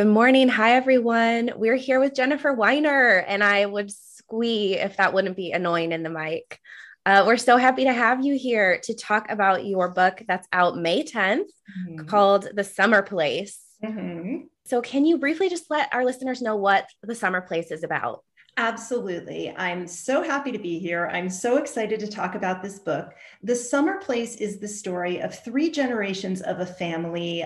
Good 0.00 0.06
morning. 0.06 0.48
Hi, 0.48 0.76
everyone. 0.76 1.50
We're 1.56 1.76
here 1.76 2.00
with 2.00 2.14
Jennifer 2.14 2.54
Weiner, 2.54 3.18
and 3.18 3.44
I 3.44 3.66
would 3.66 3.92
squee 3.92 4.78
if 4.78 4.96
that 4.96 5.12
wouldn't 5.12 5.36
be 5.36 5.52
annoying 5.52 5.92
in 5.92 6.02
the 6.02 6.08
mic. 6.08 6.58
Uh, 7.04 7.24
we're 7.26 7.36
so 7.36 7.58
happy 7.58 7.84
to 7.84 7.92
have 7.92 8.24
you 8.24 8.38
here 8.38 8.80
to 8.84 8.94
talk 8.94 9.30
about 9.30 9.66
your 9.66 9.90
book 9.90 10.22
that's 10.26 10.48
out 10.54 10.78
May 10.78 11.02
10th 11.02 11.40
mm-hmm. 11.42 12.06
called 12.06 12.48
The 12.54 12.64
Summer 12.64 13.02
Place. 13.02 13.60
Mm-hmm. 13.84 14.46
So, 14.64 14.80
can 14.80 15.04
you 15.04 15.18
briefly 15.18 15.50
just 15.50 15.70
let 15.70 15.92
our 15.92 16.02
listeners 16.02 16.40
know 16.40 16.56
what 16.56 16.86
The 17.02 17.14
Summer 17.14 17.42
Place 17.42 17.70
is 17.70 17.84
about? 17.84 18.24
Absolutely. 18.56 19.54
I'm 19.54 19.86
so 19.86 20.22
happy 20.22 20.50
to 20.50 20.58
be 20.58 20.78
here. 20.78 21.10
I'm 21.12 21.28
so 21.28 21.58
excited 21.58 22.00
to 22.00 22.08
talk 22.08 22.34
about 22.34 22.62
this 22.62 22.78
book. 22.78 23.12
The 23.42 23.54
Summer 23.54 23.98
Place 23.98 24.36
is 24.36 24.60
the 24.60 24.68
story 24.68 25.20
of 25.20 25.38
three 25.38 25.70
generations 25.70 26.40
of 26.40 26.60
a 26.60 26.66
family 26.66 27.44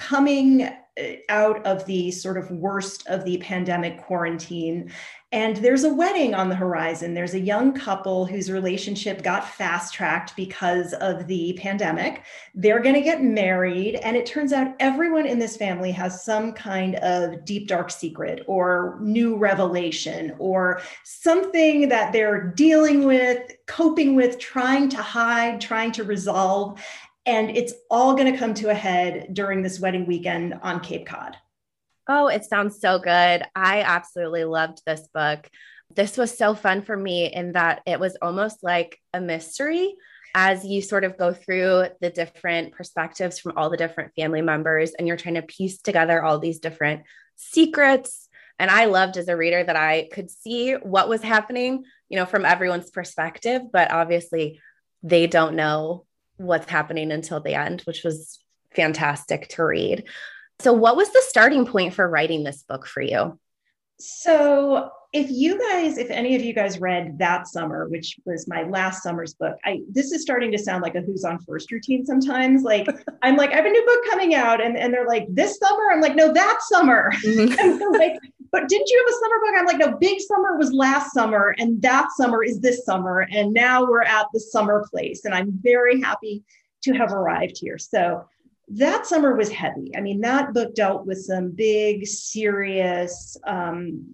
coming 0.00 0.62
uh, 0.62 0.72
out 1.28 1.64
of 1.66 1.84
the 1.84 2.10
sort 2.10 2.38
of 2.38 2.50
worst 2.50 3.06
of 3.06 3.22
the 3.24 3.36
pandemic 3.38 3.98
quarantine. 3.98 4.90
And 5.30 5.56
there's 5.58 5.84
a 5.84 5.94
wedding 5.94 6.34
on 6.34 6.48
the 6.48 6.56
horizon. 6.56 7.14
There's 7.14 7.34
a 7.34 7.40
young 7.40 7.72
couple 7.72 8.26
whose 8.26 8.50
relationship 8.50 9.22
got 9.22 9.46
fast 9.46 9.94
tracked 9.94 10.34
because 10.34 10.92
of 10.94 11.28
the 11.28 11.52
pandemic. 11.60 12.24
They're 12.54 12.80
going 12.80 12.96
to 12.96 13.00
get 13.02 13.22
married. 13.22 13.96
And 13.96 14.16
it 14.16 14.26
turns 14.26 14.52
out 14.52 14.74
everyone 14.80 15.26
in 15.26 15.38
this 15.38 15.56
family 15.56 15.92
has 15.92 16.24
some 16.24 16.52
kind 16.52 16.96
of 16.96 17.44
deep, 17.44 17.68
dark 17.68 17.90
secret 17.90 18.42
or 18.48 18.98
new 19.00 19.36
revelation 19.36 20.34
or 20.38 20.80
something 21.04 21.88
that 21.90 22.12
they're 22.12 22.48
dealing 22.48 23.04
with, 23.04 23.52
coping 23.66 24.16
with, 24.16 24.38
trying 24.40 24.88
to 24.88 24.96
hide, 24.96 25.60
trying 25.60 25.92
to 25.92 26.04
resolve. 26.04 26.80
And 27.26 27.56
it's 27.56 27.74
all 27.90 28.14
going 28.14 28.32
to 28.32 28.38
come 28.38 28.54
to 28.54 28.70
a 28.70 28.74
head 28.74 29.28
during 29.32 29.62
this 29.62 29.78
wedding 29.78 30.06
weekend 30.06 30.54
on 30.62 30.80
Cape 30.80 31.06
Cod. 31.06 31.36
Oh, 32.08 32.28
it 32.28 32.44
sounds 32.44 32.80
so 32.80 32.98
good. 32.98 33.44
I 33.54 33.82
absolutely 33.82 34.44
loved 34.44 34.82
this 34.84 35.06
book. 35.12 35.48
This 35.94 36.16
was 36.16 36.36
so 36.36 36.54
fun 36.54 36.82
for 36.82 36.96
me 36.96 37.32
in 37.32 37.52
that 37.52 37.82
it 37.86 38.00
was 38.00 38.16
almost 38.22 38.62
like 38.62 38.98
a 39.12 39.20
mystery 39.20 39.94
as 40.34 40.64
you 40.64 40.80
sort 40.80 41.04
of 41.04 41.18
go 41.18 41.32
through 41.32 41.86
the 42.00 42.10
different 42.10 42.72
perspectives 42.72 43.38
from 43.38 43.52
all 43.56 43.70
the 43.70 43.76
different 43.76 44.14
family 44.14 44.42
members 44.42 44.92
and 44.92 45.06
you're 45.06 45.16
trying 45.16 45.34
to 45.34 45.42
piece 45.42 45.80
together 45.80 46.22
all 46.22 46.38
these 46.38 46.60
different 46.60 47.02
secrets. 47.36 48.28
And 48.58 48.70
I 48.70 48.84
loved 48.86 49.16
as 49.16 49.28
a 49.28 49.36
reader 49.36 49.62
that 49.62 49.76
I 49.76 50.08
could 50.12 50.30
see 50.30 50.74
what 50.74 51.08
was 51.08 51.22
happening, 51.22 51.84
you 52.08 52.16
know, 52.16 52.26
from 52.26 52.44
everyone's 52.44 52.90
perspective, 52.90 53.62
but 53.72 53.90
obviously 53.90 54.60
they 55.02 55.26
don't 55.26 55.56
know 55.56 56.06
what's 56.40 56.70
happening 56.70 57.12
until 57.12 57.40
the 57.40 57.54
end, 57.54 57.82
which 57.82 58.02
was 58.02 58.38
fantastic 58.74 59.48
to 59.48 59.64
read. 59.64 60.04
So, 60.58 60.72
what 60.72 60.96
was 60.96 61.10
the 61.10 61.22
starting 61.26 61.66
point 61.66 61.94
for 61.94 62.08
writing 62.08 62.44
this 62.44 62.62
book 62.62 62.86
for 62.86 63.02
you? 63.02 63.38
So, 63.98 64.90
if 65.12 65.28
you 65.30 65.58
guys, 65.58 65.98
if 65.98 66.10
any 66.10 66.36
of 66.36 66.42
you 66.42 66.54
guys 66.54 66.78
read 66.78 67.18
that 67.18 67.48
summer, 67.48 67.88
which 67.88 68.16
was 68.24 68.46
my 68.46 68.62
last 68.62 69.02
summer's 69.02 69.34
book, 69.34 69.56
I 69.64 69.80
this 69.90 70.12
is 70.12 70.22
starting 70.22 70.52
to 70.52 70.58
sound 70.58 70.82
like 70.82 70.94
a 70.94 71.00
who's 71.00 71.24
on 71.24 71.40
first 71.40 71.72
routine 71.72 72.06
sometimes. 72.06 72.62
Like 72.62 72.86
I'm 73.22 73.36
like, 73.36 73.52
I 73.52 73.56
have 73.56 73.66
a 73.66 73.70
new 73.70 73.84
book 73.84 74.04
coming 74.10 74.34
out, 74.34 74.62
and, 74.62 74.76
and 74.76 74.94
they're 74.94 75.08
like, 75.08 75.26
this 75.28 75.58
summer? 75.58 75.90
I'm 75.92 76.00
like, 76.00 76.14
no, 76.14 76.32
that 76.32 76.58
summer. 76.62 77.10
Mm-hmm. 77.24 77.94
like, 77.98 78.18
but 78.52 78.68
didn't 78.68 78.88
you 78.88 79.04
have 79.04 79.14
a 79.14 79.18
summer 79.18 79.40
book? 79.40 79.54
I'm 79.56 79.66
like, 79.66 79.78
no, 79.78 79.98
big 79.98 80.20
summer 80.20 80.56
was 80.56 80.72
last 80.72 81.12
summer, 81.12 81.54
and 81.58 81.80
that 81.82 82.08
summer 82.16 82.42
is 82.42 82.60
this 82.60 82.84
summer. 82.84 83.26
And 83.30 83.52
now 83.52 83.84
we're 83.84 84.02
at 84.02 84.26
the 84.32 84.40
summer 84.40 84.84
place. 84.90 85.24
And 85.24 85.34
I'm 85.34 85.58
very 85.62 86.00
happy 86.00 86.42
to 86.82 86.92
have 86.94 87.12
arrived 87.12 87.58
here. 87.58 87.78
So 87.78 88.24
that 88.68 89.06
summer 89.06 89.36
was 89.36 89.50
heavy. 89.50 89.92
I 89.96 90.00
mean, 90.00 90.20
that 90.20 90.54
book 90.54 90.74
dealt 90.74 91.06
with 91.06 91.18
some 91.22 91.50
big, 91.50 92.06
serious, 92.06 93.36
um, 93.46 94.12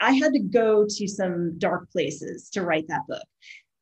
I 0.00 0.12
had 0.12 0.32
to 0.34 0.40
go 0.40 0.86
to 0.88 1.08
some 1.08 1.58
dark 1.58 1.90
places 1.90 2.50
to 2.50 2.62
write 2.62 2.88
that 2.88 3.06
book. 3.08 3.22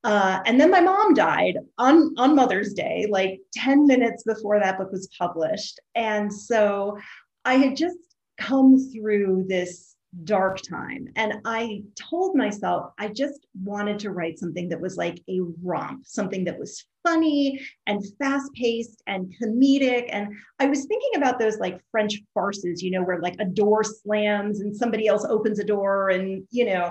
Uh, 0.05 0.41
and 0.47 0.61
then 0.61 0.71
my 0.71 0.81
mom 0.81 1.15
died 1.15 1.59
on, 1.79 2.15
on 2.17 2.35
Mother's 2.35 2.73
Day, 2.75 3.07
like 3.09 3.41
10 3.55 3.87
minutes 3.87 4.25
before 4.25 4.59
that 4.59 4.79
book 4.79 4.91
was 4.91 5.09
published. 5.17 5.79
And 5.95 6.33
so 6.33 6.99
I 7.45 7.55
had 7.55 7.77
just 7.77 7.99
come 8.39 8.79
through 8.93 9.47
this 9.49 9.92
dark 10.25 10.61
time. 10.63 11.09
And 11.17 11.35
I 11.45 11.83
told 11.97 12.37
myself 12.37 12.93
I 12.99 13.09
just 13.09 13.47
wanted 13.63 13.99
to 14.01 14.11
write 14.11 14.39
something 14.39 14.69
that 14.69 14.81
was 14.81 14.97
like 14.97 15.23
a 15.29 15.41
romp, 15.63 16.07
something 16.07 16.45
that 16.45 16.59
was 16.59 16.85
funny 17.03 17.61
and 17.87 18.05
fast 18.19 18.53
paced 18.55 19.03
and 19.07 19.33
comedic. 19.43 20.09
And 20.11 20.35
I 20.59 20.67
was 20.67 20.85
thinking 20.87 21.11
about 21.17 21.39
those 21.39 21.59
like 21.59 21.81
French 21.91 22.21
farces, 22.35 22.83
you 22.83 22.91
know, 22.91 23.03
where 23.03 23.21
like 23.21 23.37
a 23.41 23.45
door 23.45 23.83
slams 23.83 24.61
and 24.61 24.77
somebody 24.77 25.07
else 25.07 25.25
opens 25.29 25.59
a 25.59 25.65
door 25.65 26.11
and, 26.11 26.47
you 26.51 26.67
know, 26.67 26.91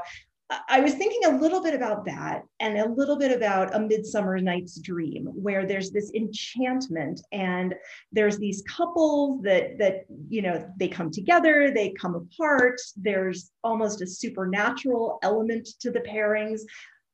I 0.67 0.81
was 0.81 0.95
thinking 0.95 1.25
a 1.25 1.37
little 1.37 1.61
bit 1.61 1.73
about 1.73 2.03
that 2.05 2.43
and 2.59 2.77
a 2.77 2.89
little 2.89 3.17
bit 3.17 3.31
about 3.31 3.73
a 3.73 3.79
Midsummer 3.79 4.37
Night's 4.39 4.79
Dream, 4.79 5.27
where 5.27 5.65
there's 5.65 5.91
this 5.91 6.11
enchantment 6.13 7.21
and 7.31 7.73
there's 8.11 8.37
these 8.37 8.61
couples 8.67 9.41
that 9.43 9.77
that 9.77 10.05
you 10.27 10.41
know 10.41 10.69
they 10.77 10.89
come 10.89 11.09
together, 11.09 11.71
they 11.71 11.91
come 11.91 12.15
apart. 12.15 12.81
There's 12.97 13.51
almost 13.63 14.01
a 14.01 14.07
supernatural 14.07 15.19
element 15.23 15.69
to 15.79 15.91
the 15.91 16.01
pairings. 16.01 16.61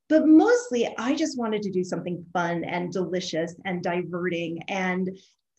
But 0.09 0.25
mostly, 0.25 0.93
I 0.97 1.13
just 1.13 1.37
wanted 1.37 1.61
to 1.63 1.71
do 1.71 1.83
something 1.83 2.25
fun 2.33 2.63
and 2.63 2.91
delicious 2.91 3.53
and 3.65 3.83
diverting 3.83 4.63
and 4.67 5.09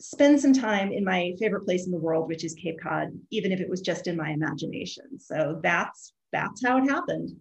spend 0.01 0.41
some 0.41 0.53
time 0.53 0.91
in 0.91 1.05
my 1.05 1.35
favorite 1.39 1.65
place 1.65 1.87
in 1.87 1.93
the 1.93 1.99
world, 1.99 2.29
which 2.29 2.45
is 2.45 2.55
Cape 2.55 2.81
Cod, 2.83 3.09
even 3.31 3.53
if 3.53 3.61
it 3.61 3.69
was 3.69 3.83
just 3.83 4.07
in 4.07 4.17
my 4.17 4.31
imagination. 4.31 5.21
So 5.21 5.61
that's 5.63 6.13
that's 6.33 6.65
how 6.65 6.79
it 6.79 6.89
happened. 6.89 7.37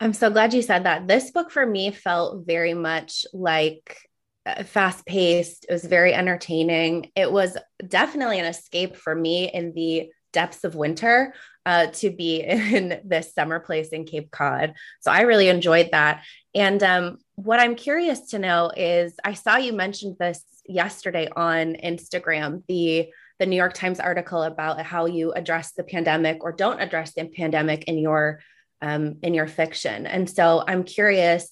I'm 0.00 0.12
so 0.12 0.30
glad 0.30 0.54
you 0.54 0.62
said 0.62 0.84
that. 0.84 1.08
This 1.08 1.30
book 1.30 1.50
for 1.50 1.66
me 1.66 1.90
felt 1.90 2.46
very 2.46 2.74
much 2.74 3.26
like 3.32 3.98
uh, 4.46 4.62
fast 4.62 5.04
paced. 5.06 5.66
It 5.68 5.72
was 5.72 5.84
very 5.84 6.14
entertaining. 6.14 7.10
It 7.16 7.30
was 7.30 7.56
definitely 7.86 8.38
an 8.38 8.44
escape 8.44 8.96
for 8.96 9.14
me 9.14 9.50
in 9.52 9.72
the 9.74 10.10
depths 10.32 10.62
of 10.62 10.76
winter 10.76 11.34
uh, 11.66 11.86
to 11.86 12.10
be 12.10 12.40
in 12.42 13.00
this 13.04 13.34
summer 13.34 13.58
place 13.58 13.88
in 13.88 14.04
Cape 14.04 14.30
Cod. 14.30 14.74
So 15.00 15.10
I 15.10 15.22
really 15.22 15.48
enjoyed 15.48 15.90
that. 15.92 16.24
And 16.54 16.82
um, 16.82 17.18
what 17.34 17.60
I'm 17.60 17.74
curious 17.74 18.28
to 18.28 18.38
know 18.38 18.70
is 18.76 19.14
I 19.24 19.34
saw 19.34 19.56
you 19.56 19.72
mentioned 19.72 20.16
this 20.20 20.44
yesterday 20.66 21.28
on 21.34 21.74
Instagram, 21.74 22.62
the 22.68 23.08
the 23.38 23.46
New 23.46 23.56
York 23.56 23.72
Times 23.72 24.00
article 24.00 24.42
about 24.42 24.82
how 24.82 25.06
you 25.06 25.30
address 25.30 25.70
the 25.70 25.84
pandemic 25.84 26.42
or 26.42 26.50
don't 26.50 26.80
address 26.80 27.14
the 27.14 27.24
pandemic 27.24 27.84
in 27.84 27.96
your 27.96 28.40
um, 28.80 29.16
in 29.22 29.34
your 29.34 29.46
fiction. 29.46 30.06
And 30.06 30.28
so 30.28 30.64
I'm 30.66 30.84
curious 30.84 31.50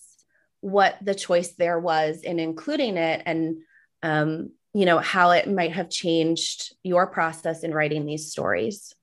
what 0.60 0.96
the 1.02 1.14
choice 1.14 1.54
there 1.54 1.78
was 1.78 2.22
in 2.22 2.38
including 2.38 2.96
it 2.96 3.22
and, 3.26 3.58
um, 4.02 4.50
you 4.74 4.84
know, 4.84 4.98
how 4.98 5.30
it 5.30 5.50
might 5.50 5.72
have 5.72 5.90
changed 5.90 6.74
your 6.82 7.06
process 7.06 7.62
in 7.62 7.72
writing 7.72 8.04
these 8.04 8.30
stories. 8.30 8.94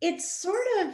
It 0.00 0.20
sort 0.20 0.66
of 0.80 0.92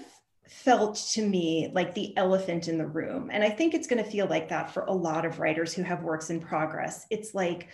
felt 0.49 0.97
to 1.13 1.23
me 1.27 1.71
like 1.73 1.95
the 1.95 2.17
elephant 2.17 2.69
in 2.69 2.79
the 2.79 2.87
room. 2.87 3.31
And 3.33 3.45
I 3.45 3.51
think 3.51 3.75
it's 3.75 3.87
going 3.87 4.03
to 4.03 4.11
feel 4.11 4.27
like 4.27 4.49
that 4.49 4.73
for 4.73 4.85
a 4.85 4.93
lot 4.93 5.25
of 5.25 5.39
writers 5.39 5.73
who 5.73 5.83
have 5.83 6.03
works 6.03 6.31
in 6.31 6.41
progress. 6.41 7.07
It's 7.11 7.35
like, 7.35 7.69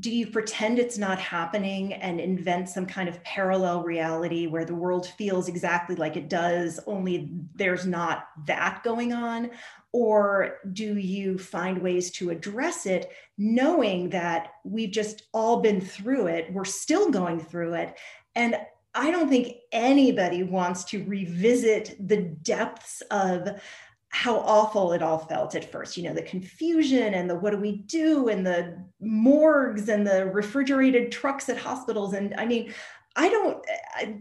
do 0.00 0.10
you 0.10 0.26
pretend 0.26 0.78
it's 0.78 0.96
not 0.96 1.18
happening 1.18 1.92
and 1.92 2.18
invent 2.18 2.68
some 2.68 2.86
kind 2.86 3.08
of 3.08 3.22
parallel 3.24 3.82
reality 3.82 4.46
where 4.46 4.64
the 4.64 4.74
world 4.74 5.06
feels 5.06 5.48
exactly 5.48 5.96
like 5.96 6.16
it 6.16 6.30
does, 6.30 6.80
only 6.86 7.30
there's 7.54 7.86
not 7.86 8.28
that 8.46 8.82
going 8.84 9.12
on? 9.12 9.50
Or 9.92 10.60
do 10.72 10.96
you 10.96 11.36
find 11.36 11.82
ways 11.82 12.10
to 12.12 12.30
address 12.30 12.86
it, 12.86 13.10
knowing 13.36 14.08
that 14.10 14.52
we've 14.64 14.90
just 14.90 15.24
all 15.34 15.60
been 15.60 15.82
through 15.82 16.28
it, 16.28 16.50
we're 16.50 16.64
still 16.64 17.10
going 17.10 17.38
through 17.40 17.74
it? 17.74 17.98
And 18.34 18.56
I 18.94 19.10
don't 19.10 19.28
think 19.28 19.56
anybody 19.72 20.42
wants 20.42 20.84
to 20.84 21.04
revisit 21.04 21.96
the 22.00 22.18
depths 22.18 23.02
of 23.10 23.60
how 24.12 24.38
awful 24.40 24.92
it 24.92 25.02
all 25.02 25.18
felt 25.18 25.54
at 25.54 25.70
first 25.72 25.96
you 25.96 26.02
know 26.04 26.12
the 26.12 26.22
confusion 26.22 27.14
and 27.14 27.28
the 27.28 27.34
what 27.34 27.50
do 27.50 27.56
we 27.56 27.78
do? 27.78 28.28
and 28.28 28.46
the 28.46 28.76
morgues 29.00 29.88
and 29.88 30.06
the 30.06 30.26
refrigerated 30.26 31.10
trucks 31.10 31.48
at 31.48 31.58
hospitals. 31.58 32.12
And 32.12 32.34
i 32.36 32.46
mean 32.46 32.72
i 33.16 33.28
don't 33.28 33.64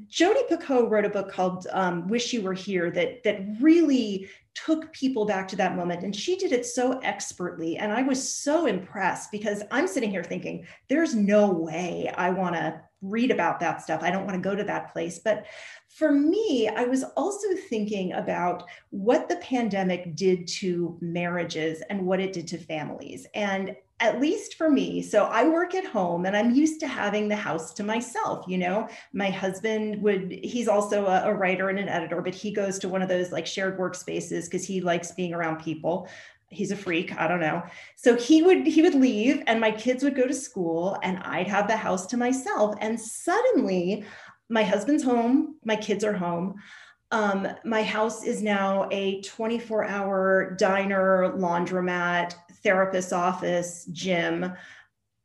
jodi 0.07 0.41
picoult 0.49 0.89
wrote 0.89 1.05
a 1.05 1.09
book 1.09 1.31
called 1.31 1.67
um, 1.71 2.07
wish 2.07 2.33
you 2.33 2.41
were 2.41 2.53
here 2.53 2.89
that 2.91 3.23
that 3.23 3.41
really 3.59 4.29
took 4.53 4.91
people 4.91 5.25
back 5.25 5.47
to 5.47 5.55
that 5.55 5.77
moment. 5.77 6.03
And 6.03 6.13
she 6.13 6.35
did 6.35 6.51
it 6.51 6.65
so 6.65 6.99
expertly. 6.99 7.77
And 7.77 7.91
i 7.91 8.01
was 8.01 8.35
so 8.35 8.65
impressed 8.65 9.29
because 9.31 9.61
i'm 9.71 9.87
sitting 9.87 10.11
here 10.11 10.23
thinking 10.23 10.65
there's 10.87 11.15
no 11.15 11.51
way 11.51 12.11
i 12.15 12.29
want 12.29 12.55
to 12.55 12.81
read 13.01 13.31
about 13.31 13.59
that 13.59 13.81
stuff. 13.81 14.03
I 14.03 14.11
don't 14.11 14.25
want 14.25 14.35
to 14.35 14.49
go 14.49 14.55
to 14.55 14.63
that 14.63 14.93
place. 14.93 15.19
But 15.19 15.45
for 15.87 16.11
me, 16.11 16.69
I 16.69 16.83
was 16.85 17.03
also 17.17 17.47
thinking 17.69 18.13
about 18.13 18.63
what 18.91 19.27
the 19.27 19.37
pandemic 19.37 20.15
did 20.15 20.47
to 20.47 20.97
marriages 21.01 21.81
and 21.89 22.05
what 22.05 22.19
it 22.19 22.33
did 22.33 22.47
to 22.49 22.57
families. 22.57 23.27
And 23.33 23.75
at 23.99 24.19
least 24.19 24.55
for 24.55 24.69
me, 24.69 25.01
so 25.01 25.25
I 25.25 25.47
work 25.47 25.75
at 25.75 25.85
home 25.85 26.25
and 26.25 26.35
I'm 26.35 26.55
used 26.55 26.79
to 26.79 26.87
having 26.87 27.27
the 27.27 27.35
house 27.35 27.71
to 27.75 27.83
myself. 27.83 28.45
You 28.47 28.57
know, 28.57 28.87
my 29.13 29.29
husband 29.29 30.01
would, 30.01 30.31
he's 30.43 30.67
also 30.67 31.05
a, 31.05 31.25
a 31.25 31.33
writer 31.33 31.69
and 31.69 31.77
an 31.77 31.87
editor, 31.87 32.19
but 32.21 32.33
he 32.33 32.51
goes 32.51 32.79
to 32.79 32.89
one 32.89 33.03
of 33.03 33.09
those 33.09 33.31
like 33.31 33.45
shared 33.45 33.77
workspaces 33.77 34.45
because 34.45 34.65
he 34.65 34.81
likes 34.81 35.11
being 35.11 35.33
around 35.33 35.57
people 35.57 36.07
he's 36.51 36.71
a 36.71 36.75
freak 36.75 37.17
i 37.17 37.27
don't 37.27 37.39
know. 37.39 37.63
So 37.95 38.15
he 38.15 38.43
would 38.43 38.67
he 38.67 38.81
would 38.81 38.95
leave 38.95 39.41
and 39.47 39.59
my 39.59 39.71
kids 39.71 40.03
would 40.03 40.15
go 40.15 40.27
to 40.27 40.33
school 40.33 40.97
and 41.01 41.17
i'd 41.19 41.47
have 41.47 41.67
the 41.67 41.77
house 41.77 42.05
to 42.07 42.17
myself. 42.17 42.75
And 42.81 42.99
suddenly 42.99 44.03
my 44.49 44.63
husband's 44.63 45.03
home 45.03 45.55
my 45.65 45.75
kids 45.75 46.03
are 46.03 46.13
home. 46.13 46.55
Um, 47.13 47.45
my 47.65 47.83
house 47.83 48.23
is 48.23 48.41
now 48.41 48.87
a 48.89 49.21
24 49.21 49.83
hour 49.85 50.55
diner 50.57 51.33
laundromat 51.35 52.35
therapist's 52.63 53.11
office 53.11 53.85
gym. 53.91 54.53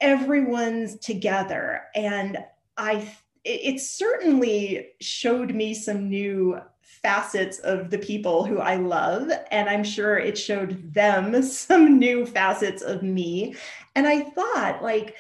Everyone's 0.01 0.99
together. 0.99 1.83
And 1.95 2.39
i 2.77 3.09
it 3.49 3.81
certainly 3.81 4.89
showed 5.01 5.55
me 5.55 5.73
some 5.73 6.09
new 6.09 6.59
facets 7.03 7.59
of 7.61 7.91
the 7.91 7.99
people 7.99 8.45
who 8.45 8.59
I 8.59 8.77
love. 8.77 9.31
And 9.51 9.69
I'm 9.69 9.85
sure 9.85 10.19
it 10.19 10.37
showed 10.37 10.93
them 10.93 11.43
some 11.43 11.99
new 11.99 12.27
facets 12.27 12.83
of 12.83 13.03
me. 13.03 13.55
And 13.95 14.07
I 14.07 14.21
thought, 14.21 14.83
like, 14.83 15.17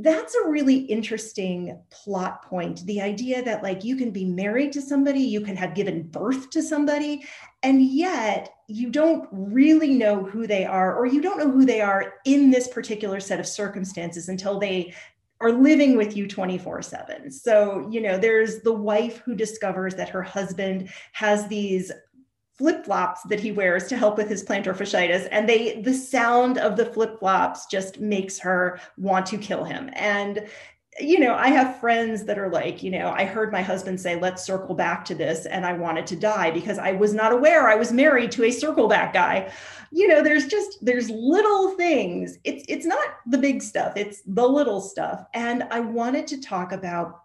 that's 0.00 0.36
a 0.36 0.48
really 0.48 0.76
interesting 0.76 1.76
plot 1.90 2.42
point. 2.42 2.86
The 2.86 3.00
idea 3.00 3.42
that, 3.42 3.64
like, 3.64 3.82
you 3.82 3.96
can 3.96 4.12
be 4.12 4.24
married 4.24 4.72
to 4.72 4.82
somebody, 4.82 5.20
you 5.20 5.40
can 5.40 5.56
have 5.56 5.74
given 5.74 6.04
birth 6.04 6.50
to 6.50 6.62
somebody, 6.62 7.24
and 7.64 7.82
yet 7.82 8.54
you 8.68 8.90
don't 8.90 9.28
really 9.32 9.94
know 9.94 10.22
who 10.22 10.46
they 10.46 10.64
are, 10.64 10.94
or 10.94 11.06
you 11.06 11.20
don't 11.20 11.38
know 11.38 11.50
who 11.50 11.64
they 11.64 11.80
are 11.80 12.14
in 12.24 12.50
this 12.50 12.68
particular 12.68 13.18
set 13.18 13.40
of 13.40 13.46
circumstances 13.46 14.28
until 14.28 14.60
they 14.60 14.94
are 15.40 15.52
living 15.52 15.96
with 15.96 16.16
you 16.16 16.26
24 16.26 16.82
7. 16.82 17.30
So, 17.30 17.88
you 17.90 18.00
know, 18.00 18.18
there's 18.18 18.60
the 18.60 18.72
wife 18.72 19.18
who 19.18 19.34
discovers 19.34 19.94
that 19.94 20.08
her 20.08 20.22
husband 20.22 20.90
has 21.12 21.46
these 21.48 21.92
flip 22.58 22.84
flops 22.84 23.22
that 23.22 23.38
he 23.38 23.52
wears 23.52 23.86
to 23.86 23.96
help 23.96 24.18
with 24.18 24.28
his 24.28 24.44
plantar 24.44 24.76
fasciitis 24.76 25.28
and 25.30 25.48
they 25.48 25.80
the 25.82 25.94
sound 25.94 26.58
of 26.58 26.76
the 26.76 26.84
flip 26.84 27.20
flops 27.20 27.66
just 27.66 28.00
makes 28.00 28.36
her 28.36 28.80
want 28.96 29.24
to 29.24 29.38
kill 29.38 29.62
him 29.62 29.88
and 29.92 30.44
you 31.00 31.20
know, 31.20 31.34
I 31.34 31.48
have 31.48 31.80
friends 31.80 32.24
that 32.24 32.38
are 32.38 32.48
like, 32.48 32.82
you 32.82 32.90
know, 32.90 33.10
I 33.10 33.24
heard 33.24 33.52
my 33.52 33.62
husband 33.62 34.00
say, 34.00 34.18
let's 34.18 34.44
circle 34.44 34.74
back 34.74 35.04
to 35.06 35.14
this. 35.14 35.46
And 35.46 35.64
I 35.64 35.72
wanted 35.72 36.06
to 36.08 36.16
die 36.16 36.50
because 36.50 36.78
I 36.78 36.92
was 36.92 37.14
not 37.14 37.32
aware 37.32 37.68
I 37.68 37.76
was 37.76 37.92
married 37.92 38.32
to 38.32 38.44
a 38.44 38.50
circle 38.50 38.88
back 38.88 39.12
guy. 39.12 39.52
You 39.90 40.08
know, 40.08 40.22
there's 40.22 40.46
just, 40.46 40.84
there's 40.84 41.10
little 41.10 41.70
things. 41.76 42.38
It's, 42.44 42.64
it's 42.68 42.86
not 42.86 43.06
the 43.26 43.38
big 43.38 43.62
stuff, 43.62 43.94
it's 43.96 44.22
the 44.26 44.46
little 44.46 44.80
stuff. 44.80 45.24
And 45.34 45.64
I 45.70 45.80
wanted 45.80 46.26
to 46.28 46.40
talk 46.40 46.72
about 46.72 47.22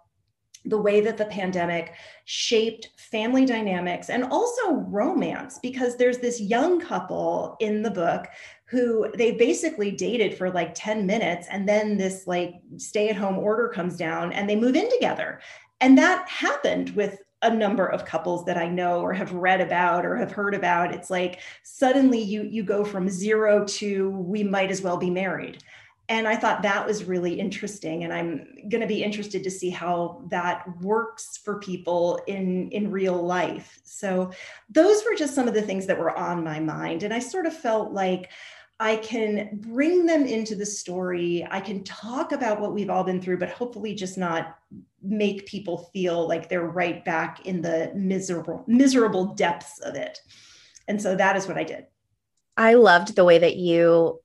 the 0.66 0.78
way 0.78 1.02
that 1.02 1.18
the 1.18 1.26
pandemic 1.26 1.94
shaped 2.26 2.90
family 2.98 3.46
dynamics 3.46 4.10
and 4.10 4.24
also 4.24 4.72
romance 4.72 5.60
because 5.62 5.98
there's 5.98 6.20
this 6.20 6.40
young 6.40 6.80
couple 6.80 7.58
in 7.60 7.82
the 7.82 7.92
book 7.92 8.28
who 8.74 9.08
they 9.16 9.34
basically 9.34 9.92
dated 9.92 10.36
for 10.36 10.50
like 10.50 10.74
10 10.74 11.06
minutes 11.06 11.48
and 11.52 11.70
then 11.70 11.96
this 11.96 12.26
like 12.26 12.56
stay 12.78 13.08
at 13.08 13.16
home 13.16 13.38
order 13.38 13.68
comes 13.68 13.96
down 13.96 14.34
and 14.34 14.50
they 14.50 14.56
move 14.56 14.76
in 14.76 14.90
together 14.90 15.40
and 15.80 15.96
that 15.96 16.28
happened 16.28 16.90
with 16.96 17.20
a 17.44 17.54
number 17.54 17.86
of 17.86 18.04
couples 18.04 18.46
that 18.46 18.58
I 18.58 18.68
know 18.68 19.02
or 19.02 19.14
have 19.14 19.32
read 19.32 19.62
about 19.62 20.08
or 20.08 20.16
have 20.16 20.32
heard 20.32 20.56
about 20.56 20.92
it's 20.92 21.12
like 21.12 21.42
suddenly 21.62 22.20
you 22.20 22.42
you 22.42 22.64
go 22.64 22.84
from 22.84 23.08
0 23.08 23.64
to 23.66 24.10
we 24.10 24.42
might 24.44 24.72
as 24.72 24.82
well 24.82 24.98
be 24.98 25.12
married 25.12 25.62
and 26.10 26.28
I 26.28 26.36
thought 26.36 26.64
that 26.64 26.86
was 26.86 27.06
really 27.06 27.40
interesting. 27.40 28.04
And 28.04 28.14
I'm 28.14 28.46
going 28.68 28.82
to 28.82 28.88
be 28.88 29.04
interested 29.04 29.44
to 29.44 29.52
see 29.52 29.70
how 29.70 30.22
that 30.30 30.66
works 30.82 31.38
for 31.38 31.60
people 31.60 32.20
in, 32.28 32.70
in 32.72 32.92
real 32.92 33.22
life. 33.26 33.80
So, 33.86 34.32
those 34.70 35.04
were 35.06 35.16
just 35.16 35.34
some 35.34 35.48
of 35.48 35.54
the 35.54 35.62
things 35.62 35.86
that 35.86 35.98
were 35.98 36.18
on 36.18 36.44
my 36.44 36.60
mind. 36.60 37.04
And 37.04 37.14
I 37.14 37.20
sort 37.20 37.46
of 37.46 37.56
felt 37.56 37.94
like 37.94 38.32
I 38.80 38.98
can 38.98 39.60
bring 39.62 40.06
them 40.06 40.26
into 40.26 40.56
the 40.56 40.66
story. 40.66 41.48
I 41.50 41.62
can 41.62 41.84
talk 41.84 42.32
about 42.32 42.60
what 42.60 42.74
we've 42.74 42.90
all 42.90 43.04
been 43.04 43.22
through, 43.22 43.38
but 43.38 43.50
hopefully 43.50 43.96
just 43.96 44.18
not 44.18 44.56
make 45.02 45.46
people 45.46 45.90
feel 45.94 46.28
like 46.28 46.50
they're 46.50 46.68
right 46.68 47.04
back 47.06 47.46
in 47.46 47.62
the 47.62 47.92
miserable, 47.96 48.64
miserable 48.68 49.36
depths 49.36 49.80
of 49.80 49.96
it. 49.96 50.20
And 50.88 51.02
so 51.02 51.16
that 51.16 51.36
is 51.36 51.48
what 51.48 51.58
I 51.58 51.64
did. 51.64 51.86
I 52.58 52.74
loved 52.74 53.16
the 53.16 53.26
way 53.26 53.38
that 53.40 53.56
you 53.56 54.20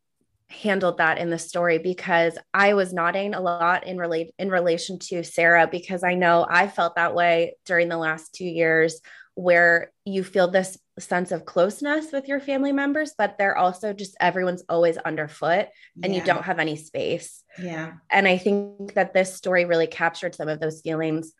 handled 0.50 0.98
that 0.98 1.18
in 1.18 1.30
the 1.30 1.38
story 1.38 1.78
because 1.78 2.36
I 2.54 2.72
was 2.72 2.92
nodding 2.92 3.34
a 3.34 3.40
lot 3.40 3.86
in 3.86 3.98
relate 3.98 4.32
in 4.38 4.50
relation 4.50 4.98
to 5.00 5.22
Sarah 5.22 5.68
because 5.70 6.02
I 6.02 6.14
know 6.14 6.46
I 6.48 6.68
felt 6.68 6.96
that 6.96 7.14
way 7.14 7.56
during 7.66 7.88
the 7.88 7.98
last 7.98 8.34
2 8.34 8.44
years 8.44 9.00
where 9.38 9.92
you 10.04 10.24
feel 10.24 10.48
this 10.48 10.76
sense 10.98 11.30
of 11.30 11.44
closeness 11.44 12.10
with 12.10 12.26
your 12.26 12.40
family 12.40 12.72
members, 12.72 13.14
but 13.16 13.38
they're 13.38 13.56
also 13.56 13.92
just 13.92 14.16
everyone's 14.18 14.64
always 14.68 14.96
underfoot 14.96 15.68
and 16.02 16.12
yeah. 16.12 16.18
you 16.18 16.26
don't 16.26 16.42
have 16.42 16.58
any 16.58 16.74
space. 16.74 17.44
Yeah. 17.56 17.92
And 18.10 18.26
I 18.26 18.36
think 18.36 18.94
that 18.94 19.14
this 19.14 19.36
story 19.36 19.64
really 19.64 19.86
captured 19.86 20.34
some 20.34 20.48
of 20.48 20.58
those 20.58 20.80
feelings 20.80 21.34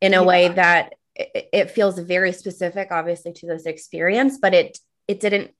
in 0.00 0.14
a 0.14 0.22
yeah. 0.22 0.22
way 0.22 0.48
that 0.48 0.94
it, 1.14 1.50
it 1.52 1.70
feels 1.70 1.98
very 1.98 2.32
specific, 2.32 2.88
obviously, 2.90 3.34
to 3.34 3.46
this 3.46 3.66
experience, 3.66 4.38
but 4.40 4.54
it 4.54 4.78
it 5.06 5.20
didn't 5.20 5.50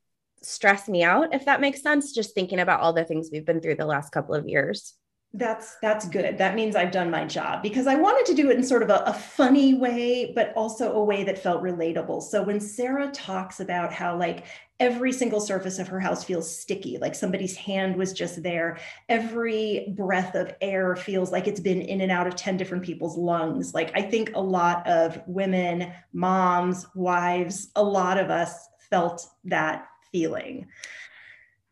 stress 0.41 0.89
me 0.89 1.03
out, 1.03 1.35
if 1.35 1.45
that 1.45 1.61
makes 1.61 1.83
sense, 1.83 2.15
just 2.15 2.35
thinking 2.35 2.61
about 2.61 2.81
all 2.81 2.95
the 2.95 3.05
things 3.05 3.29
we've 3.31 3.45
been 3.45 3.61
through 3.61 3.75
the 3.75 3.85
last 3.85 4.11
couple 4.11 4.35
of 4.35 4.49
years 4.49 4.95
that's 5.37 5.77
that's 5.83 6.09
good 6.09 6.39
that 6.39 6.55
means 6.55 6.75
i've 6.75 6.91
done 6.91 7.11
my 7.11 7.25
job 7.25 7.63
because 7.63 7.87
i 7.87 7.95
wanted 7.95 8.25
to 8.25 8.35
do 8.35 8.51
it 8.51 8.57
in 8.57 8.63
sort 8.63 8.83
of 8.83 8.89
a, 8.89 9.03
a, 9.07 9.13
funny 9.13 9.75
way 9.75 10.33
but 10.35 10.53
also 10.57 10.93
a 10.93 11.05
way 11.05 11.25
that 11.25 11.39
felt 11.39 11.63
relatable 11.63 12.23
so 12.23 12.43
when 12.43 12.59
sarah 12.59 13.11
talks 13.11 13.61
about 13.61 13.93
how 13.93 14.17
like 14.17 14.45
every 14.81 15.13
single 15.13 15.41
surface 15.41 15.79
of 15.79 15.89
her 15.89 16.01
house 16.01 16.25
feels 16.25 16.59
sticky 16.59 16.97
like 16.99 17.15
somebody's 17.15 17.57
hand 17.57 17.97
was 17.97 18.13
just 18.13 18.43
there 18.43 18.79
every 19.09 19.93
breath 19.97 20.35
of 20.35 20.55
air 20.61 20.97
feels 20.97 21.33
like 21.33 21.47
it's 21.47 21.61
been 21.61 21.83
in 21.83 22.01
and 22.01 22.13
out 22.13 22.27
of 22.27 22.35
10 22.35 22.57
different 22.57 22.85
people's 22.85 23.17
lungs 23.19 23.75
like 23.75 23.91
i 23.95 24.03
think 24.03 24.31
a 24.35 24.41
lot 24.41 24.87
of 24.87 25.21
women 25.27 25.93
moms 26.13 26.87
wives 26.95 27.69
a 27.77 27.83
lot 27.83 28.19
of 28.19 28.31
us 28.31 28.69
felt 28.91 29.27
that 29.45 29.87
feeling 30.13 30.67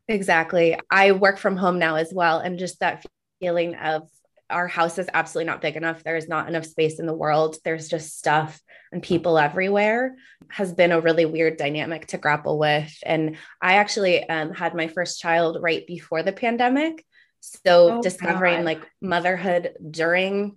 Exactly. 0.08 0.78
I 0.90 1.12
work 1.12 1.38
from 1.38 1.56
home 1.56 1.78
now 1.78 1.94
as 1.96 2.12
well. 2.12 2.38
And 2.38 2.58
just 2.58 2.80
that 2.80 3.06
feeling 3.44 3.74
of 3.74 4.08
our 4.48 4.66
house 4.66 4.98
is 4.98 5.08
absolutely 5.12 5.50
not 5.50 5.60
big 5.60 5.76
enough. 5.76 6.02
There 6.02 6.16
is 6.16 6.28
not 6.28 6.48
enough 6.48 6.64
space 6.64 6.98
in 6.98 7.06
the 7.06 7.12
world. 7.12 7.56
There's 7.62 7.88
just 7.88 8.16
stuff 8.16 8.58
and 8.90 9.02
people 9.02 9.38
everywhere 9.38 10.16
has 10.48 10.72
been 10.72 10.92
a 10.92 11.00
really 11.00 11.26
weird 11.26 11.58
dynamic 11.58 12.06
to 12.08 12.18
grapple 12.18 12.58
with. 12.58 12.90
And 13.04 13.36
I 13.60 13.74
actually 13.74 14.26
um, 14.26 14.52
had 14.52 14.74
my 14.74 14.88
first 14.88 15.20
child 15.20 15.58
right 15.60 15.86
before 15.86 16.22
the 16.22 16.32
pandemic. 16.32 17.04
So 17.40 17.98
oh, 17.98 18.02
discovering 18.02 18.58
God. 18.58 18.64
like 18.64 18.90
motherhood 19.02 19.74
during 19.90 20.56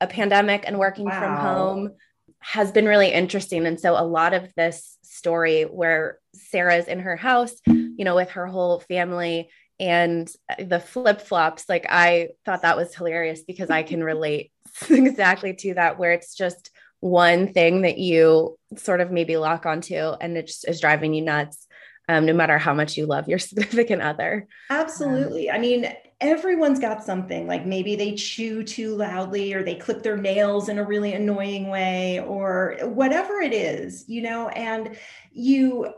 a 0.00 0.06
pandemic 0.06 0.64
and 0.66 0.78
working 0.78 1.06
wow. 1.06 1.18
from 1.18 1.36
home 1.36 1.90
has 2.38 2.70
been 2.70 2.86
really 2.86 3.12
interesting. 3.12 3.66
And 3.66 3.80
so 3.80 3.98
a 3.98 4.06
lot 4.06 4.34
of 4.34 4.54
this 4.54 4.96
story 5.02 5.64
where 5.64 6.18
Sarah's 6.34 6.86
in 6.86 7.00
her 7.00 7.16
house, 7.16 7.54
you 7.66 8.04
know, 8.04 8.14
with 8.14 8.30
her 8.30 8.46
whole 8.46 8.80
family 8.80 9.50
and 9.80 10.30
the 10.58 10.78
flip 10.78 11.20
flops 11.20 11.68
like 11.68 11.86
i 11.88 12.28
thought 12.44 12.62
that 12.62 12.76
was 12.76 12.94
hilarious 12.94 13.42
because 13.42 13.70
i 13.70 13.82
can 13.82 14.04
relate 14.04 14.52
exactly 14.90 15.54
to 15.54 15.74
that 15.74 15.98
where 15.98 16.12
it's 16.12 16.34
just 16.34 16.70
one 17.00 17.52
thing 17.52 17.82
that 17.82 17.98
you 17.98 18.58
sort 18.76 19.00
of 19.00 19.10
maybe 19.10 19.36
lock 19.36 19.64
onto 19.64 20.12
and 20.20 20.36
it 20.36 20.46
just 20.46 20.68
is 20.68 20.80
driving 20.80 21.14
you 21.14 21.22
nuts 21.22 21.66
um, 22.10 22.26
no 22.26 22.32
matter 22.32 22.58
how 22.58 22.74
much 22.74 22.96
you 22.96 23.06
love 23.06 23.28
your 23.28 23.38
significant 23.38 24.02
other. 24.02 24.48
Absolutely. 24.68 25.48
Um, 25.48 25.56
i 25.56 25.58
mean 25.58 25.92
everyone's 26.20 26.78
got 26.78 27.02
something 27.02 27.46
like 27.46 27.64
maybe 27.64 27.96
they 27.96 28.14
chew 28.14 28.62
too 28.62 28.94
loudly 28.94 29.54
or 29.54 29.62
they 29.62 29.74
clip 29.74 30.02
their 30.02 30.18
nails 30.18 30.68
in 30.68 30.78
a 30.78 30.84
really 30.84 31.14
annoying 31.14 31.70
way 31.70 32.20
or 32.20 32.76
whatever 32.82 33.40
it 33.40 33.54
is 33.54 34.04
you 34.06 34.20
know 34.20 34.48
and 34.50 34.98
you 35.32 35.90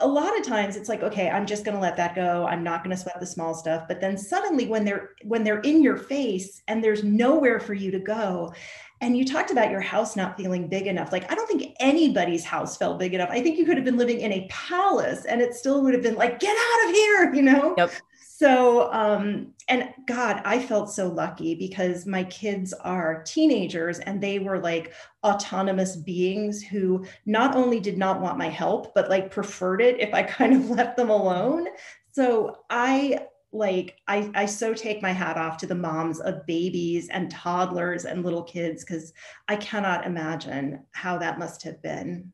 a 0.00 0.06
lot 0.06 0.36
of 0.38 0.44
times 0.44 0.76
it's 0.76 0.88
like 0.88 1.02
okay 1.02 1.30
i'm 1.30 1.46
just 1.46 1.64
going 1.64 1.74
to 1.74 1.80
let 1.80 1.96
that 1.96 2.14
go. 2.14 2.46
I'm 2.46 2.64
not 2.64 2.82
going 2.82 2.94
to 2.94 3.00
sweat 3.00 3.20
the 3.20 3.26
small 3.26 3.54
stuff. 3.54 3.84
But 3.86 4.00
then 4.00 4.16
suddenly 4.16 4.66
when 4.66 4.84
they're 4.84 5.10
when 5.22 5.44
they're 5.44 5.60
in 5.60 5.82
your 5.82 5.96
face 5.96 6.62
and 6.68 6.82
there's 6.82 7.04
nowhere 7.04 7.60
for 7.60 7.74
you 7.74 7.90
to 7.92 8.00
go 8.00 8.52
and 9.00 9.16
you 9.16 9.24
talked 9.24 9.50
about 9.50 9.70
your 9.70 9.80
house 9.80 10.16
not 10.16 10.36
feeling 10.36 10.68
big 10.68 10.86
enough 10.86 11.12
like 11.12 11.30
i 11.30 11.34
don't 11.34 11.48
think 11.48 11.74
anybody's 11.80 12.44
house 12.44 12.76
felt 12.76 12.98
big 12.98 13.14
enough. 13.14 13.30
I 13.30 13.40
think 13.40 13.58
you 13.58 13.64
could 13.64 13.76
have 13.76 13.84
been 13.84 13.96
living 13.96 14.20
in 14.20 14.32
a 14.32 14.46
palace 14.50 15.24
and 15.24 15.40
it 15.40 15.54
still 15.54 15.82
would 15.82 15.94
have 15.94 16.02
been 16.02 16.16
like 16.16 16.40
get 16.40 16.56
out 16.56 16.88
of 16.88 16.94
here 16.94 17.34
you 17.34 17.42
know? 17.42 17.74
Yep. 17.78 17.92
So 18.18 18.92
um 18.92 19.52
and 19.70 19.88
god 20.06 20.42
i 20.44 20.58
felt 20.58 20.90
so 20.90 21.08
lucky 21.08 21.54
because 21.54 22.04
my 22.04 22.24
kids 22.24 22.74
are 22.74 23.22
teenagers 23.22 24.00
and 24.00 24.20
they 24.20 24.38
were 24.38 24.58
like 24.58 24.92
autonomous 25.24 25.96
beings 25.96 26.62
who 26.62 27.04
not 27.24 27.54
only 27.56 27.80
did 27.80 27.96
not 27.96 28.20
want 28.20 28.36
my 28.36 28.48
help 28.48 28.92
but 28.94 29.08
like 29.08 29.30
preferred 29.30 29.80
it 29.80 29.98
if 30.00 30.12
i 30.12 30.22
kind 30.40 30.52
of 30.52 30.68
left 30.70 30.96
them 30.96 31.10
alone. 31.10 31.66
So 32.12 32.58
i 32.68 33.26
like 33.52 33.96
I, 34.06 34.30
I 34.34 34.46
so 34.46 34.74
take 34.74 35.02
my 35.02 35.10
hat 35.10 35.36
off 35.36 35.56
to 35.58 35.66
the 35.66 35.74
moms 35.74 36.20
of 36.20 36.46
babies 36.46 37.08
and 37.08 37.30
toddlers 37.30 38.04
and 38.04 38.24
little 38.24 38.44
kids 38.44 38.84
because 38.84 39.12
i 39.48 39.56
cannot 39.56 40.06
imagine 40.06 40.84
how 40.92 41.18
that 41.18 41.38
must 41.38 41.62
have 41.64 41.82
been 41.82 42.32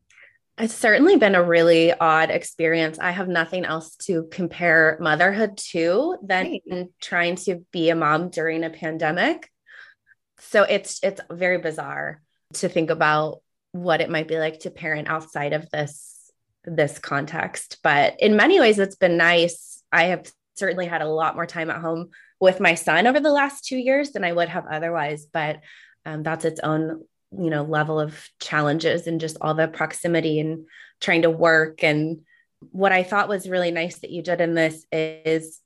it's 0.57 0.73
certainly 0.73 1.17
been 1.17 1.35
a 1.35 1.43
really 1.43 1.93
odd 1.93 2.31
experience. 2.31 2.97
I 2.97 3.11
have 3.11 3.27
nothing 3.27 3.63
else 3.63 3.95
to 3.97 4.27
compare 4.31 4.97
motherhood 4.99 5.57
to 5.69 6.17
than 6.23 6.59
right. 6.69 6.87
trying 6.99 7.35
to 7.35 7.63
be 7.71 7.89
a 7.89 7.95
mom 7.95 8.29
during 8.29 8.63
a 8.63 8.71
pandemic. 8.71 9.51
So 10.39 10.63
it's 10.63 10.99
it's 11.03 11.21
very 11.31 11.59
bizarre 11.59 12.21
to 12.53 12.69
think 12.69 12.89
about 12.89 13.41
what 13.71 14.01
it 14.01 14.09
might 14.09 14.27
be 14.27 14.39
like 14.39 14.61
to 14.61 14.71
parent 14.71 15.07
outside 15.07 15.53
of 15.53 15.69
this 15.69 16.31
this 16.63 16.97
context. 16.97 17.77
But 17.83 18.19
in 18.19 18.35
many 18.35 18.59
ways 18.59 18.79
it's 18.79 18.95
been 18.95 19.17
nice. 19.17 19.83
I 19.91 20.05
have 20.05 20.29
certainly 20.55 20.87
had 20.87 21.03
a 21.03 21.09
lot 21.09 21.35
more 21.35 21.45
time 21.45 21.69
at 21.69 21.81
home 21.81 22.09
with 22.39 22.59
my 22.59 22.73
son 22.73 23.05
over 23.05 23.19
the 23.19 23.31
last 23.31 23.65
2 23.65 23.77
years 23.77 24.11
than 24.11 24.23
I 24.23 24.33
would 24.33 24.49
have 24.49 24.65
otherwise, 24.65 25.27
but 25.31 25.59
um, 26.05 26.23
that's 26.23 26.45
its 26.45 26.59
own 26.61 27.03
you 27.31 27.49
know 27.49 27.63
level 27.63 27.99
of 27.99 28.29
challenges 28.39 29.07
and 29.07 29.19
just 29.19 29.37
all 29.41 29.53
the 29.53 29.67
proximity 29.67 30.39
and 30.39 30.65
trying 31.01 31.23
to 31.23 31.29
work 31.29 31.83
and 31.83 32.21
what 32.71 32.91
i 32.91 33.03
thought 33.03 33.29
was 33.29 33.49
really 33.49 33.71
nice 33.71 33.99
that 33.99 34.11
you 34.11 34.21
did 34.21 34.41
in 34.41 34.53
this 34.53 34.85
is 34.91 35.59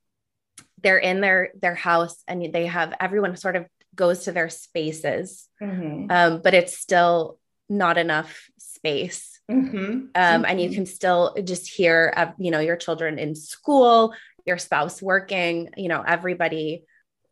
they're 0.81 0.97
in 0.97 1.21
their 1.21 1.51
their 1.59 1.75
house 1.75 2.23
and 2.27 2.51
they 2.53 2.65
have 2.65 2.93
everyone 2.99 3.35
sort 3.35 3.55
of 3.55 3.65
goes 3.95 4.23
to 4.23 4.31
their 4.31 4.49
spaces 4.49 5.47
mm-hmm. 5.61 6.07
um, 6.09 6.41
but 6.43 6.53
it's 6.53 6.77
still 6.77 7.37
not 7.69 7.97
enough 7.97 8.49
space 8.57 9.39
mm-hmm. 9.49 9.77
Um, 9.77 10.09
mm-hmm. 10.15 10.45
and 10.45 10.61
you 10.61 10.67
mm-hmm. 10.67 10.75
can 10.75 10.85
still 10.85 11.35
just 11.43 11.69
hear 11.69 12.13
uh, 12.15 12.31
you 12.37 12.51
know 12.51 12.59
your 12.59 12.77
children 12.77 13.19
in 13.19 13.35
school 13.35 14.13
your 14.45 14.57
spouse 14.57 15.01
working 15.01 15.69
you 15.77 15.87
know 15.87 16.03
everybody 16.05 16.83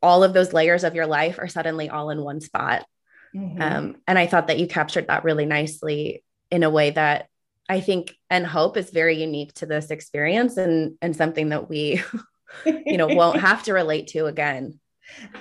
all 0.02 0.24
of 0.24 0.34
those 0.34 0.54
layers 0.54 0.84
of 0.84 0.96
your 0.96 1.08
life 1.08 1.40
are 1.40 1.48
suddenly 1.48 1.90
all 1.90 2.10
in 2.10 2.22
one 2.22 2.40
spot 2.40 2.86
Mm-hmm. 3.36 3.62
Um, 3.62 3.96
and 4.08 4.18
I 4.18 4.28
thought 4.28 4.48
that 4.48 4.60
you 4.60 4.68
captured 4.68 5.08
that 5.08 5.24
really 5.24 5.46
nicely 5.46 6.24
in 6.52 6.64
a 6.64 6.70
way 6.70 6.92
that 6.92 7.28
I 7.68 7.82
think 7.82 8.16
and 8.30 8.46
hope 8.46 8.78
is 8.78 8.90
very 8.90 9.22
unique 9.22 9.54
to 9.56 9.66
this 9.66 9.92
experience 9.92 10.58
and 10.58 10.96
and 11.02 11.16
something 11.16 11.50
that 11.50 11.70
we, 11.70 12.02
you 12.66 12.98
know, 12.98 13.08
won't 13.08 13.40
have 13.42 13.64
to 13.64 13.74
relate 13.74 14.08
to 14.08 14.26
again. 14.26 14.80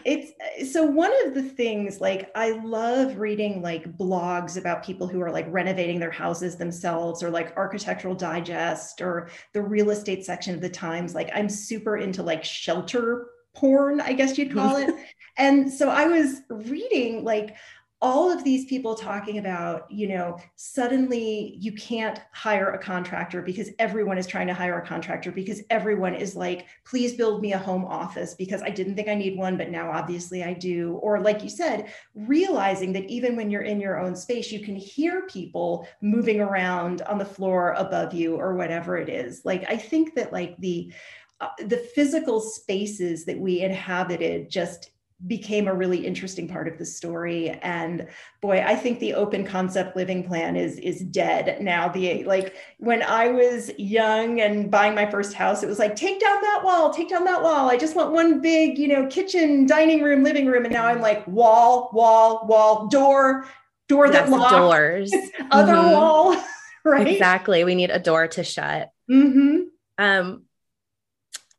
It's 0.04 0.72
so 0.72 0.84
one 0.84 1.12
of 1.26 1.34
the 1.34 1.42
things 1.42 2.00
like 2.00 2.30
I 2.34 2.50
love 2.50 3.18
reading 3.18 3.62
like 3.62 3.96
blogs 3.96 4.56
about 4.56 4.84
people 4.84 5.06
who 5.06 5.20
are 5.20 5.30
like 5.30 5.46
renovating 5.50 6.00
their 6.00 6.10
houses 6.10 6.56
themselves 6.56 7.22
or 7.22 7.30
like 7.30 7.56
architectural 7.56 8.14
digest 8.14 9.00
or 9.00 9.30
the 9.52 9.62
real 9.62 9.90
estate 9.90 10.24
section 10.24 10.54
of 10.54 10.60
the 10.60 10.70
Times. 10.70 11.14
Like 11.14 11.30
I'm 11.34 11.48
super 11.48 11.98
into 11.98 12.22
like 12.22 12.44
shelter 12.44 13.28
porn, 13.54 14.00
I 14.00 14.12
guess 14.12 14.38
you'd 14.38 14.54
call 14.54 14.76
it. 14.76 14.94
and 15.36 15.70
so 15.70 15.90
I 15.90 16.06
was 16.06 16.40
reading 16.48 17.24
like 17.24 17.56
all 18.00 18.30
of 18.30 18.44
these 18.44 18.64
people 18.66 18.94
talking 18.94 19.38
about, 19.38 19.90
you 19.90 20.06
know, 20.06 20.38
suddenly 20.54 21.56
you 21.58 21.72
can't 21.72 22.20
hire 22.32 22.70
a 22.70 22.78
contractor 22.78 23.42
because 23.42 23.70
everyone 23.80 24.16
is 24.16 24.26
trying 24.26 24.46
to 24.46 24.54
hire 24.54 24.78
a 24.78 24.86
contractor 24.86 25.32
because 25.32 25.62
everyone 25.68 26.14
is 26.14 26.36
like, 26.36 26.66
please 26.84 27.14
build 27.14 27.42
me 27.42 27.54
a 27.54 27.58
home 27.58 27.84
office 27.84 28.34
because 28.34 28.62
I 28.62 28.70
didn't 28.70 28.94
think 28.94 29.08
I 29.08 29.16
need 29.16 29.36
one, 29.36 29.56
but 29.56 29.70
now 29.70 29.90
obviously 29.90 30.44
I 30.44 30.52
do. 30.52 30.94
Or, 31.02 31.20
like 31.20 31.42
you 31.42 31.50
said, 31.50 31.92
realizing 32.14 32.92
that 32.92 33.06
even 33.06 33.34
when 33.34 33.50
you're 33.50 33.62
in 33.62 33.80
your 33.80 33.98
own 33.98 34.14
space, 34.14 34.52
you 34.52 34.60
can 34.60 34.76
hear 34.76 35.22
people 35.22 35.88
moving 36.00 36.40
around 36.40 37.02
on 37.02 37.18
the 37.18 37.24
floor 37.24 37.72
above 37.72 38.14
you 38.14 38.36
or 38.36 38.54
whatever 38.54 38.96
it 38.96 39.08
is. 39.08 39.42
Like, 39.44 39.64
I 39.68 39.76
think 39.76 40.14
that, 40.14 40.32
like, 40.32 40.56
the 40.58 40.92
uh, 41.40 41.48
the 41.66 41.76
physical 41.76 42.40
spaces 42.40 43.24
that 43.24 43.38
we 43.38 43.60
inhabited 43.60 44.50
just 44.50 44.90
became 45.26 45.66
a 45.66 45.74
really 45.74 46.06
interesting 46.06 46.46
part 46.46 46.68
of 46.68 46.78
the 46.78 46.86
story. 46.86 47.50
And 47.50 48.06
boy 48.40 48.62
i 48.64 48.76
think 48.76 49.00
the 49.00 49.14
open 49.14 49.44
concept 49.44 49.96
living 49.96 50.22
plan 50.22 50.54
is 50.54 50.78
is 50.78 51.00
dead 51.00 51.60
now. 51.60 51.88
The 51.88 52.22
like 52.24 52.54
when 52.78 53.02
i 53.02 53.28
was 53.28 53.70
young 53.78 54.40
and 54.40 54.70
buying 54.70 54.94
my 54.94 55.10
first 55.10 55.34
house 55.34 55.64
it 55.64 55.68
was 55.68 55.80
like 55.80 55.96
take 55.96 56.20
down 56.20 56.40
that 56.40 56.62
wall 56.64 56.92
take 56.92 57.08
down 57.08 57.24
that 57.24 57.42
wall. 57.42 57.68
I 57.68 57.76
just 57.76 57.96
want 57.96 58.12
one 58.12 58.40
big 58.40 58.78
you 58.78 58.86
know 58.86 59.06
kitchen 59.08 59.66
dining 59.66 60.02
room 60.02 60.22
living 60.22 60.46
room. 60.46 60.64
And 60.64 60.72
now 60.72 60.86
i'm 60.86 61.00
like 61.00 61.26
wall 61.26 61.90
wall 61.92 62.46
wall 62.46 62.86
door 62.86 63.46
door 63.88 64.10
that 64.10 64.28
locks 64.28 64.52
doors. 64.52 65.12
Other 65.50 65.74
mm-hmm. 65.74 65.92
wall 65.92 66.44
right? 66.84 67.08
Exactly. 67.08 67.64
We 67.64 67.74
need 67.74 67.90
a 67.90 67.98
door 67.98 68.28
to 68.28 68.44
shut. 68.44 68.92
Mm-hmm. 69.10 69.62
um 69.98 70.42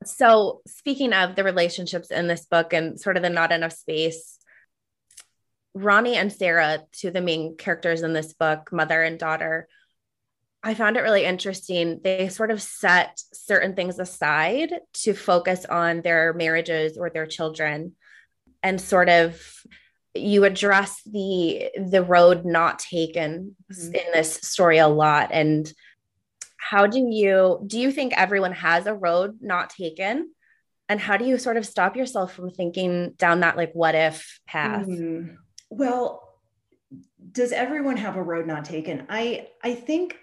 so, 0.06 0.62
speaking 0.65 1.13
of 1.13 1.36
the 1.36 1.44
relationships 1.44 2.12
in 2.12 2.27
this 2.27 2.46
book 2.46 2.74
and 2.74 3.00
sort 3.00 3.18
of 3.18 3.24
the 3.24 3.29
not 3.29 3.51
enough 3.51 3.74
space, 3.74 4.38
Ronnie 5.74 6.15
and 6.15 6.32
Sarah, 6.32 6.84
two 6.91 7.10
of 7.10 7.13
the 7.13 7.22
main 7.22 7.58
characters 7.58 8.01
in 8.01 8.13
this 8.13 8.34
book, 8.34 8.72
mother 8.72 9.01
and 9.03 9.20
daughter, 9.20 9.68
I 10.63 10.74
found 10.74 10.98
it 10.98 11.01
really 11.01 11.25
interesting. 11.25 12.01
They 12.03 12.29
sort 12.29 12.51
of 12.51 12.62
set 12.62 13.22
certain 13.34 13.75
things 13.75 14.00
aside 14.00 14.74
to 14.94 15.13
focus 15.13 15.65
on 15.65 16.01
their 16.01 16.34
marriages 16.34 16.98
or 16.98 17.10
their 17.10 17.27
children 17.27 17.94
and 18.62 18.79
sort 18.79 19.10
of 19.10 19.41
you 20.15 20.44
address 20.44 21.01
the 21.06 21.70
the 21.77 22.03
road 22.03 22.46
not 22.46 22.79
taken 22.79 23.56
mm-hmm. 23.72 23.96
in 23.96 24.12
this 24.12 24.34
story 24.34 24.79
a 24.79 24.88
lot 24.88 25.29
and 25.32 25.72
how 26.60 26.86
do 26.86 27.00
you 27.00 27.63
do 27.66 27.80
you 27.80 27.92
think 27.92 28.13
everyone 28.16 28.51
has 28.51 28.86
a 28.86 28.94
road 28.94 29.38
not 29.42 29.70
taken 29.70 30.30
and 30.89 31.00
how 31.00 31.18
do 31.18 31.25
you 31.25 31.38
sort 31.38 31.58
of 31.58 31.66
stop 31.66 31.96
yourself 31.96 32.34
from 32.34 32.50
thinking 32.50 33.13
down 33.18 33.39
that 33.39 33.58
like 33.58 33.72
what 33.74 33.96
if 33.96 34.39
path 34.46 34.86
mm-hmm. 34.86 35.34
well 35.70 36.38
does 37.32 37.51
everyone 37.51 37.98
have 37.98 38.18
a 38.18 38.22
road 38.22 38.46
not 38.46 38.66
taken 38.66 39.06
i 39.10 39.48
i 39.63 39.74
think 39.74 40.18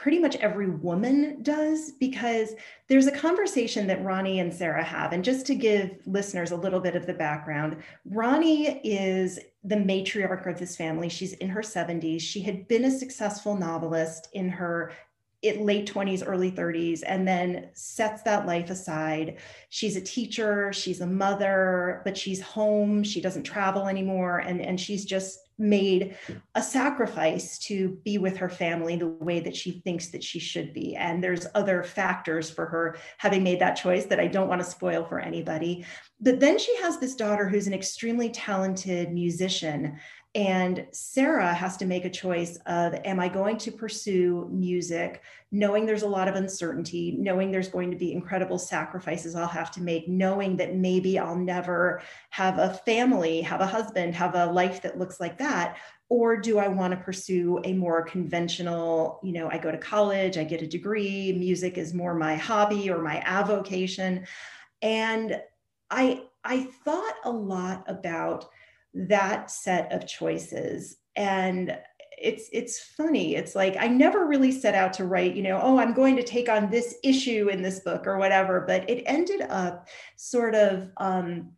pretty 0.00 0.18
much 0.18 0.34
every 0.36 0.70
woman 0.70 1.42
does 1.42 1.92
because 2.00 2.54
there's 2.88 3.06
a 3.06 3.12
conversation 3.12 3.86
that 3.86 4.02
Ronnie 4.02 4.40
and 4.40 4.52
Sarah 4.52 4.82
have. 4.82 5.12
And 5.12 5.22
just 5.22 5.44
to 5.44 5.54
give 5.54 5.98
listeners 6.06 6.52
a 6.52 6.56
little 6.56 6.80
bit 6.80 6.96
of 6.96 7.04
the 7.04 7.12
background, 7.12 7.76
Ronnie 8.06 8.80
is 8.82 9.38
the 9.62 9.76
matriarch 9.76 10.46
of 10.46 10.58
this 10.58 10.74
family. 10.74 11.10
She's 11.10 11.34
in 11.34 11.50
her 11.50 11.60
70s. 11.60 12.22
She 12.22 12.40
had 12.40 12.66
been 12.66 12.86
a 12.86 12.90
successful 12.90 13.54
novelist 13.54 14.28
in 14.32 14.48
her 14.48 14.92
it 15.42 15.60
late 15.60 15.90
20s 15.90 16.22
early 16.26 16.50
30s 16.50 17.02
and 17.06 17.26
then 17.26 17.68
sets 17.72 18.22
that 18.22 18.46
life 18.46 18.70
aside. 18.70 19.38
She's 19.68 19.96
a 19.96 20.00
teacher 20.00 20.72
she's 20.72 21.00
a 21.00 21.06
mother 21.06 22.02
but 22.04 22.16
she's 22.16 22.40
home 22.40 23.02
she 23.02 23.20
doesn't 23.20 23.44
travel 23.44 23.86
anymore 23.86 24.38
and 24.38 24.60
and 24.60 24.80
she's 24.80 25.04
just 25.04 25.50
made 25.60 26.16
a 26.54 26.62
sacrifice 26.62 27.58
to 27.58 27.90
be 28.02 28.16
with 28.16 28.38
her 28.38 28.48
family 28.48 28.96
the 28.96 29.06
way 29.06 29.40
that 29.40 29.54
she 29.54 29.72
thinks 29.84 30.08
that 30.08 30.24
she 30.24 30.38
should 30.38 30.72
be. 30.72 30.96
And 30.96 31.22
there's 31.22 31.46
other 31.54 31.82
factors 31.82 32.50
for 32.50 32.64
her 32.66 32.96
having 33.18 33.42
made 33.42 33.60
that 33.60 33.74
choice 33.74 34.06
that 34.06 34.18
I 34.18 34.26
don't 34.26 34.48
want 34.48 34.62
to 34.62 34.68
spoil 34.68 35.04
for 35.04 35.20
anybody. 35.20 35.84
But 36.18 36.40
then 36.40 36.58
she 36.58 36.74
has 36.78 36.98
this 36.98 37.14
daughter 37.14 37.46
who's 37.46 37.66
an 37.66 37.74
extremely 37.74 38.30
talented 38.30 39.12
musician 39.12 39.98
and 40.34 40.86
Sarah 40.92 41.52
has 41.52 41.76
to 41.78 41.86
make 41.86 42.04
a 42.04 42.10
choice 42.10 42.56
of 42.66 42.94
Am 43.04 43.18
I 43.18 43.28
going 43.28 43.58
to 43.58 43.72
pursue 43.72 44.48
music, 44.52 45.22
knowing 45.50 45.86
there's 45.86 46.04
a 46.04 46.08
lot 46.08 46.28
of 46.28 46.36
uncertainty, 46.36 47.16
knowing 47.18 47.50
there's 47.50 47.68
going 47.68 47.90
to 47.90 47.96
be 47.96 48.12
incredible 48.12 48.58
sacrifices 48.58 49.34
I'll 49.34 49.48
have 49.48 49.72
to 49.72 49.82
make, 49.82 50.08
knowing 50.08 50.56
that 50.58 50.76
maybe 50.76 51.18
I'll 51.18 51.34
never 51.34 52.00
have 52.30 52.58
a 52.58 52.74
family, 52.74 53.40
have 53.40 53.60
a 53.60 53.66
husband, 53.66 54.14
have 54.14 54.36
a 54.36 54.46
life 54.46 54.82
that 54.82 54.98
looks 54.98 55.18
like 55.18 55.36
that? 55.38 55.78
Or 56.08 56.36
do 56.36 56.58
I 56.58 56.68
want 56.68 56.92
to 56.92 57.04
pursue 57.04 57.60
a 57.64 57.72
more 57.72 58.02
conventional, 58.02 59.18
you 59.24 59.32
know, 59.32 59.48
I 59.50 59.58
go 59.58 59.72
to 59.72 59.78
college, 59.78 60.38
I 60.38 60.44
get 60.44 60.62
a 60.62 60.66
degree, 60.66 61.32
music 61.32 61.76
is 61.76 61.92
more 61.92 62.14
my 62.14 62.36
hobby 62.36 62.88
or 62.88 63.02
my 63.02 63.20
avocation. 63.26 64.26
And 64.80 65.42
I 65.90 66.22
I 66.44 66.68
thought 66.84 67.16
a 67.24 67.30
lot 67.30 67.84
about 67.88 68.48
that 68.94 69.50
set 69.50 69.92
of 69.92 70.06
choices. 70.06 70.96
And 71.16 71.76
it's 72.20 72.48
it's 72.52 72.78
funny. 72.78 73.34
It's 73.34 73.54
like 73.54 73.76
i 73.78 73.86
never 73.88 74.26
really 74.26 74.52
set 74.52 74.74
out 74.74 74.92
to 74.94 75.06
write 75.06 75.34
you 75.34 75.42
know 75.42 75.58
oh 75.62 75.78
i'm 75.78 75.94
going 75.94 76.16
to 76.16 76.22
take 76.22 76.50
on 76.50 76.70
this 76.70 76.96
issue 77.02 77.48
in 77.48 77.62
this 77.62 77.80
book 77.80 78.06
or 78.06 78.18
whatever 78.18 78.64
but 78.66 78.88
it 78.90 79.02
ended 79.06 79.40
up 79.42 79.88
sort 80.16 80.54
of 80.54 80.90
um, 80.98 81.52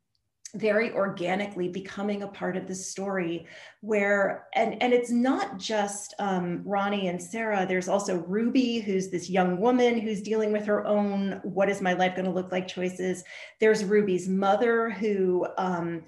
very 0.55 0.93
organically 0.93 1.67
becoming 1.67 2.23
a 2.23 2.29
part 2.29 2.59
of 2.59 2.67
the 2.67 2.75
story 2.75 3.47
where 3.81 4.49
and 4.55 4.81
and 4.83 4.93
it's 4.93 5.11
not 5.11 5.59
just 5.59 6.15
um, 6.19 6.63
ronnie 6.65 7.09
and 7.09 7.23
sarah. 7.23 7.65
There's 7.67 7.89
also 7.89 8.19
ruby 8.19 8.81
who's 8.81 9.09
this 9.09 9.31
young 9.31 9.59
woman 9.59 9.99
who's 9.99 10.21
dealing 10.21 10.53
with 10.53 10.67
her 10.67 10.87
own 10.87 11.41
what 11.43 11.71
is 11.71 11.81
my 11.81 11.95
life 11.95 12.15
going 12.15 12.27
to 12.27 12.33
look 12.33 12.53
like? 12.53 12.69
choices. 12.69 13.25
There's 13.61 13.83
ruby's 13.85 14.29
mother 14.29 14.91
who 14.91 15.47
um, 15.57 16.03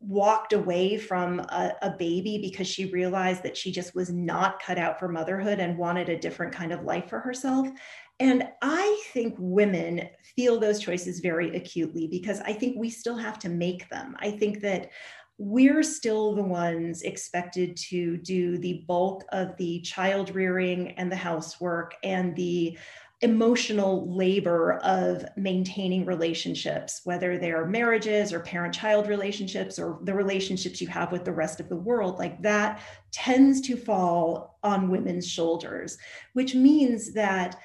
walked 0.00 0.52
away 0.52 0.96
from 0.96 1.40
a, 1.40 1.72
a, 1.82 1.90
baby 1.90 2.38
because 2.38 2.68
she 2.68 2.86
realized 2.86 3.42
that 3.42 3.56
she 3.56 3.72
just 3.72 3.94
was 3.96 4.10
not 4.10 4.62
cut 4.62 4.78
out 4.78 4.98
for 4.98 5.08
motherhood 5.08 5.58
and 5.58 5.76
wanted 5.76 6.08
a 6.08 6.18
different 6.18 6.54
kind 6.54 6.72
of 6.72 6.84
life 6.84 7.08
for 7.08 7.18
herself. 7.18 7.68
And 8.20 8.44
I 8.62 9.02
think 9.12 9.34
women 9.38 10.08
feel 10.36 10.60
those 10.60 10.78
choices 10.78 11.18
very 11.20 11.56
acutely 11.56 12.06
because 12.06 12.40
I 12.40 12.52
think 12.52 12.76
we 12.76 12.90
still 12.90 13.16
have 13.16 13.38
to 13.40 13.48
make 13.48 13.88
them. 13.88 14.14
I 14.20 14.30
think 14.30 14.60
that 14.60 14.90
we're 15.38 15.84
still 15.84 16.34
the 16.34 16.42
ones 16.42 17.02
expected 17.02 17.76
to 17.76 18.16
do 18.16 18.58
the 18.58 18.84
bulk 18.88 19.24
of 19.30 19.56
the 19.56 19.80
child 19.80 20.34
rearing 20.34 20.92
and 20.92 21.10
the 21.10 21.16
housework 21.16 21.94
and 22.02 22.34
the 22.34 22.76
emotional 23.20 24.14
labor 24.16 24.74
of 24.78 25.24
maintaining 25.36 26.04
relationships, 26.04 27.00
whether 27.02 27.36
they're 27.36 27.66
marriages 27.66 28.32
or 28.32 28.38
parent 28.38 28.72
child 28.72 29.08
relationships 29.08 29.78
or 29.78 29.98
the 30.02 30.14
relationships 30.14 30.80
you 30.80 30.86
have 30.86 31.10
with 31.10 31.24
the 31.24 31.32
rest 31.32 31.58
of 31.58 31.68
the 31.68 31.76
world, 31.76 32.18
like 32.18 32.40
that 32.42 32.80
tends 33.10 33.60
to 33.60 33.76
fall 33.76 34.58
on 34.62 34.88
women's 34.88 35.26
shoulders, 35.26 35.98
which 36.34 36.54
means 36.54 37.12
that 37.12 37.56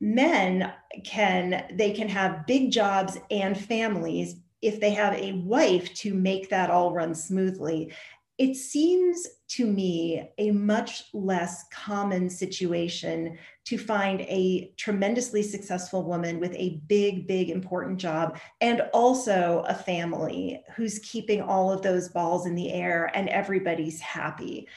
men 0.00 0.72
can 1.04 1.64
they 1.74 1.92
can 1.92 2.08
have 2.08 2.46
big 2.46 2.70
jobs 2.70 3.16
and 3.30 3.58
families 3.58 4.36
if 4.60 4.80
they 4.80 4.90
have 4.90 5.14
a 5.14 5.32
wife 5.44 5.92
to 5.94 6.12
make 6.12 6.50
that 6.50 6.70
all 6.70 6.92
run 6.92 7.14
smoothly 7.14 7.92
it 8.38 8.54
seems 8.54 9.26
to 9.48 9.66
me 9.66 10.28
a 10.38 10.50
much 10.50 11.04
less 11.14 11.64
common 11.72 12.28
situation 12.28 13.38
to 13.64 13.78
find 13.78 14.20
a 14.22 14.72
tremendously 14.76 15.42
successful 15.42 16.02
woman 16.02 16.38
with 16.38 16.54
a 16.54 16.80
big, 16.86 17.26
big, 17.26 17.48
important 17.48 17.98
job 17.98 18.38
and 18.60 18.82
also 18.92 19.64
a 19.68 19.74
family 19.74 20.62
who's 20.74 20.98
keeping 20.98 21.40
all 21.40 21.72
of 21.72 21.82
those 21.82 22.08
balls 22.08 22.46
in 22.46 22.54
the 22.54 22.72
air 22.72 23.10
and 23.14 23.28
everybody's 23.30 24.00
happy. 24.00 24.68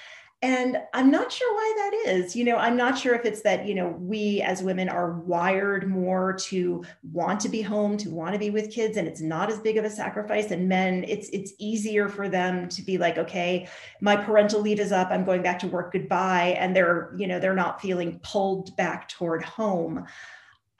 And 0.42 0.78
I'm 0.94 1.12
not 1.12 1.34
sure 1.34 1.54
why 1.54 1.74
that 1.78 2.14
is. 2.14 2.34
You 2.34 2.46
know, 2.46 2.56
I'm 2.56 2.78
not 2.78 2.98
sure 2.98 3.14
if 3.14 3.26
it's 3.26 3.42
that, 3.42 3.68
you 3.68 3.76
know, 3.76 3.90
we 4.00 4.42
as 4.42 4.64
women 4.64 4.88
are 4.88 5.20
wired 5.20 5.90
more 5.90 6.32
to 6.34 6.86
want 7.12 7.42
to 7.42 7.50
be 7.50 7.62
home, 7.62 7.98
to 7.98 8.10
want 8.10 8.34
to 8.34 8.40
be 8.40 8.50
with 8.50 8.72
kids, 8.72 8.96
and 8.96 9.06
it's 9.06 9.20
not 9.20 9.52
as 9.52 9.60
big 9.60 9.76
of 9.76 9.84
a 9.84 9.90
sacrifice. 9.90 10.52
And 10.52 10.70
men, 10.70 11.04
it's 11.10 11.28
it's 11.30 11.52
easier 11.58 12.08
for 12.08 12.30
them 12.30 12.70
to 12.70 12.82
be 12.82 12.98
like, 12.98 13.18
okay, 13.18 13.68
my 14.00 14.16
parental 14.16 14.62
leave 14.62 14.80
is 14.80 14.94
up, 14.94 15.10
I'm 15.12 15.26
going 15.26 15.42
back 15.42 15.60
to 15.60 15.68
work, 15.68 15.92
goodbye. 15.92 16.56
And 16.58 16.74
they're, 16.74 17.14
you 17.18 17.28
know, 17.28 17.40
they're 17.40 17.54
not 17.54 17.82
feeling 17.82 18.20
pulled 18.24 18.74
back 18.78 19.10
toward 19.10 19.44
home. 19.44 20.06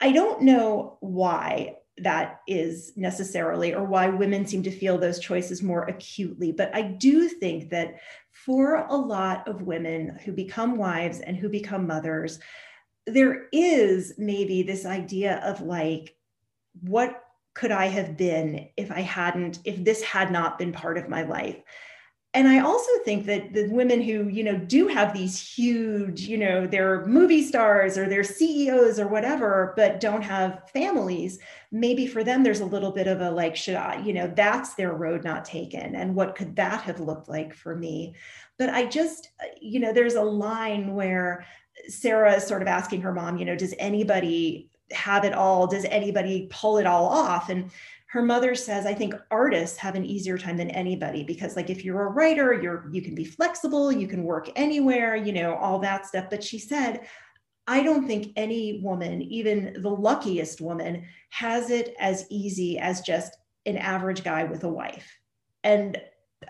I 0.00 0.12
don't 0.12 0.40
know 0.40 0.96
why 1.00 1.76
that 1.98 2.40
is 2.46 2.92
necessarily 2.96 3.74
or 3.74 3.84
why 3.84 4.08
women 4.08 4.46
seem 4.46 4.62
to 4.62 4.70
feel 4.70 4.96
those 4.96 5.18
choices 5.18 5.62
more 5.62 5.82
acutely. 5.84 6.52
But 6.52 6.74
I 6.74 6.82
do 6.82 7.28
think 7.28 7.70
that 7.70 7.96
for 8.32 8.86
a 8.88 8.94
lot 8.94 9.46
of 9.48 9.62
women 9.62 10.18
who 10.24 10.32
become 10.32 10.76
wives 10.76 11.20
and 11.20 11.36
who 11.36 11.48
become 11.48 11.86
mothers, 11.86 12.38
there 13.06 13.46
is 13.52 14.14
maybe 14.18 14.62
this 14.62 14.86
idea 14.86 15.40
of 15.44 15.60
like, 15.60 16.14
what 16.82 17.22
could 17.54 17.72
I 17.72 17.86
have 17.86 18.16
been 18.16 18.68
if 18.76 18.90
I 18.90 19.00
hadn't, 19.00 19.60
if 19.64 19.82
this 19.84 20.02
had 20.02 20.30
not 20.30 20.58
been 20.58 20.72
part 20.72 20.98
of 20.98 21.08
my 21.08 21.22
life? 21.22 21.56
And 22.34 22.48
i 22.48 22.60
also 22.60 22.90
think 23.04 23.26
that 23.26 23.52
the 23.52 23.68
women 23.68 24.00
who 24.00 24.28
you 24.28 24.44
know 24.44 24.56
do 24.56 24.86
have 24.86 25.12
these 25.12 25.40
huge 25.40 26.20
you 26.22 26.38
know 26.38 26.66
they're 26.66 27.04
movie 27.06 27.42
stars 27.42 27.98
or 27.98 28.08
they're 28.08 28.24
ceos 28.24 28.98
or 28.98 29.08
whatever 29.08 29.72
but 29.76 30.00
don't 30.00 30.22
have 30.22 30.68
families 30.70 31.38
maybe 31.72 32.06
for 32.06 32.22
them 32.22 32.42
there's 32.42 32.60
a 32.60 32.64
little 32.64 32.92
bit 32.92 33.06
of 33.06 33.20
a 33.20 33.30
like 33.30 33.56
should 33.56 33.74
i 33.74 33.96
you 34.02 34.12
know 34.12 34.32
that's 34.36 34.74
their 34.74 34.92
road 34.92 35.24
not 35.24 35.44
taken 35.44 35.94
and 35.96 36.14
what 36.14 36.34
could 36.34 36.54
that 36.56 36.82
have 36.82 37.00
looked 37.00 37.28
like 37.28 37.54
for 37.54 37.74
me? 37.76 38.14
But 38.58 38.70
i 38.70 38.84
just 38.84 39.30
uh, 39.40 39.46
you 39.60 39.80
know 39.80 39.92
there's 39.92 40.14
a 40.14 40.22
line 40.22 40.94
where 40.94 41.46
sarah 41.88 42.34
is 42.34 42.46
sort 42.46 42.62
of 42.62 42.68
asking 42.68 43.00
her 43.00 43.12
mom 43.12 43.38
you 43.38 43.44
know 43.44 43.56
does 43.56 43.74
anybody 43.78 44.70
have 44.92 45.24
it 45.24 45.32
all? 45.32 45.66
Does 45.66 45.84
anybody 45.86 46.48
pull 46.50 46.78
it 46.78 46.86
all 46.86 47.06
off? 47.06 47.48
And 47.48 47.70
her 48.10 48.22
mother 48.22 48.54
says 48.54 48.86
i 48.86 48.94
think 48.94 49.14
artists 49.30 49.76
have 49.78 49.94
an 49.94 50.04
easier 50.04 50.36
time 50.36 50.56
than 50.56 50.70
anybody 50.70 51.22
because 51.22 51.56
like 51.56 51.70
if 51.70 51.84
you're 51.84 52.06
a 52.06 52.10
writer 52.10 52.52
you're 52.60 52.88
you 52.92 53.00
can 53.00 53.14
be 53.14 53.24
flexible 53.24 53.90
you 53.92 54.06
can 54.06 54.24
work 54.24 54.50
anywhere 54.56 55.14
you 55.16 55.32
know 55.32 55.54
all 55.54 55.78
that 55.78 56.06
stuff 56.06 56.26
but 56.28 56.42
she 56.42 56.58
said 56.58 57.06
i 57.66 57.82
don't 57.82 58.06
think 58.06 58.32
any 58.36 58.80
woman 58.82 59.22
even 59.22 59.76
the 59.80 59.88
luckiest 59.88 60.60
woman 60.60 61.04
has 61.30 61.70
it 61.70 61.94
as 61.98 62.26
easy 62.30 62.78
as 62.78 63.00
just 63.00 63.36
an 63.66 63.76
average 63.76 64.24
guy 64.24 64.44
with 64.44 64.64
a 64.64 64.68
wife 64.68 65.18
and 65.62 65.96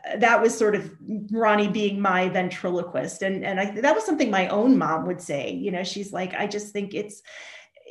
uh, 0.07 0.17
that 0.19 0.41
was 0.41 0.57
sort 0.57 0.75
of 0.75 0.89
Ronnie 1.33 1.67
being 1.67 2.01
my 2.01 2.29
ventriloquist. 2.29 3.23
And, 3.23 3.45
and 3.45 3.59
I, 3.59 3.81
that 3.81 3.93
was 3.93 4.07
something 4.07 4.31
my 4.31 4.47
own 4.47 4.79
mom 4.79 5.05
would 5.07 5.21
say, 5.21 5.51
you 5.51 5.73
know, 5.73 5.83
she's 5.83 6.13
like, 6.13 6.33
I 6.33 6.47
just 6.47 6.73
think 6.73 6.95
it's, 6.95 7.23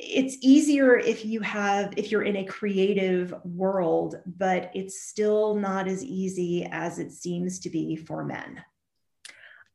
it's 0.02 0.38
easier 0.40 0.96
if 0.96 1.26
you 1.26 1.40
have 1.40 1.92
if 1.98 2.10
you're 2.10 2.22
in 2.22 2.36
a 2.36 2.44
creative 2.44 3.34
world 3.44 4.16
but 4.26 4.70
it's 4.74 5.02
still 5.02 5.54
not 5.54 5.86
as 5.86 6.02
easy 6.02 6.66
as 6.70 6.98
it 6.98 7.12
seems 7.12 7.60
to 7.60 7.70
be 7.70 7.96
for 7.96 8.24
men. 8.24 8.62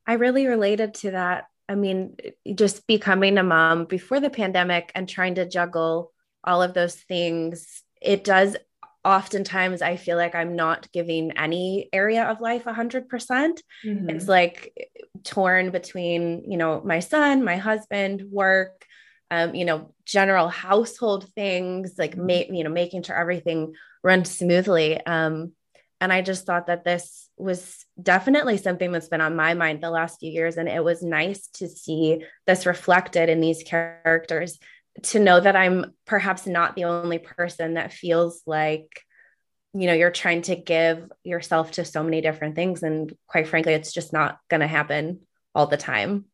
I 0.07 0.13
really 0.13 0.47
related 0.47 0.95
to 0.95 1.11
that. 1.11 1.45
I 1.69 1.75
mean 1.75 2.17
just 2.55 2.87
becoming 2.87 3.37
a 3.37 3.43
mom 3.43 3.85
before 3.85 4.19
the 4.19 4.29
pandemic 4.29 4.91
and 4.95 5.07
trying 5.07 5.35
to 5.35 5.47
juggle 5.47 6.11
all 6.43 6.61
of 6.61 6.73
those 6.73 6.95
things 6.95 7.83
it 8.01 8.23
does 8.23 8.55
oftentimes 9.03 9.81
i 9.81 9.95
feel 9.95 10.15
like 10.15 10.35
i'm 10.35 10.55
not 10.55 10.91
giving 10.91 11.31
any 11.31 11.89
area 11.91 12.23
of 12.25 12.39
life 12.39 12.65
100%. 12.65 13.07
Mm 13.09 13.99
hmm 13.99 14.09
it's 14.09 14.27
like 14.27 14.91
torn 15.23 15.71
between 15.71 16.43
you 16.51 16.57
know 16.57 16.81
my 16.85 16.99
son 16.99 17.43
my 17.43 17.57
husband 17.57 18.23
work 18.29 18.85
um, 19.31 19.55
you 19.55 19.65
know, 19.65 19.93
general 20.05 20.49
household 20.49 21.27
things, 21.33 21.95
like 21.97 22.15
mm-hmm. 22.15 22.27
ma- 22.27 22.57
you 22.57 22.63
know, 22.63 22.69
making 22.69 23.03
sure 23.03 23.15
everything 23.15 23.73
runs 24.03 24.29
smoothly. 24.29 25.03
Um, 25.05 25.53
and 26.01 26.11
I 26.11 26.21
just 26.21 26.45
thought 26.45 26.67
that 26.67 26.83
this 26.83 27.29
was 27.37 27.85
definitely 28.01 28.57
something 28.57 28.91
that's 28.91 29.07
been 29.07 29.21
on 29.21 29.35
my 29.35 29.53
mind 29.53 29.81
the 29.81 29.89
last 29.89 30.19
few 30.19 30.31
years. 30.31 30.57
And 30.57 30.67
it 30.67 30.83
was 30.83 31.01
nice 31.01 31.47
to 31.55 31.67
see 31.67 32.23
this 32.45 32.65
reflected 32.65 33.29
in 33.29 33.39
these 33.39 33.63
characters, 33.63 34.59
to 35.03 35.19
know 35.19 35.39
that 35.39 35.55
I'm 35.55 35.93
perhaps 36.05 36.45
not 36.45 36.75
the 36.75 36.83
only 36.85 37.19
person 37.19 37.75
that 37.75 37.93
feels 37.93 38.41
like, 38.45 39.01
you 39.73 39.87
know, 39.87 39.93
you're 39.93 40.11
trying 40.11 40.43
to 40.43 40.55
give 40.55 41.09
yourself 41.23 41.71
to 41.71 41.85
so 41.85 42.03
many 42.03 42.21
different 42.21 42.55
things. 42.55 42.83
And 42.83 43.13
quite 43.27 43.47
frankly, 43.47 43.73
it's 43.73 43.93
just 43.93 44.13
not 44.13 44.37
going 44.49 44.61
to 44.61 44.67
happen 44.67 45.21
all 45.53 45.67
the 45.67 45.77
time. 45.77 46.25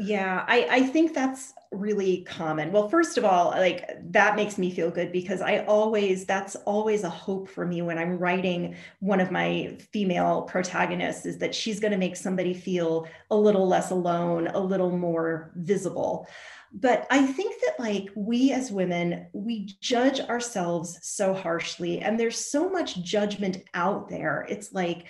Yeah, 0.00 0.44
I, 0.46 0.66
I 0.70 0.82
think 0.82 1.12
that's 1.12 1.54
really 1.72 2.22
common. 2.22 2.70
Well, 2.70 2.88
first 2.88 3.18
of 3.18 3.24
all, 3.24 3.50
like 3.50 3.84
that 4.12 4.36
makes 4.36 4.56
me 4.56 4.70
feel 4.70 4.92
good 4.92 5.10
because 5.10 5.40
I 5.40 5.64
always, 5.64 6.24
that's 6.24 6.54
always 6.54 7.02
a 7.02 7.10
hope 7.10 7.48
for 7.48 7.66
me 7.66 7.82
when 7.82 7.98
I'm 7.98 8.16
writing 8.16 8.76
one 9.00 9.18
of 9.20 9.32
my 9.32 9.76
female 9.92 10.42
protagonists 10.42 11.26
is 11.26 11.38
that 11.38 11.52
she's 11.52 11.80
going 11.80 11.90
to 11.90 11.98
make 11.98 12.14
somebody 12.14 12.54
feel 12.54 13.08
a 13.32 13.36
little 13.36 13.66
less 13.66 13.90
alone, 13.90 14.46
a 14.46 14.60
little 14.60 14.96
more 14.96 15.50
visible. 15.56 16.28
But 16.72 17.06
I 17.10 17.26
think 17.26 17.54
that, 17.62 17.80
like, 17.80 18.10
we 18.14 18.52
as 18.52 18.70
women, 18.70 19.26
we 19.32 19.74
judge 19.80 20.20
ourselves 20.20 20.98
so 21.02 21.32
harshly, 21.32 22.00
and 22.00 22.20
there's 22.20 22.38
so 22.38 22.68
much 22.68 23.02
judgment 23.02 23.56
out 23.72 24.10
there. 24.10 24.46
It's 24.50 24.70
like, 24.74 25.06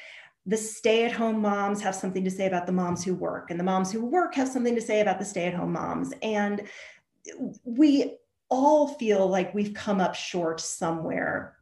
the 0.49 0.57
stay 0.57 1.05
at 1.05 1.13
home 1.13 1.43
moms 1.43 1.83
have 1.83 1.95
something 1.95 2.25
to 2.25 2.31
say 2.31 2.47
about 2.47 2.65
the 2.65 2.73
moms 2.73 3.05
who 3.05 3.15
work, 3.15 3.51
and 3.51 3.61
the 3.61 3.65
moms 3.65 3.93
who 3.93 4.03
work 4.03 4.35
have 4.35 4.49
something 4.49 4.75
to 4.75 4.81
say 4.81 5.01
about 5.01 5.19
the 5.19 5.25
stay 5.25 5.45
at 5.45 5.53
home 5.53 5.75
moms. 5.75 6.15
And 6.23 6.63
we 7.65 8.17
all 8.49 8.89
feel 8.95 9.29
like 9.29 9.53
we've 9.53 9.75
come 9.75 10.01
up 10.01 10.15
short 10.15 10.59
somewhere 10.59 11.58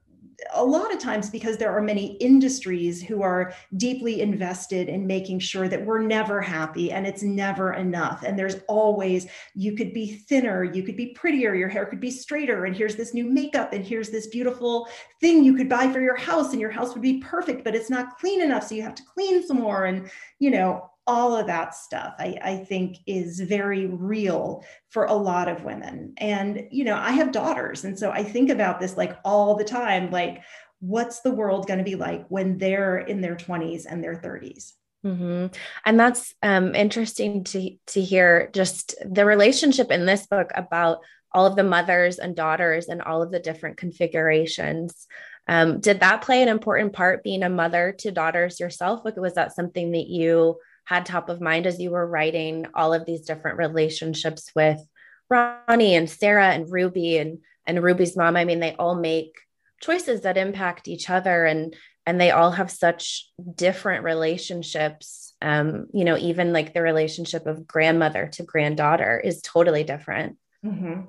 a 0.55 0.65
lot 0.65 0.93
of 0.93 0.99
times 0.99 1.31
because 1.31 1.57
there 1.57 1.77
are 1.77 1.83
many 1.83 2.17
industries 2.17 3.03
who 3.03 3.23
are 3.23 3.53
deeply 3.77 4.21
invested 4.21 4.89
in 4.89 5.07
making 5.07 5.39
sure 5.39 5.69
that 5.69 5.85
we're 5.85 6.03
never 6.03 6.41
happy 6.41 6.93
and 6.93 7.07
it's 7.07 7.23
never 7.23 7.75
enough. 7.75 8.23
And 8.23 8.39
there's 8.39 8.57
always 8.69 9.27
you 9.55 9.75
could 9.75 9.93
be 9.93 10.17
thinner 10.29 10.65
you 10.65 10.83
could 10.83 10.97
be 10.97 11.09
prettier 11.09 11.55
your 11.55 11.69
hair 11.69 11.87
could 11.87 12.01
be 12.01 12.11
straighter 12.11 12.65
and 12.65 12.77
here's 12.77 12.97
this 12.97 13.15
new 13.15 13.25
makeup 13.25 13.73
and 13.73 13.85
here's 13.85 14.11
this 14.11 14.27
beautiful 14.29 14.89
thing 15.21 15.43
you 15.43 15.55
could 15.55 15.69
buy 15.69 15.91
for 15.91 16.01
your 16.01 16.17
house 16.17 16.53
and 16.53 16.61
your 16.61 16.71
house 16.71 16.93
would 16.93 17.03
be 17.03 17.19
perfect 17.19 17.65
but 17.65 17.75
it's 17.75 17.91
not 17.91 18.19
clean 18.19 18.43
enough 18.43 18.67
so 18.67 18.75
you 18.75 18.83
have 18.83 18.95
to 18.95 19.03
clean 19.05 19.47
some 19.47 19.59
more 19.59 19.87
and 19.87 20.11
you 20.39 20.51
know 20.51 20.91
all 21.07 21.37
of 21.37 21.47
that 21.47 21.75
stuff 21.75 22.15
I, 22.19 22.39
I, 22.43 22.57
think 22.57 22.99
is 23.07 23.41
very 23.41 23.87
real 23.87 24.65
for 24.89 25.05
a 25.05 25.15
lot 25.15 25.49
of 25.49 25.63
women. 25.63 26.15
And 26.17 26.67
you 26.71 26.85
know 26.85 26.97
i 26.97 27.11
have 27.13 27.33
daughters 27.33 27.85
and 27.85 27.99
so 27.99 28.11
i 28.11 28.23
think 28.23 28.51
about 28.51 28.81
this 28.81 28.97
like 28.97 29.19
all 29.25 29.57
the 29.57 29.65
time 29.65 30.11
like 30.11 30.43
what's 30.81 31.21
the 31.21 31.31
world 31.31 31.67
going 31.67 31.79
to 31.79 31.85
be 31.85 31.97
like 31.97 32.27
when 32.29 32.59
they're 32.59 32.99
in 32.99 33.21
their 33.21 33.37
20s 33.37 33.85
and 33.89 34.03
their 34.03 34.17
30s 34.17 34.73
mm-hmm. 35.05 35.47
and 35.85 36.01
that's 36.01 36.35
um, 36.43 36.75
interesting 36.75 37.45
to 37.45 37.77
to 37.87 38.01
hear 38.01 38.51
just 38.53 38.95
the 39.05 39.25
relationship 39.25 39.91
in 39.91 40.07
this 40.07 40.27
book 40.27 40.51
about 40.55 40.99
all 41.33 41.47
of 41.47 41.57
the 41.57 41.63
mothers 41.63 42.19
and 42.19 42.35
daughters 42.35 42.89
and 42.89 43.03
all 43.03 43.23
of 43.23 43.31
the 43.31 43.39
different 43.39 43.77
configurations. 43.77 45.07
Um, 45.47 45.81
did 45.81 46.01
that 46.01 46.23
play 46.23 46.43
an 46.43 46.49
important 46.49 46.95
part 46.95 47.23
being 47.23 47.43
a 47.43 47.51
mother 47.51 47.95
to 47.99 48.11
daughters 48.11 48.59
yourself? 48.59 49.03
Like 49.05 49.17
was 49.17 49.35
that 49.35 49.55
something 49.55 49.93
that 49.93 50.07
you 50.07 50.57
had 50.87 51.05
top 51.05 51.29
of 51.29 51.41
mind 51.41 51.67
as 51.67 51.79
you 51.79 51.91
were 51.91 52.07
writing 52.07 52.67
all 52.75 52.95
of 52.95 53.05
these 53.05 53.23
different 53.23 53.59
relationships 53.59 54.51
with 54.55 54.81
Ronnie 55.29 55.95
and 55.95 56.09
Sarah 56.09 56.49
and 56.49 56.71
Ruby 56.71 57.19
and 57.19 57.39
and 57.67 57.83
Ruby's 57.83 58.17
mom. 58.17 58.37
I 58.37 58.45
mean, 58.45 58.61
they 58.61 58.75
all 58.77 58.95
make 58.95 59.35
choices 59.81 60.23
that 60.23 60.39
impact 60.39 60.89
each 60.89 61.11
other 61.11 61.45
and 61.45 61.77
and 62.07 62.21
they 62.21 62.31
all 62.31 62.53
have 62.53 62.71
such 62.71 63.29
different 63.57 64.05
relationships. 64.05 65.35
Um, 65.43 65.89
you 65.93 66.05
know, 66.05 66.17
even 66.17 66.53
like 66.53 66.73
the 66.73 66.81
relationship 66.81 67.47
of 67.47 67.67
grandmother 67.67 68.29
to 68.35 68.45
granddaughter 68.45 69.19
is 69.19 69.43
totally 69.43 69.83
different. 69.83 70.37
Mm-hmm. 70.65 71.01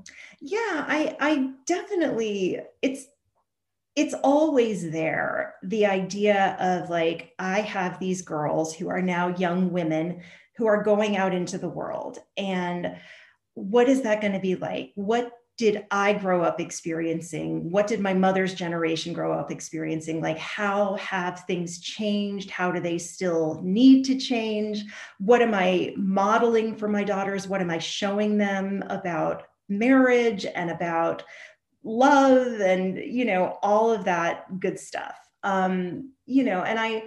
Yeah, 0.42 0.60
I 0.88 1.16
I 1.20 1.52
definitely 1.66 2.60
it's 2.82 3.06
it's 3.98 4.14
always 4.24 4.92
there 4.92 5.56
the 5.64 5.86
idea 5.86 6.56
of 6.60 6.90
like 6.90 7.34
i 7.40 7.60
have 7.62 8.00
these 8.00 8.22
girls 8.22 8.74
who 8.74 8.90
are 8.90 9.02
now 9.02 9.28
young 9.30 9.72
women 9.72 10.22
who 10.56 10.66
are 10.68 10.84
going 10.84 11.18
out 11.18 11.34
into 11.34 11.58
the 11.58 11.68
world 11.68 12.20
and 12.38 12.96
what 13.58 13.90
is 13.90 14.04
that 14.04 14.22
going 14.22 14.34
to 14.34 14.40
be 14.40 14.56
like? 14.56 14.92
What 14.94 15.32
did 15.58 15.88
i 15.90 16.14
grow 16.14 16.44
up 16.44 16.60
experiencing? 16.60 17.72
What 17.72 17.88
did 17.88 18.00
my 18.00 18.14
mother's 18.14 18.54
generation 18.54 19.14
grow 19.14 19.34
up 19.34 19.50
experiencing? 19.50 20.22
Like 20.22 20.38
how 20.38 20.94
have 20.98 21.40
things 21.46 21.80
changed? 21.80 22.52
How 22.52 22.72
do 22.72 22.80
they 22.80 23.00
still 23.00 23.60
need 23.64 24.04
to 24.06 24.20
change? 24.20 24.84
What 25.18 25.42
am 25.42 25.56
i 25.56 25.96
modeling 25.98 26.76
for 26.76 26.88
my 26.88 27.04
daughters? 27.04 27.48
What 27.48 27.62
am 27.62 27.72
i 27.72 27.80
showing 27.80 28.38
them 28.38 28.84
about 28.90 29.48
marriage 29.68 30.46
and 30.46 30.70
about 30.70 31.24
love 31.88 32.60
and 32.60 32.98
you 32.98 33.26
know 33.26 33.58
all 33.62 33.92
of 33.92 34.06
that 34.06 34.60
good 34.60 34.80
stuff. 34.80 35.18
Um 35.44 36.12
you 36.26 36.44
know 36.44 36.64
and 36.64 36.80
i 36.80 37.04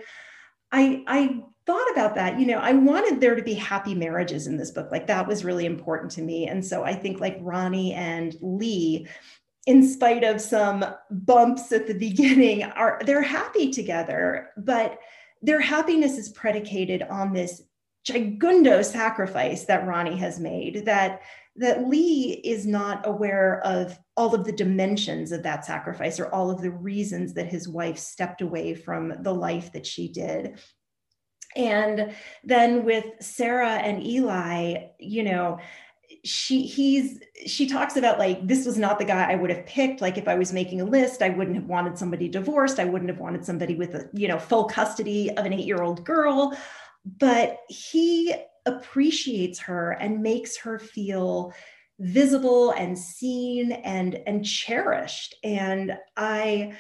i 0.73 1.03
i 1.07 1.43
thought 1.67 1.91
about 1.93 2.15
that. 2.15 2.41
You 2.41 2.47
know 2.47 2.59
i 2.59 2.73
wanted 2.73 3.21
there 3.21 3.35
to 3.35 3.43
be 3.43 3.55
happy 3.55 3.95
marriages 3.95 4.47
in 4.47 4.57
this 4.57 4.71
book. 4.71 4.91
Like 4.91 5.07
that 5.07 5.27
was 5.27 5.45
really 5.45 5.67
important 5.67 6.11
to 6.13 6.23
me. 6.23 6.49
And 6.49 6.65
so 6.65 6.85
i 6.85 6.95
think 6.95 7.21
like 7.21 7.39
ronnie 7.41 7.93
and 7.95 8.37
lee 8.41 9.07
in 9.67 9.87
spite 9.87 10.25
of 10.25 10.41
some 10.41 10.85
bumps 11.11 11.73
at 11.73 11.87
the 11.87 11.95
beginning 12.09 12.65
are 12.65 13.01
they're 13.05 13.23
happy 13.23 13.71
together 13.71 14.51
but 14.57 14.99
their 15.43 15.61
happiness 15.61 16.19
is 16.19 16.29
predicated 16.31 17.03
on 17.03 17.33
this 17.33 17.63
gigundo 18.05 18.85
sacrifice 18.85 19.65
that 19.65 19.87
ronnie 19.87 20.17
has 20.17 20.41
made 20.41 20.85
that 20.87 21.21
that 21.61 21.87
Lee 21.87 22.41
is 22.43 22.67
not 22.67 23.07
aware 23.07 23.61
of 23.67 23.99
all 24.17 24.35
of 24.35 24.45
the 24.45 24.53
dimensions 24.53 25.31
of 25.31 25.43
that 25.43 25.65
sacrifice 25.67 26.19
or 26.19 26.35
all 26.35 26.51
of 26.51 26.63
the 26.63 26.71
reasons 26.71 27.35
that 27.35 27.49
his 27.49 27.69
wife 27.69 27.99
stepped 27.99 28.41
away 28.41 28.75
from 28.75 29.23
the 29.23 29.33
life 29.33 29.71
that 29.73 29.87
she 29.87 30.09
did. 30.09 30.59
And 31.55 32.15
then 32.43 32.85
with 32.85 33.05
Sarah 33.21 33.75
and 33.75 34.03
Eli, 34.03 34.87
you 34.99 35.23
know, 35.23 35.59
she 36.25 36.63
he's 36.63 37.21
she 37.47 37.67
talks 37.67 37.97
about 37.97 38.19
like 38.19 38.47
this 38.47 38.65
was 38.65 38.79
not 38.79 38.99
the 38.99 39.05
guy 39.05 39.31
I 39.31 39.35
would 39.35 39.51
have 39.51 39.67
picked. 39.67 40.01
Like 40.01 40.17
if 40.17 40.29
I 40.29 40.37
was 40.37 40.55
making 40.55 40.81
a 40.81 40.85
list 40.85 41.21
I 41.21 41.29
wouldn't 41.29 41.57
have 41.57 41.67
wanted 41.67 41.99
somebody 41.99 42.29
divorced. 42.29 42.79
I 42.79 42.85
wouldn't 42.87 43.11
have 43.11 43.21
wanted 43.21 43.45
somebody 43.45 43.75
with 43.75 43.95
a 43.95 44.09
you 44.15 44.29
know 44.29 44.39
full 44.39 44.65
custody 44.65 45.31
of 45.37 45.45
an 45.45 45.53
8-year-old 45.53 46.07
girl. 46.07 46.57
But 47.19 47.59
he 47.69 48.35
appreciates 48.77 49.59
her 49.61 49.93
and 49.93 50.23
makes 50.23 50.57
her 50.59 50.79
feel 50.79 51.53
visible 51.99 52.71
and 52.73 52.99
seen 52.99 53.73
and 53.73 54.19
and 54.27 54.45
cherished. 54.45 55.35
And 55.45 55.93
i 56.17 56.75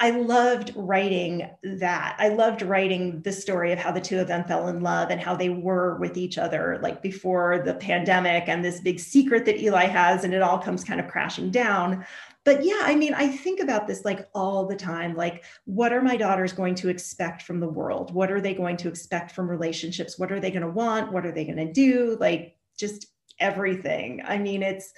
i 0.00 0.10
loved 0.10 0.72
writing 0.74 1.48
that. 1.62 2.16
I 2.18 2.28
loved 2.28 2.62
writing 2.62 3.22
the 3.22 3.32
story 3.32 3.72
of 3.72 3.78
how 3.78 3.92
the 3.92 4.00
two 4.00 4.18
of 4.18 4.26
them 4.26 4.44
fell 4.44 4.68
in 4.68 4.82
love 4.82 5.10
and 5.10 5.20
how 5.20 5.36
they 5.36 5.48
were 5.50 5.96
with 5.98 6.16
each 6.16 6.36
other 6.36 6.78
like 6.82 7.00
before 7.00 7.62
the 7.64 7.74
pandemic 7.74 8.44
and 8.48 8.64
this 8.64 8.80
big 8.80 8.98
secret 8.98 9.44
that 9.46 9.60
eli 9.60 9.84
has 9.84 10.24
and 10.24 10.34
it 10.34 10.42
all 10.42 10.58
comes 10.58 10.84
kind 10.84 11.00
of 11.00 11.08
crashing 11.08 11.50
down. 11.50 12.04
But 12.44 12.64
yeah 12.64 12.80
i 12.82 12.94
mean 12.94 13.14
i 13.14 13.26
think 13.28 13.60
about 13.60 13.86
this 13.86 14.04
like 14.04 14.28
all 14.34 14.66
the 14.66 14.76
time 14.76 15.16
like 15.16 15.44
what 15.64 15.92
are 15.92 16.02
my 16.02 16.16
daughters 16.16 16.52
going 16.52 16.74
to 16.76 16.88
expect 16.88 17.42
from 17.42 17.60
the 17.60 17.68
world? 17.68 18.12
What 18.12 18.30
are 18.30 18.40
they 18.40 18.54
going 18.54 18.76
to 18.78 18.88
expect 18.88 19.32
from 19.32 19.48
relationships? 19.48 20.18
What 20.18 20.32
are 20.32 20.40
they 20.40 20.50
going 20.50 20.62
to 20.62 20.68
want? 20.68 21.12
What 21.12 21.24
are 21.24 21.32
they 21.32 21.44
going 21.44 21.66
to 21.66 21.72
do? 21.72 22.16
Like 22.20 22.56
just 22.76 23.06
everything. 23.38 24.22
I 24.24 24.38
mean 24.38 24.62
it's 24.62 24.92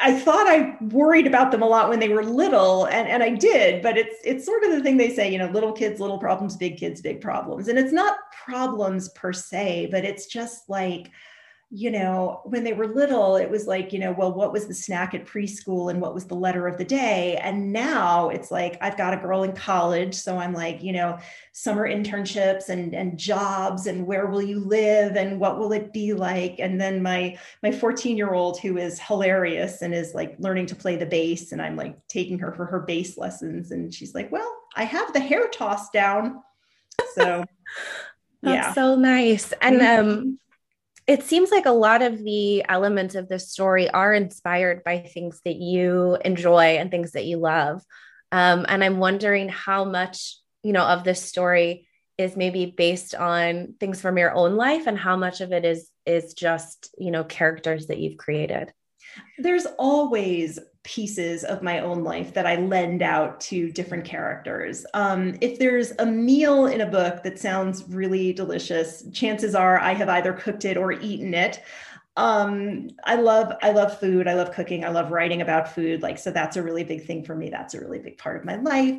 I 0.00 0.18
thought 0.18 0.46
I 0.46 0.76
worried 0.80 1.26
about 1.26 1.50
them 1.50 1.62
a 1.62 1.66
lot 1.66 1.88
when 1.88 2.00
they 2.00 2.08
were 2.08 2.24
little, 2.24 2.86
and, 2.86 3.08
and 3.08 3.22
I 3.22 3.30
did, 3.30 3.82
but 3.82 3.96
it's 3.96 4.16
it's 4.24 4.44
sort 4.44 4.64
of 4.64 4.72
the 4.72 4.82
thing 4.82 4.96
they 4.96 5.14
say, 5.14 5.30
you 5.30 5.38
know, 5.38 5.48
little 5.50 5.72
kids, 5.72 6.00
little 6.00 6.18
problems, 6.18 6.56
big 6.56 6.76
kids, 6.76 7.00
big 7.00 7.20
problems. 7.20 7.68
And 7.68 7.78
it's 7.78 7.92
not 7.92 8.18
problems 8.44 9.08
per 9.10 9.32
se, 9.32 9.88
but 9.90 10.04
it's 10.04 10.26
just 10.26 10.68
like 10.68 11.10
you 11.70 11.90
know, 11.90 12.42
when 12.44 12.62
they 12.62 12.72
were 12.72 12.86
little, 12.86 13.34
it 13.34 13.50
was 13.50 13.66
like, 13.66 13.92
you 13.92 13.98
know, 13.98 14.12
well, 14.12 14.32
what 14.32 14.52
was 14.52 14.68
the 14.68 14.74
snack 14.74 15.14
at 15.14 15.26
preschool 15.26 15.90
and 15.90 16.00
what 16.00 16.14
was 16.14 16.24
the 16.26 16.34
letter 16.34 16.68
of 16.68 16.78
the 16.78 16.84
day? 16.84 17.36
And 17.42 17.72
now 17.72 18.28
it's 18.28 18.52
like, 18.52 18.78
I've 18.80 18.96
got 18.96 19.14
a 19.14 19.16
girl 19.16 19.42
in 19.42 19.52
college. 19.52 20.14
So 20.14 20.38
I'm 20.38 20.52
like, 20.52 20.80
you 20.80 20.92
know, 20.92 21.18
summer 21.52 21.88
internships 21.88 22.68
and, 22.68 22.94
and 22.94 23.18
jobs 23.18 23.88
and 23.88 24.06
where 24.06 24.26
will 24.26 24.42
you 24.42 24.60
live 24.60 25.16
and 25.16 25.40
what 25.40 25.58
will 25.58 25.72
it 25.72 25.92
be 25.92 26.12
like? 26.12 26.60
And 26.60 26.80
then 26.80 27.02
my, 27.02 27.36
my 27.64 27.72
14 27.72 28.16
year 28.16 28.32
old 28.32 28.60
who 28.60 28.78
is 28.78 29.00
hilarious 29.00 29.82
and 29.82 29.92
is 29.92 30.14
like 30.14 30.36
learning 30.38 30.66
to 30.66 30.76
play 30.76 30.94
the 30.94 31.04
bass. 31.04 31.50
And 31.50 31.60
I'm 31.60 31.74
like 31.74 31.98
taking 32.06 32.38
her 32.38 32.52
for 32.52 32.66
her 32.66 32.80
bass 32.80 33.18
lessons. 33.18 33.72
And 33.72 33.92
she's 33.92 34.14
like, 34.14 34.30
well, 34.30 34.56
I 34.76 34.84
have 34.84 35.12
the 35.12 35.20
hair 35.20 35.48
tossed 35.48 35.92
down. 35.92 36.42
So 37.14 37.44
That's 38.42 38.68
yeah. 38.68 38.72
so 38.72 38.94
nice. 38.94 39.52
And, 39.60 39.80
mm-hmm. 39.80 40.08
um, 40.08 40.38
it 41.06 41.22
seems 41.22 41.50
like 41.50 41.66
a 41.66 41.70
lot 41.70 42.02
of 42.02 42.22
the 42.22 42.64
elements 42.68 43.14
of 43.14 43.28
this 43.28 43.50
story 43.50 43.88
are 43.88 44.12
inspired 44.12 44.82
by 44.82 44.98
things 44.98 45.40
that 45.44 45.56
you 45.56 46.18
enjoy 46.24 46.78
and 46.78 46.90
things 46.90 47.12
that 47.12 47.26
you 47.26 47.36
love. 47.36 47.82
Um, 48.32 48.66
and 48.68 48.82
I'm 48.82 48.98
wondering 48.98 49.48
how 49.48 49.84
much, 49.84 50.36
you 50.62 50.72
know, 50.72 50.84
of 50.84 51.04
this 51.04 51.22
story 51.22 51.86
is 52.18 52.36
maybe 52.36 52.66
based 52.66 53.14
on 53.14 53.74
things 53.78 54.00
from 54.00 54.18
your 54.18 54.32
own 54.32 54.56
life 54.56 54.86
and 54.86 54.98
how 54.98 55.16
much 55.16 55.40
of 55.40 55.52
it 55.52 55.64
is 55.64 55.90
is 56.06 56.34
just, 56.34 56.94
you 56.98 57.10
know, 57.10 57.24
characters 57.24 57.86
that 57.86 57.98
you've 57.98 58.16
created. 58.16 58.72
There's 59.38 59.66
always 59.78 60.58
pieces 60.86 61.42
of 61.42 61.62
my 61.62 61.80
own 61.80 62.04
life 62.04 62.32
that 62.32 62.46
I 62.46 62.54
lend 62.54 63.02
out 63.02 63.40
to 63.40 63.72
different 63.72 64.04
characters. 64.04 64.86
Um, 64.94 65.34
if 65.40 65.58
there's 65.58 65.92
a 65.98 66.06
meal 66.06 66.66
in 66.66 66.80
a 66.80 66.86
book 66.86 67.24
that 67.24 67.40
sounds 67.40 67.82
really 67.88 68.32
delicious, 68.32 69.02
chances 69.12 69.56
are 69.56 69.80
I 69.80 69.94
have 69.94 70.08
either 70.08 70.32
cooked 70.32 70.64
it 70.64 70.76
or 70.76 70.92
eaten 70.92 71.34
it. 71.34 71.60
Um, 72.16 72.90
I 73.02 73.16
love 73.16 73.52
I 73.62 73.72
love 73.72 73.98
food. 73.98 74.28
I 74.28 74.34
love 74.34 74.52
cooking. 74.52 74.84
I 74.84 74.88
love 74.90 75.10
writing 75.10 75.42
about 75.42 75.74
food. 75.74 76.02
Like 76.02 76.18
so, 76.18 76.30
that's 76.30 76.56
a 76.56 76.62
really 76.62 76.84
big 76.84 77.04
thing 77.04 77.24
for 77.24 77.34
me. 77.34 77.50
That's 77.50 77.74
a 77.74 77.80
really 77.80 77.98
big 77.98 78.16
part 78.16 78.38
of 78.38 78.44
my 78.44 78.54
life. 78.54 78.98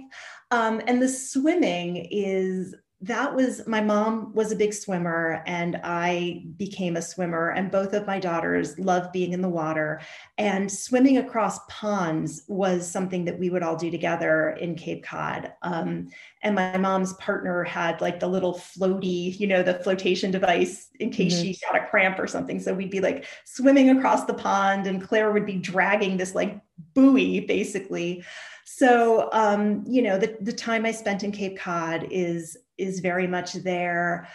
Um, 0.51 0.81
and 0.87 1.01
the 1.01 1.07
swimming 1.07 2.07
is 2.11 2.75
that 3.01 3.35
was 3.35 3.67
my 3.67 3.79
mom 3.79 4.33
was 4.33 4.51
a 4.51 4.55
big 4.55 4.73
swimmer 4.73 5.43
and 5.45 5.79
I 5.83 6.45
became 6.57 6.97
a 6.97 7.01
swimmer 7.01 7.51
and 7.51 7.69
both 7.69 7.93
of 7.93 8.07
my 8.07 8.19
daughters 8.19 8.79
love 8.79 9.11
being 9.11 9.33
in 9.33 9.41
the 9.43 9.49
water 9.49 10.01
and 10.39 10.71
swimming 10.71 11.19
across 11.19 11.59
ponds 11.69 12.43
was 12.47 12.89
something 12.89 13.23
that 13.25 13.37
we 13.37 13.51
would 13.51 13.61
all 13.61 13.75
do 13.75 13.91
together 13.91 14.57
in 14.59 14.73
Cape 14.73 15.03
Cod. 15.03 15.53
Um, 15.61 16.09
and 16.41 16.55
my 16.55 16.75
mom's 16.77 17.13
partner 17.13 17.63
had 17.63 18.01
like 18.01 18.19
the 18.19 18.27
little 18.27 18.55
floaty, 18.55 19.39
you 19.39 19.45
know, 19.45 19.61
the 19.61 19.75
flotation 19.75 20.31
device 20.31 20.89
in 20.99 21.11
case 21.11 21.35
mm-hmm. 21.35 21.51
she 21.51 21.59
got 21.71 21.79
a 21.79 21.85
cramp 21.85 22.17
or 22.17 22.25
something. 22.25 22.59
So 22.59 22.73
we'd 22.73 22.89
be 22.89 22.99
like 22.99 23.25
swimming 23.45 23.91
across 23.91 24.25
the 24.25 24.33
pond 24.33 24.87
and 24.87 25.03
Claire 25.03 25.31
would 25.31 25.45
be 25.45 25.57
dragging 25.57 26.17
this 26.17 26.33
like 26.33 26.59
buoy 26.95 27.41
basically. 27.41 28.23
So, 28.65 29.29
um, 29.33 29.83
you 29.87 30.01
know, 30.01 30.17
the, 30.17 30.35
the 30.41 30.51
time 30.51 30.85
I 30.85 30.91
spent 30.91 31.23
in 31.23 31.31
Cape 31.31 31.57
Cod 31.57 32.07
is 32.09 32.57
is 32.77 32.99
very 32.99 33.27
much 33.27 33.53
there. 33.53 34.27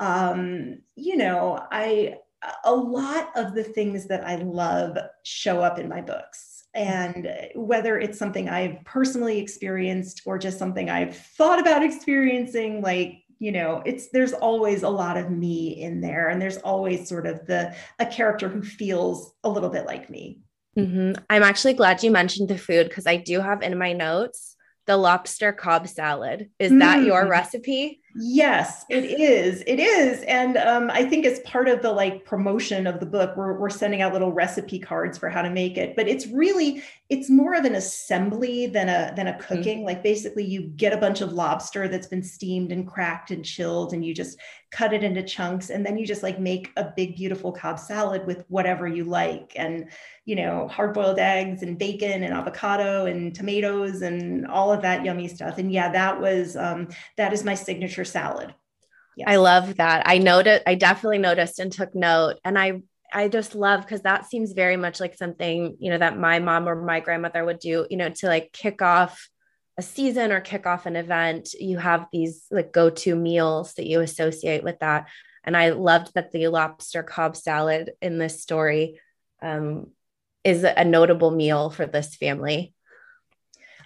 Um, 0.00 0.78
you 0.94 1.16
know, 1.16 1.60
I 1.70 2.18
a 2.64 2.74
lot 2.74 3.30
of 3.36 3.54
the 3.54 3.64
things 3.64 4.06
that 4.06 4.24
I 4.24 4.36
love 4.36 4.96
show 5.24 5.60
up 5.60 5.78
in 5.78 5.88
my 5.88 6.00
books. 6.00 6.64
And 6.74 7.28
whether 7.54 7.98
it's 7.98 8.18
something 8.18 8.48
I've 8.48 8.84
personally 8.84 9.38
experienced 9.38 10.22
or 10.26 10.38
just 10.38 10.58
something 10.58 10.88
I've 10.88 11.16
thought 11.16 11.60
about 11.60 11.82
experiencing, 11.82 12.82
like, 12.82 13.24
you 13.40 13.52
know, 13.52 13.82
it's 13.84 14.10
there's 14.10 14.32
always 14.32 14.82
a 14.82 14.88
lot 14.88 15.16
of 15.16 15.30
me 15.30 15.80
in 15.80 16.00
there. 16.00 16.28
And 16.28 16.40
there's 16.40 16.58
always 16.58 17.08
sort 17.08 17.26
of 17.26 17.46
the 17.46 17.74
a 17.98 18.06
character 18.06 18.48
who 18.48 18.62
feels 18.62 19.32
a 19.42 19.48
little 19.48 19.70
bit 19.70 19.86
like 19.86 20.10
me. 20.10 20.40
Mm-hmm. 20.76 21.20
I'm 21.30 21.42
actually 21.42 21.74
glad 21.74 22.02
you 22.02 22.10
mentioned 22.10 22.48
the 22.48 22.58
food 22.58 22.88
because 22.88 23.06
I 23.06 23.16
do 23.16 23.40
have 23.40 23.62
in 23.62 23.76
my 23.78 23.92
notes 23.92 24.56
the 24.88 24.96
lobster 24.96 25.52
Cobb 25.52 25.86
salad. 25.86 26.48
Is 26.58 26.72
mm. 26.72 26.80
that 26.80 27.04
your 27.04 27.28
recipe? 27.28 28.00
Yes, 28.14 28.84
it 28.88 29.04
is. 29.04 29.62
It 29.66 29.78
is. 29.78 30.22
And 30.22 30.56
um, 30.56 30.90
I 30.90 31.04
think 31.04 31.26
as 31.26 31.40
part 31.40 31.68
of 31.68 31.82
the 31.82 31.92
like 31.92 32.24
promotion 32.24 32.86
of 32.86 33.00
the 33.00 33.06
book, 33.06 33.36
we're, 33.36 33.58
we're 33.58 33.70
sending 33.70 34.00
out 34.00 34.12
little 34.12 34.32
recipe 34.32 34.78
cards 34.78 35.18
for 35.18 35.28
how 35.28 35.42
to 35.42 35.50
make 35.50 35.76
it. 35.76 35.94
But 35.94 36.08
it's 36.08 36.26
really, 36.26 36.82
it's 37.10 37.30
more 37.30 37.54
of 37.54 37.64
an 37.64 37.74
assembly 37.74 38.66
than 38.66 38.88
a 38.88 39.12
than 39.14 39.28
a 39.28 39.34
mm. 39.34 39.40
cooking. 39.40 39.80
Mm. 39.80 39.84
Like 39.84 40.02
basically 40.02 40.44
you 40.44 40.62
get 40.62 40.92
a 40.92 40.98
bunch 40.98 41.20
of 41.20 41.32
lobster 41.32 41.86
that's 41.86 42.06
been 42.06 42.22
steamed 42.22 42.72
and 42.72 42.88
cracked 42.88 43.30
and 43.30 43.44
chilled, 43.44 43.92
and 43.92 44.04
you 44.04 44.14
just 44.14 44.38
cut 44.70 44.92
it 44.92 45.04
into 45.04 45.22
chunks. 45.22 45.70
And 45.70 45.84
then 45.84 45.96
you 45.96 46.06
just 46.06 46.22
like 46.22 46.40
make 46.40 46.70
a 46.76 46.92
big, 46.96 47.16
beautiful 47.16 47.52
Cobb 47.52 47.78
salad 47.78 48.26
with 48.26 48.44
whatever 48.48 48.86
you 48.86 49.04
like. 49.04 49.52
And 49.54 49.90
you 50.28 50.36
know, 50.36 50.68
hard 50.68 50.92
boiled 50.92 51.18
eggs 51.18 51.62
and 51.62 51.78
bacon 51.78 52.22
and 52.22 52.34
avocado 52.34 53.06
and 53.06 53.34
tomatoes 53.34 54.02
and 54.02 54.46
all 54.46 54.70
of 54.70 54.82
that 54.82 55.02
yummy 55.02 55.26
stuff. 55.26 55.56
And 55.56 55.72
yeah, 55.72 55.90
that 55.90 56.20
was, 56.20 56.54
um, 56.54 56.88
that 57.16 57.32
is 57.32 57.44
my 57.44 57.54
signature 57.54 57.97
salad. 58.04 58.54
Yes. 59.16 59.28
I 59.28 59.36
love 59.36 59.76
that. 59.76 60.04
I 60.06 60.18
noted, 60.18 60.62
I 60.66 60.74
definitely 60.76 61.18
noticed 61.18 61.58
and 61.58 61.72
took 61.72 61.94
note. 61.94 62.36
And 62.44 62.58
I, 62.58 62.82
I 63.12 63.28
just 63.28 63.54
love 63.54 63.80
because 63.82 64.02
that 64.02 64.26
seems 64.26 64.52
very 64.52 64.76
much 64.76 65.00
like 65.00 65.16
something, 65.16 65.76
you 65.80 65.90
know, 65.90 65.98
that 65.98 66.18
my 66.18 66.38
mom 66.38 66.68
or 66.68 66.80
my 66.80 67.00
grandmother 67.00 67.44
would 67.44 67.58
do, 67.58 67.86
you 67.90 67.96
know, 67.96 68.10
to 68.10 68.26
like 68.26 68.52
kick 68.52 68.80
off 68.82 69.28
a 69.76 69.82
season 69.82 70.30
or 70.30 70.40
kick 70.40 70.66
off 70.66 70.86
an 70.86 70.96
event. 70.96 71.54
You 71.58 71.78
have 71.78 72.06
these 72.12 72.44
like 72.50 72.72
go 72.72 72.90
to 72.90 73.16
meals 73.16 73.74
that 73.74 73.86
you 73.86 74.00
associate 74.00 74.62
with 74.62 74.78
that. 74.80 75.08
And 75.44 75.56
I 75.56 75.70
loved 75.70 76.14
that 76.14 76.30
the 76.30 76.48
lobster 76.48 77.02
Cobb 77.02 77.36
salad 77.36 77.92
in 78.02 78.18
this 78.18 78.42
story 78.42 79.00
um, 79.40 79.88
is 80.44 80.64
a 80.64 80.84
notable 80.84 81.30
meal 81.30 81.70
for 81.70 81.86
this 81.86 82.14
family? 82.16 82.74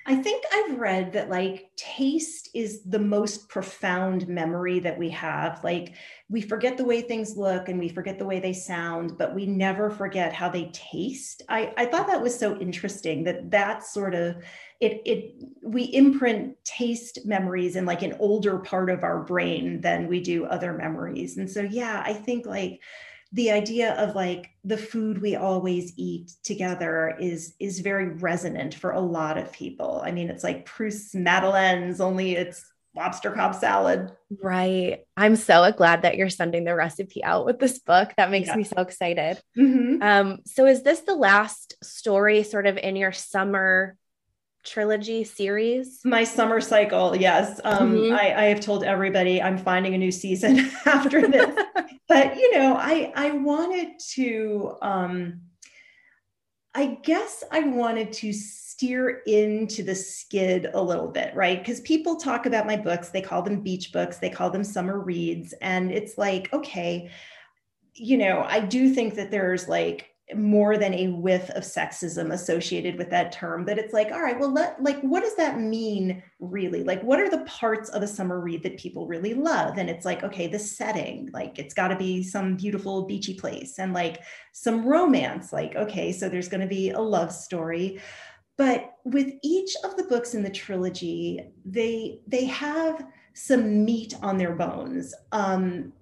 I 0.04 0.16
think 0.16 0.44
I've 0.52 0.78
read 0.78 1.12
that 1.12 1.30
like 1.30 1.70
taste 1.76 2.50
is 2.54 2.82
the 2.82 2.98
most 2.98 3.48
profound 3.48 4.26
memory 4.26 4.80
that 4.80 4.98
we 4.98 5.10
have. 5.10 5.62
Like 5.62 5.94
we 6.28 6.40
forget 6.40 6.76
the 6.76 6.84
way 6.84 7.02
things 7.02 7.36
look 7.36 7.68
and 7.68 7.78
we 7.78 7.88
forget 7.88 8.18
the 8.18 8.24
way 8.24 8.40
they 8.40 8.52
sound, 8.52 9.16
but 9.16 9.34
we 9.34 9.46
never 9.46 9.90
forget 9.90 10.32
how 10.32 10.48
they 10.48 10.70
taste. 10.72 11.42
I, 11.48 11.72
I 11.76 11.86
thought 11.86 12.08
that 12.08 12.22
was 12.22 12.36
so 12.36 12.58
interesting 12.58 13.22
that 13.24 13.50
that 13.52 13.84
sort 13.84 14.14
of 14.14 14.36
it 14.80 15.02
it 15.04 15.44
we 15.62 15.84
imprint 15.94 16.56
taste 16.64 17.20
memories 17.24 17.76
in 17.76 17.86
like 17.86 18.02
an 18.02 18.16
older 18.18 18.58
part 18.58 18.90
of 18.90 19.04
our 19.04 19.22
brain 19.22 19.80
than 19.82 20.08
we 20.08 20.20
do 20.20 20.46
other 20.46 20.72
memories. 20.72 21.36
And 21.36 21.48
so 21.48 21.60
yeah, 21.60 22.02
I 22.04 22.12
think 22.12 22.44
like 22.44 22.80
the 23.32 23.50
idea 23.50 23.94
of 23.94 24.14
like 24.14 24.50
the 24.64 24.76
food 24.76 25.20
we 25.22 25.36
always 25.36 25.92
eat 25.96 26.32
together 26.42 27.16
is 27.18 27.54
is 27.58 27.80
very 27.80 28.08
resonant 28.08 28.74
for 28.74 28.92
a 28.92 29.00
lot 29.00 29.38
of 29.38 29.52
people. 29.52 30.02
I 30.04 30.12
mean, 30.12 30.28
it's 30.28 30.44
like 30.44 30.66
Proust's 30.66 31.14
Madeleines, 31.14 32.00
only 32.00 32.36
it's 32.36 32.64
lobster 32.94 33.30
Cobb 33.30 33.54
salad. 33.54 34.12
Right. 34.42 35.00
I'm 35.16 35.36
so 35.36 35.72
glad 35.72 36.02
that 36.02 36.16
you're 36.16 36.28
sending 36.28 36.64
the 36.64 36.74
recipe 36.74 37.24
out 37.24 37.46
with 37.46 37.58
this 37.58 37.78
book. 37.78 38.12
That 38.18 38.30
makes 38.30 38.48
yeah. 38.48 38.56
me 38.56 38.64
so 38.64 38.82
excited. 38.82 39.40
Mm-hmm. 39.56 40.02
Um, 40.02 40.38
so 40.44 40.66
is 40.66 40.82
this 40.82 41.00
the 41.00 41.14
last 41.14 41.74
story 41.82 42.42
sort 42.42 42.66
of 42.66 42.76
in 42.76 42.96
your 42.96 43.12
summer 43.12 43.96
trilogy 44.64 45.24
series? 45.24 46.00
My 46.04 46.24
summer 46.24 46.60
cycle, 46.60 47.16
yes. 47.16 47.60
Um, 47.64 47.94
mm-hmm. 47.94 48.14
I, 48.14 48.42
I 48.42 48.44
have 48.44 48.60
told 48.60 48.84
everybody 48.84 49.42
I'm 49.42 49.58
finding 49.58 49.94
a 49.94 49.98
new 49.98 50.12
season 50.12 50.70
after 50.86 51.26
this. 51.28 51.54
but 52.08 52.36
you 52.36 52.58
know, 52.58 52.76
I 52.76 53.12
I 53.14 53.30
wanted 53.32 53.98
to 54.14 54.76
um 54.82 55.40
I 56.74 56.98
guess 57.02 57.44
I 57.50 57.60
wanted 57.60 58.12
to 58.14 58.32
steer 58.32 59.22
into 59.26 59.82
the 59.82 59.94
skid 59.94 60.70
a 60.72 60.82
little 60.82 61.08
bit, 61.08 61.34
right? 61.34 61.58
Because 61.58 61.80
people 61.80 62.16
talk 62.16 62.46
about 62.46 62.66
my 62.66 62.76
books, 62.76 63.10
they 63.10 63.20
call 63.20 63.42
them 63.42 63.60
beach 63.60 63.92
books, 63.92 64.16
they 64.18 64.30
call 64.30 64.50
them 64.50 64.64
summer 64.64 64.98
reads. 64.98 65.52
And 65.60 65.92
it's 65.92 66.16
like, 66.16 66.52
okay, 66.52 67.10
you 67.94 68.16
know, 68.16 68.42
I 68.48 68.60
do 68.60 68.94
think 68.94 69.14
that 69.14 69.30
there's 69.30 69.68
like 69.68 70.11
more 70.36 70.76
than 70.76 70.94
a 70.94 71.08
whiff 71.08 71.50
of 71.50 71.62
sexism 71.62 72.32
associated 72.32 72.96
with 72.96 73.10
that 73.10 73.32
term 73.32 73.64
that 73.64 73.78
it's 73.78 73.92
like 73.92 74.10
all 74.12 74.22
right 74.22 74.38
well 74.38 74.52
let 74.52 74.82
like 74.82 75.00
what 75.02 75.22
does 75.22 75.36
that 75.36 75.58
mean 75.58 76.22
really? 76.42 76.82
Like 76.82 77.02
what 77.02 77.20
are 77.20 77.30
the 77.30 77.44
parts 77.44 77.88
of 77.90 78.02
a 78.02 78.06
summer 78.06 78.40
read 78.40 78.62
that 78.64 78.76
people 78.76 79.06
really 79.06 79.32
love? 79.32 79.78
And 79.78 79.88
it's 79.88 80.04
like 80.04 80.22
okay 80.24 80.48
the 80.48 80.58
setting 80.58 81.30
like 81.32 81.58
it's 81.58 81.74
got 81.74 81.88
to 81.88 81.96
be 81.96 82.22
some 82.22 82.56
beautiful 82.56 83.06
beachy 83.06 83.34
place 83.34 83.78
and 83.78 83.92
like 83.94 84.22
some 84.52 84.84
romance 84.84 85.52
like 85.52 85.76
okay 85.76 86.12
so 86.12 86.28
there's 86.28 86.48
going 86.48 86.60
to 86.60 86.66
be 86.66 86.90
a 86.90 87.00
love 87.00 87.32
story. 87.32 88.00
But 88.58 88.92
with 89.04 89.32
each 89.42 89.74
of 89.84 89.96
the 89.96 90.04
books 90.04 90.34
in 90.34 90.42
the 90.42 90.50
trilogy 90.50 91.40
they 91.64 92.20
they 92.26 92.44
have 92.46 93.04
some 93.34 93.84
meat 93.84 94.14
on 94.22 94.36
their 94.36 94.54
bones. 94.54 95.14
Um 95.30 95.92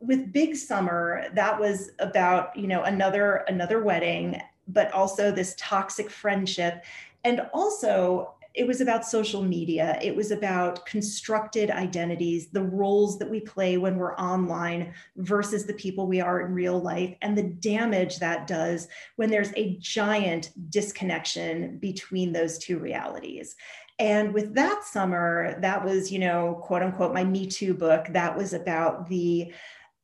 with 0.00 0.32
Big 0.32 0.56
Summer, 0.56 1.26
that 1.34 1.60
was 1.60 1.90
about, 1.98 2.56
you 2.56 2.66
know, 2.66 2.82
another 2.82 3.44
another 3.48 3.82
wedding, 3.82 4.40
but 4.66 4.92
also 4.92 5.30
this 5.30 5.54
toxic 5.58 6.10
friendship. 6.10 6.84
And 7.22 7.42
also 7.52 8.34
it 8.54 8.66
was 8.66 8.80
about 8.80 9.04
social 9.04 9.42
media. 9.42 9.96
It 10.02 10.16
was 10.16 10.32
about 10.32 10.84
constructed 10.84 11.70
identities, 11.70 12.48
the 12.48 12.64
roles 12.64 13.18
that 13.20 13.30
we 13.30 13.40
play 13.40 13.76
when 13.76 13.96
we're 13.96 14.16
online 14.16 14.92
versus 15.16 15.66
the 15.66 15.74
people 15.74 16.08
we 16.08 16.20
are 16.20 16.40
in 16.40 16.52
real 16.52 16.80
life, 16.80 17.14
and 17.22 17.38
the 17.38 17.44
damage 17.44 18.18
that 18.18 18.48
does 18.48 18.88
when 19.16 19.30
there's 19.30 19.52
a 19.54 19.76
giant 19.78 20.50
disconnection 20.70 21.78
between 21.78 22.32
those 22.32 22.58
two 22.58 22.78
realities. 22.78 23.54
And 24.00 24.34
with 24.34 24.54
that 24.54 24.82
summer, 24.82 25.56
that 25.60 25.84
was, 25.84 26.10
you 26.10 26.18
know, 26.18 26.58
quote 26.62 26.82
unquote, 26.82 27.14
my 27.14 27.22
Me 27.22 27.46
Too 27.46 27.74
book. 27.74 28.06
That 28.10 28.36
was 28.36 28.52
about 28.52 29.08
the 29.08 29.52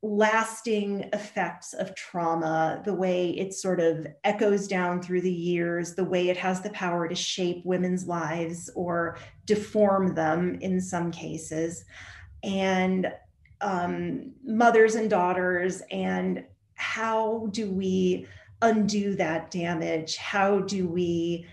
lasting 0.06 1.08
effects 1.12 1.72
of 1.72 1.94
trauma, 1.96 2.80
the 2.84 2.94
way 2.94 3.30
it 3.30 3.52
sort 3.52 3.80
of 3.80 4.06
echoes 4.22 4.68
down 4.68 5.02
through 5.02 5.20
the 5.20 5.32
years, 5.32 5.94
the 5.94 6.04
way 6.04 6.28
it 6.28 6.36
has 6.36 6.60
the 6.60 6.70
power 6.70 7.08
to 7.08 7.14
shape 7.14 7.64
women's 7.64 8.06
lives 8.06 8.70
or 8.76 9.18
deform 9.46 10.14
them 10.14 10.58
in 10.60 10.80
some 10.80 11.10
cases, 11.10 11.84
and 12.44 13.12
um, 13.60 14.32
mothers 14.44 14.94
and 14.94 15.10
daughters, 15.10 15.82
and 15.90 16.44
how 16.74 17.48
do 17.50 17.70
we 17.70 18.26
undo 18.62 19.16
that 19.16 19.50
damage? 19.50 20.16
How 20.16 20.60
do 20.60 20.86
we 20.86 21.46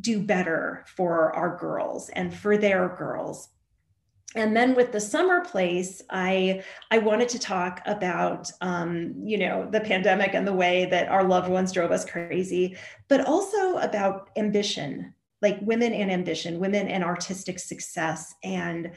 do 0.00 0.20
better 0.20 0.84
for 0.94 1.34
our 1.34 1.56
girls 1.56 2.10
and 2.10 2.34
for 2.34 2.58
their 2.58 2.88
girls? 2.88 3.48
And 4.34 4.54
then 4.54 4.74
with 4.74 4.92
the 4.92 5.00
summer 5.00 5.42
place 5.44 6.02
i 6.10 6.62
i 6.90 6.98
wanted 6.98 7.28
to 7.28 7.38
talk 7.38 7.80
about 7.86 8.50
um, 8.60 9.14
you 9.24 9.38
know 9.38 9.68
the 9.70 9.80
pandemic 9.80 10.34
and 10.34 10.46
the 10.46 10.52
way 10.52 10.84
that 10.86 11.08
our 11.08 11.24
loved 11.24 11.48
ones 11.48 11.72
drove 11.72 11.90
us 11.90 12.04
crazy 12.04 12.76
but 13.08 13.26
also 13.26 13.78
about 13.78 14.30
ambition 14.36 15.14
like 15.40 15.58
women 15.62 15.92
and 15.92 16.10
ambition 16.10 16.58
women 16.58 16.88
and 16.88 17.02
artistic 17.02 17.58
success 17.58 18.34
and 18.44 18.90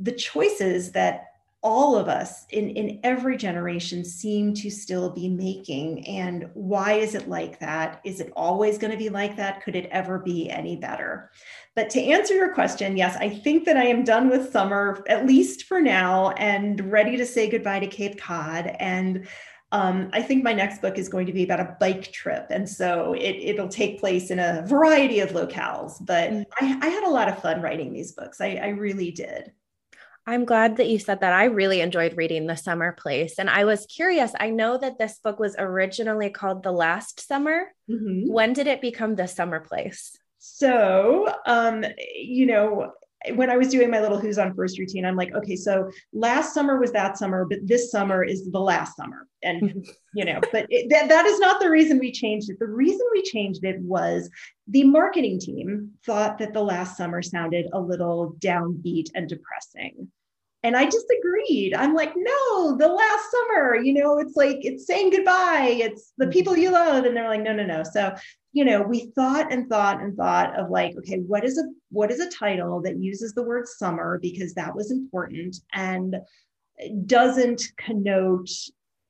the 0.00 0.12
choices 0.12 0.92
that 0.92 1.29
all 1.62 1.94
of 1.96 2.08
us 2.08 2.46
in, 2.50 2.70
in 2.70 3.00
every 3.02 3.36
generation 3.36 4.02
seem 4.02 4.54
to 4.54 4.70
still 4.70 5.10
be 5.10 5.28
making. 5.28 6.06
And 6.06 6.48
why 6.54 6.94
is 6.94 7.14
it 7.14 7.28
like 7.28 7.58
that? 7.60 8.00
Is 8.04 8.20
it 8.20 8.32
always 8.34 8.78
going 8.78 8.92
to 8.92 8.96
be 8.96 9.10
like 9.10 9.36
that? 9.36 9.62
Could 9.62 9.76
it 9.76 9.88
ever 9.90 10.18
be 10.18 10.48
any 10.48 10.76
better? 10.76 11.30
But 11.76 11.90
to 11.90 12.02
answer 12.02 12.34
your 12.34 12.54
question, 12.54 12.96
yes, 12.96 13.16
I 13.16 13.28
think 13.28 13.66
that 13.66 13.76
I 13.76 13.84
am 13.84 14.04
done 14.04 14.30
with 14.30 14.50
summer, 14.50 15.04
at 15.06 15.26
least 15.26 15.64
for 15.64 15.80
now, 15.80 16.30
and 16.30 16.80
ready 16.90 17.18
to 17.18 17.26
say 17.26 17.50
goodbye 17.50 17.80
to 17.80 17.86
Cape 17.86 18.18
Cod. 18.18 18.74
And 18.80 19.28
um, 19.72 20.08
I 20.12 20.22
think 20.22 20.42
my 20.42 20.54
next 20.54 20.80
book 20.80 20.98
is 20.98 21.08
going 21.08 21.26
to 21.26 21.32
be 21.32 21.44
about 21.44 21.60
a 21.60 21.76
bike 21.78 22.10
trip. 22.10 22.46
And 22.50 22.68
so 22.68 23.14
it, 23.16 23.56
will 23.58 23.68
take 23.68 24.00
place 24.00 24.30
in 24.30 24.38
a 24.38 24.64
variety 24.66 25.20
of 25.20 25.30
locales. 25.30 26.04
But 26.04 26.30
mm. 26.30 26.44
I, 26.60 26.78
I, 26.82 26.88
had 26.88 27.04
a 27.04 27.10
lot 27.10 27.28
of 27.28 27.40
fun 27.40 27.60
writing 27.60 27.92
these 27.92 28.12
books. 28.12 28.40
I, 28.40 28.58
I 28.62 28.68
really 28.68 29.12
did. 29.12 29.52
I'm 30.26 30.44
glad 30.44 30.76
that 30.76 30.88
you 30.88 30.98
said 30.98 31.20
that. 31.20 31.32
I 31.32 31.44
really 31.44 31.80
enjoyed 31.80 32.16
reading 32.16 32.46
The 32.46 32.56
Summer 32.56 32.92
Place. 32.92 33.38
And 33.38 33.50
I 33.50 33.64
was 33.64 33.86
curious. 33.86 34.32
I 34.38 34.50
know 34.50 34.78
that 34.78 34.98
this 34.98 35.18
book 35.18 35.40
was 35.40 35.56
originally 35.58 36.30
called 36.30 36.62
The 36.62 36.72
Last 36.72 37.26
Summer. 37.26 37.72
Mm-hmm. 37.90 38.30
When 38.30 38.52
did 38.52 38.66
it 38.66 38.80
become 38.80 39.16
The 39.16 39.26
Summer 39.26 39.60
Place? 39.60 40.16
So, 40.38 41.32
um, 41.46 41.84
you 42.14 42.46
know, 42.46 42.92
when 43.34 43.50
I 43.50 43.56
was 43.56 43.68
doing 43.68 43.90
my 43.90 44.00
little 44.00 44.18
Who's 44.18 44.38
on 44.38 44.54
First 44.54 44.78
routine, 44.78 45.04
I'm 45.04 45.16
like, 45.16 45.34
okay, 45.34 45.56
so 45.56 45.90
last 46.12 46.54
summer 46.54 46.80
was 46.80 46.92
that 46.92 47.18
summer, 47.18 47.44
but 47.44 47.58
this 47.62 47.90
summer 47.90 48.24
is 48.24 48.50
the 48.50 48.58
last 48.58 48.96
summer. 48.96 49.26
And, 49.42 49.86
you 50.14 50.24
know, 50.24 50.40
but 50.52 50.66
it, 50.70 50.88
that, 50.90 51.08
that 51.08 51.26
is 51.26 51.38
not 51.38 51.60
the 51.60 51.70
reason 51.70 51.98
we 51.98 52.12
changed 52.12 52.50
it. 52.50 52.58
The 52.58 52.66
reason 52.66 53.06
we 53.12 53.22
changed 53.22 53.64
it 53.64 53.80
was 53.80 54.30
the 54.68 54.84
marketing 54.84 55.38
team 55.38 55.90
thought 56.06 56.38
that 56.38 56.54
the 56.54 56.62
last 56.62 56.96
summer 56.96 57.20
sounded 57.22 57.66
a 57.72 57.80
little 57.80 58.34
downbeat 58.38 59.08
and 59.14 59.28
depressing. 59.28 60.08
And 60.62 60.76
I 60.76 60.84
disagreed. 60.84 61.74
I'm 61.74 61.94
like, 61.94 62.12
no, 62.16 62.76
the 62.76 62.88
last 62.88 63.30
summer, 63.30 63.76
you 63.76 63.94
know, 63.94 64.18
it's 64.18 64.36
like 64.36 64.58
it's 64.60 64.86
saying 64.86 65.10
goodbye, 65.10 65.78
it's 65.80 66.12
the 66.18 66.26
mm-hmm. 66.26 66.32
people 66.32 66.56
you 66.56 66.70
love. 66.70 67.04
And 67.04 67.16
they're 67.16 67.28
like, 67.28 67.42
no, 67.42 67.54
no, 67.54 67.64
no. 67.64 67.82
So 67.82 68.14
you 68.52 68.64
know 68.64 68.82
we 68.82 69.10
thought 69.14 69.52
and 69.52 69.68
thought 69.68 70.00
and 70.00 70.16
thought 70.16 70.58
of 70.58 70.70
like 70.70 70.96
okay 70.96 71.18
what 71.18 71.44
is 71.44 71.58
a 71.58 71.62
what 71.90 72.10
is 72.10 72.20
a 72.20 72.30
title 72.30 72.80
that 72.82 72.98
uses 72.98 73.32
the 73.32 73.42
word 73.42 73.66
summer 73.66 74.18
because 74.20 74.54
that 74.54 74.74
was 74.74 74.90
important 74.90 75.56
and 75.72 76.16
doesn't 77.06 77.62
connote 77.76 78.48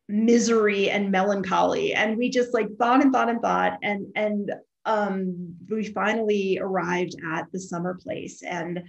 misery 0.09 0.91
and 0.91 1.11
melancholy 1.11 1.95
and 1.95 2.17
we 2.17 2.29
just 2.29 2.53
like 2.53 2.69
thought 2.79 3.03
and 3.03 3.13
thought 3.13 3.29
and 3.29 3.41
thought 3.41 3.79
and 3.83 4.07
and 4.17 4.53
um 4.85 5.55
we 5.69 5.85
finally 5.87 6.59
arrived 6.61 7.15
at 7.33 7.47
the 7.53 7.61
summer 7.61 7.95
place 8.03 8.43
and 8.43 8.83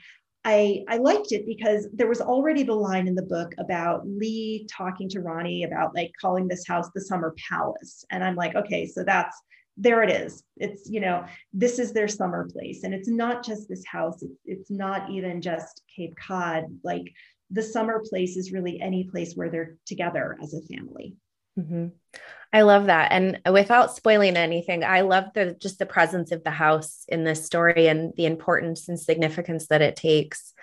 I, 0.43 0.83
I 0.87 0.97
liked 0.97 1.31
it 1.31 1.45
because 1.45 1.87
there 1.93 2.07
was 2.07 2.21
already 2.21 2.63
the 2.63 2.73
line 2.73 3.07
in 3.07 3.15
the 3.15 3.21
book 3.21 3.53
about 3.59 4.07
Lee 4.07 4.67
talking 4.69 5.07
to 5.09 5.21
Ronnie 5.21 5.63
about 5.63 5.93
like 5.93 6.11
calling 6.19 6.47
this 6.47 6.67
house 6.67 6.89
the 6.93 7.01
summer 7.01 7.35
palace. 7.49 8.03
And 8.09 8.23
I'm 8.23 8.35
like, 8.35 8.55
okay, 8.55 8.87
so 8.87 9.03
that's 9.03 9.39
there 9.77 10.03
it 10.03 10.09
is. 10.09 10.43
It's, 10.57 10.89
you 10.89 10.99
know, 10.99 11.25
this 11.53 11.79
is 11.79 11.93
their 11.93 12.07
summer 12.07 12.47
place. 12.51 12.83
And 12.83 12.93
it's 12.93 13.07
not 13.07 13.45
just 13.45 13.69
this 13.69 13.85
house, 13.85 14.21
it's, 14.21 14.33
it's 14.45 14.71
not 14.71 15.09
even 15.09 15.41
just 15.41 15.81
Cape 15.95 16.15
Cod. 16.15 16.65
Like 16.83 17.11
the 17.49 17.63
summer 17.63 18.03
place 18.07 18.35
is 18.35 18.51
really 18.51 18.81
any 18.81 19.03
place 19.05 19.33
where 19.35 19.49
they're 19.49 19.77
together 19.85 20.37
as 20.41 20.53
a 20.53 20.61
family. 20.61 21.15
Mm-hmm. 21.57 21.87
I 22.53 22.63
love 22.63 22.87
that. 22.87 23.11
And 23.11 23.39
without 23.49 23.95
spoiling 23.95 24.35
anything, 24.35 24.83
I 24.83 25.01
love 25.01 25.25
the 25.33 25.53
just 25.53 25.79
the 25.79 25.85
presence 25.85 26.31
of 26.31 26.43
the 26.43 26.51
house 26.51 27.05
in 27.07 27.23
this 27.23 27.45
story 27.45 27.87
and 27.87 28.13
the 28.17 28.25
importance 28.25 28.89
and 28.89 28.99
significance 28.99 29.67
that 29.67 29.81
it 29.81 29.95
takes. 29.95 30.53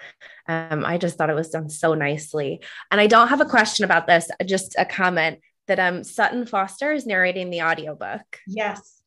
Um, 0.46 0.84
I 0.84 0.98
just 0.98 1.16
thought 1.16 1.30
it 1.30 1.34
was 1.34 1.50
done 1.50 1.70
so 1.70 1.94
nicely. 1.94 2.60
And 2.90 3.00
I 3.00 3.06
don't 3.06 3.28
have 3.28 3.40
a 3.40 3.46
question 3.46 3.84
about 3.84 4.06
this, 4.06 4.28
just 4.44 4.74
a 4.78 4.84
comment 4.84 5.40
that 5.66 5.78
um 5.78 6.04
Sutton 6.04 6.46
Foster 6.46 6.92
is 6.92 7.06
narrating 7.06 7.50
the 7.50 7.62
audiobook. 7.62 8.38
Yes 8.46 8.98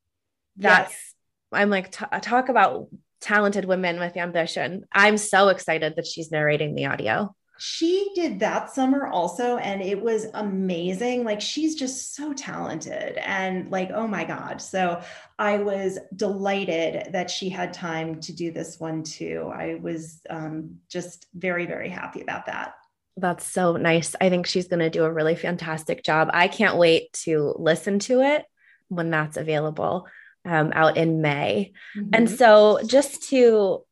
that's 0.58 0.92
yes. 0.92 1.14
i'm 1.52 1.70
like 1.70 1.92
t- 1.92 2.06
talk 2.22 2.50
about 2.50 2.88
talented 3.20 3.66
women 3.66 4.00
with 4.00 4.18
ambition 4.18 4.84
i'm 4.92 5.18
so 5.18 5.50
excited 5.50 5.96
that 5.96 6.08
she's 6.08 6.32
narrating 6.32 6.76
the 6.76 6.86
audio 6.86 7.34
she 7.64 8.10
did 8.16 8.40
that 8.40 8.74
summer 8.74 9.06
also 9.06 9.58
and 9.58 9.84
it 9.84 10.02
was 10.02 10.26
amazing. 10.34 11.24
Like 11.24 11.40
she's 11.40 11.76
just 11.76 12.16
so 12.16 12.34
talented 12.34 13.20
and 13.20 13.70
like 13.70 13.92
oh 13.94 14.08
my 14.08 14.24
god. 14.24 14.60
So 14.60 15.00
i 15.38 15.60
was 15.60 16.00
delighted 16.16 17.14
that 17.14 17.30
she 17.30 17.50
had 17.50 17.72
time 17.72 18.20
to 18.22 18.34
do 18.34 18.52
this 18.52 18.80
one 18.80 19.04
too. 19.04 19.52
I 19.54 19.76
was 19.80 20.22
um, 20.28 20.80
just 20.90 21.28
very 21.36 21.68
very 21.68 21.90
happy 21.90 22.22
about 22.22 22.48
that. 22.48 22.74
That's 23.16 23.46
so 23.46 23.78
nice. 23.78 24.16
I 24.20 24.30
think 24.30 24.48
she's 24.48 24.68
going 24.68 24.80
to 24.80 24.90
do 24.90 25.04
a 25.04 25.14
really 25.14 25.36
fantastic 25.36 26.04
job. 26.04 26.32
I 26.34 26.48
can't 26.48 26.78
wait 26.78 27.14
to 27.26 27.54
listen 27.60 28.00
to 28.00 28.22
it 28.22 28.44
when 28.88 29.12
that's 29.12 29.38
available 29.38 30.08
um, 30.46 30.72
out 30.74 30.98
in 30.98 31.22
May. 31.22 31.74
Mm-hmm. 31.96 32.10
And 32.14 32.28
so, 32.28 32.80
just 32.88 33.30
to 33.30 33.84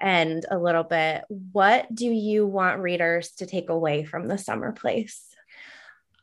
end 0.00 0.46
a 0.50 0.58
little 0.58 0.84
bit, 0.84 1.24
what 1.28 1.92
do 1.94 2.06
you 2.06 2.46
want 2.46 2.80
readers 2.80 3.32
to 3.32 3.46
take 3.46 3.70
away 3.70 4.04
from 4.04 4.28
the 4.28 4.38
summer 4.38 4.72
place? 4.72 5.22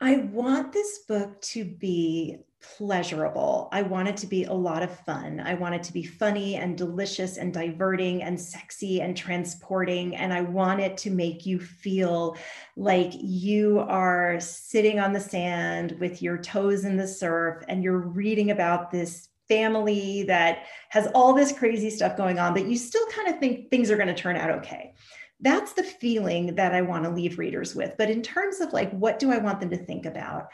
I 0.02 0.18
want 0.18 0.74
this 0.74 1.00
book 1.08 1.40
to 1.42 1.64
be 1.64 2.38
pleasurable. 2.78 3.70
I 3.72 3.82
want 3.82 4.08
it 4.08 4.18
to 4.18 4.28
be 4.28 4.46
a 4.46 4.54
lot 4.54 4.84
of 4.84 5.00
fun. 5.02 5.40
I 5.40 5.54
want 5.54 5.76
it 5.76 5.84
to 5.84 5.94
be 5.94 6.04
funny 6.04 6.56
and 6.56 6.78
delicious 6.78 7.38
and 7.38 7.54
diverting 7.54 8.24
and 8.24 8.40
sexy 8.40 9.02
and 9.02 9.16
transporting. 9.16 10.16
And 10.16 10.34
I 10.34 10.42
want 10.42 10.80
it 10.80 10.98
to 11.00 11.10
make 11.10 11.46
you 11.46 11.60
feel 11.60 12.38
like 12.76 13.12
you 13.16 13.80
are 13.80 14.40
sitting 14.40 15.00
on 15.00 15.14
the 15.14 15.20
sand 15.20 15.98
with 16.00 16.22
your 16.22 16.38
toes 16.38 16.86
in 16.86 16.98
the 16.98 17.08
surf 17.08 17.64
and 17.68 17.84
you're 17.84 17.98
reading 17.98 18.52
about 18.52 18.92
this 18.92 19.28
family 19.54 20.24
that 20.24 20.66
has 20.90 21.08
all 21.14 21.34
this 21.34 21.52
crazy 21.52 21.90
stuff 21.90 22.18
going 22.18 22.40
on, 22.40 22.54
but 22.54 22.68
you 22.68 22.76
still 22.76 23.06
kind 23.08 23.28
of 23.28 23.40
think 23.40 23.70
things 23.70 23.92
are 23.92 23.98
going 23.98 24.08
to 24.08 24.14
turn 24.14 24.36
out 24.36 24.50
okay. 24.50 24.94
That's 25.40 25.74
the 25.74 25.84
feeling 25.84 26.56
that 26.56 26.74
I 26.74 26.82
want 26.82 27.04
to 27.04 27.12
leave 27.12 27.38
readers 27.38 27.76
with. 27.76 27.94
But 27.98 28.10
in 28.10 28.22
terms 28.22 28.62
of 28.62 28.74
like, 28.74 28.92
what 28.92 29.20
do 29.20 29.32
I 29.32 29.38
want 29.38 29.60
them 29.60 29.70
to 29.70 29.78
think 29.78 30.06
about? 30.06 30.48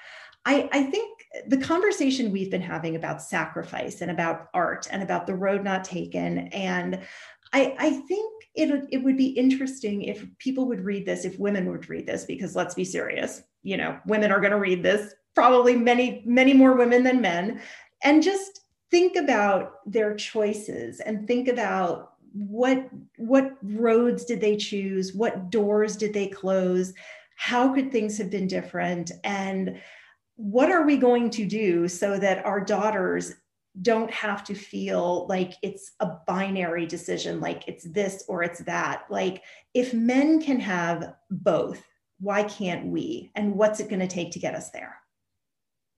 I, 0.46 0.68
I 0.72 0.84
think 0.84 1.20
the 1.48 1.58
conversation 1.58 2.32
we've 2.32 2.52
been 2.52 2.62
having 2.62 2.96
about 2.96 3.22
sacrifice 3.22 4.02
and 4.02 4.12
about 4.12 4.48
art 4.54 4.88
and 4.92 5.04
about 5.04 5.28
the 5.28 5.36
road 5.36 5.64
not 5.64 5.84
taken. 5.84 6.48
And 6.50 7.02
I, 7.54 7.76
I 7.78 7.90
think 8.08 8.44
it, 8.56 8.86
it 8.92 9.04
would 9.04 9.18
be 9.18 9.28
interesting 9.28 10.04
if 10.04 10.26
people 10.40 10.66
would 10.68 10.84
read 10.84 11.06
this, 11.06 11.24
if 11.24 11.40
women 11.40 11.70
would 11.72 11.88
read 11.88 12.08
this, 12.08 12.26
because 12.26 12.56
let's 12.56 12.76
be 12.76 12.86
serious, 12.86 13.44
you 13.64 13.78
know, 13.78 13.98
women 14.08 14.32
are 14.32 14.40
going 14.42 14.52
to 14.52 14.60
read 14.60 14.84
this, 14.84 15.14
probably 15.36 15.76
many, 15.76 16.24
many 16.26 16.54
more 16.54 16.74
women 16.74 17.04
than 17.04 17.22
men, 17.22 17.62
and 18.04 18.24
just 18.24 18.59
think 18.92 19.16
about 19.16 19.74
their 19.86 20.16
choices 20.16 21.00
and 21.00 21.28
think 21.28 21.48
about 21.48 22.14
what 22.32 22.90
what 23.18 23.58
roads 23.64 24.26
did 24.26 24.42
they 24.42 24.56
choose? 24.56 25.14
What 25.14 25.50
doors 25.50 25.96
did 25.96 26.14
they 26.14 26.28
close? 26.28 26.94
How 27.36 27.74
could 27.74 27.92
things 27.92 28.18
have 28.18 28.30
been 28.30 28.48
different? 28.48 29.12
And 29.24 29.80
what 30.36 30.72
are 30.72 30.86
we 30.86 30.98
going 30.98 31.30
to 31.32 31.46
do 31.46 31.88
so 31.88 32.18
that 32.18 32.46
our 32.46 32.60
daughters 32.60 33.34
don't 33.82 34.12
have 34.12 34.44
to 34.44 34.54
feel 34.54 35.26
like 35.28 35.54
it's 35.62 35.92
a 36.00 36.08
binary 36.28 36.86
decision 36.86 37.40
like 37.40 37.68
it's 37.68 37.86
this 37.86 38.26
or 38.28 38.44
it's 38.44 38.60
that? 38.60 39.06
Like 39.10 39.44
if 39.74 39.94
men 39.94 40.42
can 40.42 40.60
have 40.60 41.14
both 41.30 41.84
why 42.20 42.44
can't 42.44 42.88
we? 42.88 43.32
And 43.36 43.56
what's 43.56 43.80
it 43.80 43.90
going 43.90 44.02
to 44.02 44.08
take 44.08 44.32
to 44.32 44.40
get 44.40 44.56
us 44.56 44.72
there? 44.72 44.98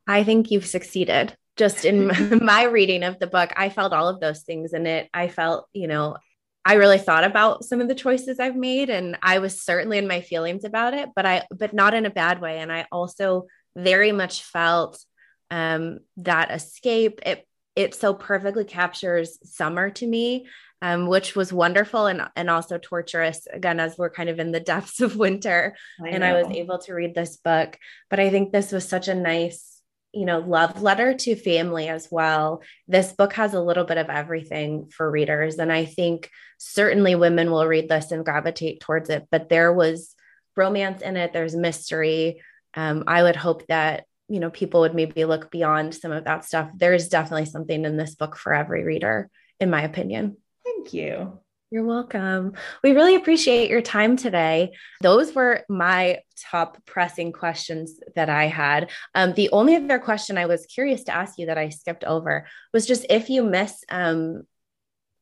I 0.07 0.23
think 0.23 0.51
you've 0.51 0.65
succeeded 0.65 1.35
just 1.57 1.85
in 1.85 2.07
my 2.43 2.63
reading 2.63 3.03
of 3.03 3.19
the 3.19 3.27
book, 3.27 3.51
I 3.55 3.69
felt 3.69 3.93
all 3.93 4.07
of 4.07 4.19
those 4.19 4.41
things 4.41 4.73
in 4.73 4.87
it. 4.87 5.09
I 5.13 5.27
felt, 5.27 5.67
you 5.73 5.87
know, 5.87 6.17
I 6.63 6.75
really 6.75 6.99
thought 6.99 7.23
about 7.23 7.65
some 7.65 7.81
of 7.81 7.87
the 7.87 7.95
choices 7.95 8.39
I've 8.39 8.55
made 8.55 8.89
and 8.89 9.17
I 9.23 9.39
was 9.39 9.61
certainly 9.61 9.97
in 9.97 10.07
my 10.07 10.21
feelings 10.21 10.63
about 10.63 10.93
it, 10.93 11.09
but 11.15 11.25
I 11.25 11.45
but 11.49 11.73
not 11.73 11.93
in 11.93 12.05
a 12.05 12.11
bad 12.11 12.39
way. 12.39 12.59
And 12.59 12.71
I 12.71 12.85
also 12.91 13.47
very 13.75 14.11
much 14.11 14.43
felt 14.43 15.03
um 15.49 15.99
that 16.17 16.51
escape 16.51 17.19
it 17.25 17.47
it 17.75 17.95
so 17.95 18.13
perfectly 18.13 18.63
captures 18.63 19.39
summer 19.43 19.89
to 19.89 20.05
me 20.05 20.45
um, 20.81 21.07
which 21.07 21.35
was 21.35 21.53
wonderful 21.53 22.07
and 22.07 22.23
and 22.35 22.49
also 22.49 22.77
torturous 22.77 23.47
again 23.51 23.79
as 23.79 23.97
we're 23.97 24.09
kind 24.09 24.29
of 24.29 24.39
in 24.39 24.51
the 24.51 24.59
depths 24.59 24.99
of 24.99 25.15
winter 25.15 25.75
I 26.03 26.09
and 26.09 26.23
I 26.23 26.41
was 26.41 26.51
able 26.51 26.79
to 26.79 26.93
read 26.93 27.13
this 27.13 27.37
book. 27.37 27.77
But 28.09 28.19
I 28.19 28.29
think 28.29 28.51
this 28.51 28.71
was 28.71 28.87
such 28.87 29.07
a 29.07 29.15
nice 29.15 29.80
you 30.13 30.25
know, 30.25 30.39
love 30.39 30.81
letter 30.81 31.13
to 31.13 31.35
family 31.35 31.87
as 31.87 32.09
well. 32.11 32.61
This 32.87 33.13
book 33.13 33.33
has 33.33 33.53
a 33.53 33.61
little 33.61 33.85
bit 33.85 33.97
of 33.97 34.09
everything 34.09 34.87
for 34.87 35.09
readers. 35.09 35.57
And 35.57 35.71
I 35.71 35.85
think 35.85 36.29
certainly 36.57 37.15
women 37.15 37.49
will 37.49 37.65
read 37.65 37.87
this 37.87 38.11
and 38.11 38.25
gravitate 38.25 38.81
towards 38.81 39.09
it, 39.09 39.27
but 39.31 39.49
there 39.49 39.71
was 39.71 40.13
romance 40.57 41.01
in 41.01 41.15
it, 41.17 41.33
there's 41.33 41.55
mystery. 41.55 42.41
Um, 42.73 43.05
I 43.07 43.23
would 43.23 43.37
hope 43.37 43.65
that, 43.67 44.05
you 44.27 44.39
know, 44.39 44.49
people 44.49 44.81
would 44.81 44.95
maybe 44.95 45.25
look 45.25 45.49
beyond 45.49 45.95
some 45.95 46.11
of 46.11 46.25
that 46.25 46.45
stuff. 46.45 46.69
There's 46.75 47.07
definitely 47.07 47.45
something 47.45 47.85
in 47.85 47.97
this 47.97 48.15
book 48.15 48.35
for 48.35 48.53
every 48.53 48.83
reader, 48.83 49.29
in 49.59 49.69
my 49.69 49.83
opinion. 49.83 50.37
Thank 50.65 50.93
you. 50.93 51.39
You're 51.71 51.85
welcome. 51.85 52.55
We 52.83 52.91
really 52.91 53.15
appreciate 53.15 53.69
your 53.69 53.81
time 53.81 54.17
today. 54.17 54.73
Those 54.99 55.33
were 55.33 55.63
my 55.69 56.19
top 56.51 56.85
pressing 56.85 57.31
questions 57.31 57.97
that 58.13 58.29
I 58.29 58.47
had. 58.47 58.89
Um, 59.15 59.31
the 59.33 59.49
only 59.51 59.77
other 59.77 59.97
question 59.97 60.37
I 60.37 60.47
was 60.47 60.65
curious 60.65 61.05
to 61.05 61.15
ask 61.15 61.39
you 61.39 61.45
that 61.45 61.57
I 61.57 61.69
skipped 61.69 62.03
over 62.03 62.45
was 62.73 62.85
just 62.85 63.05
if 63.09 63.29
you 63.29 63.43
miss, 63.43 63.85
um, 63.87 64.41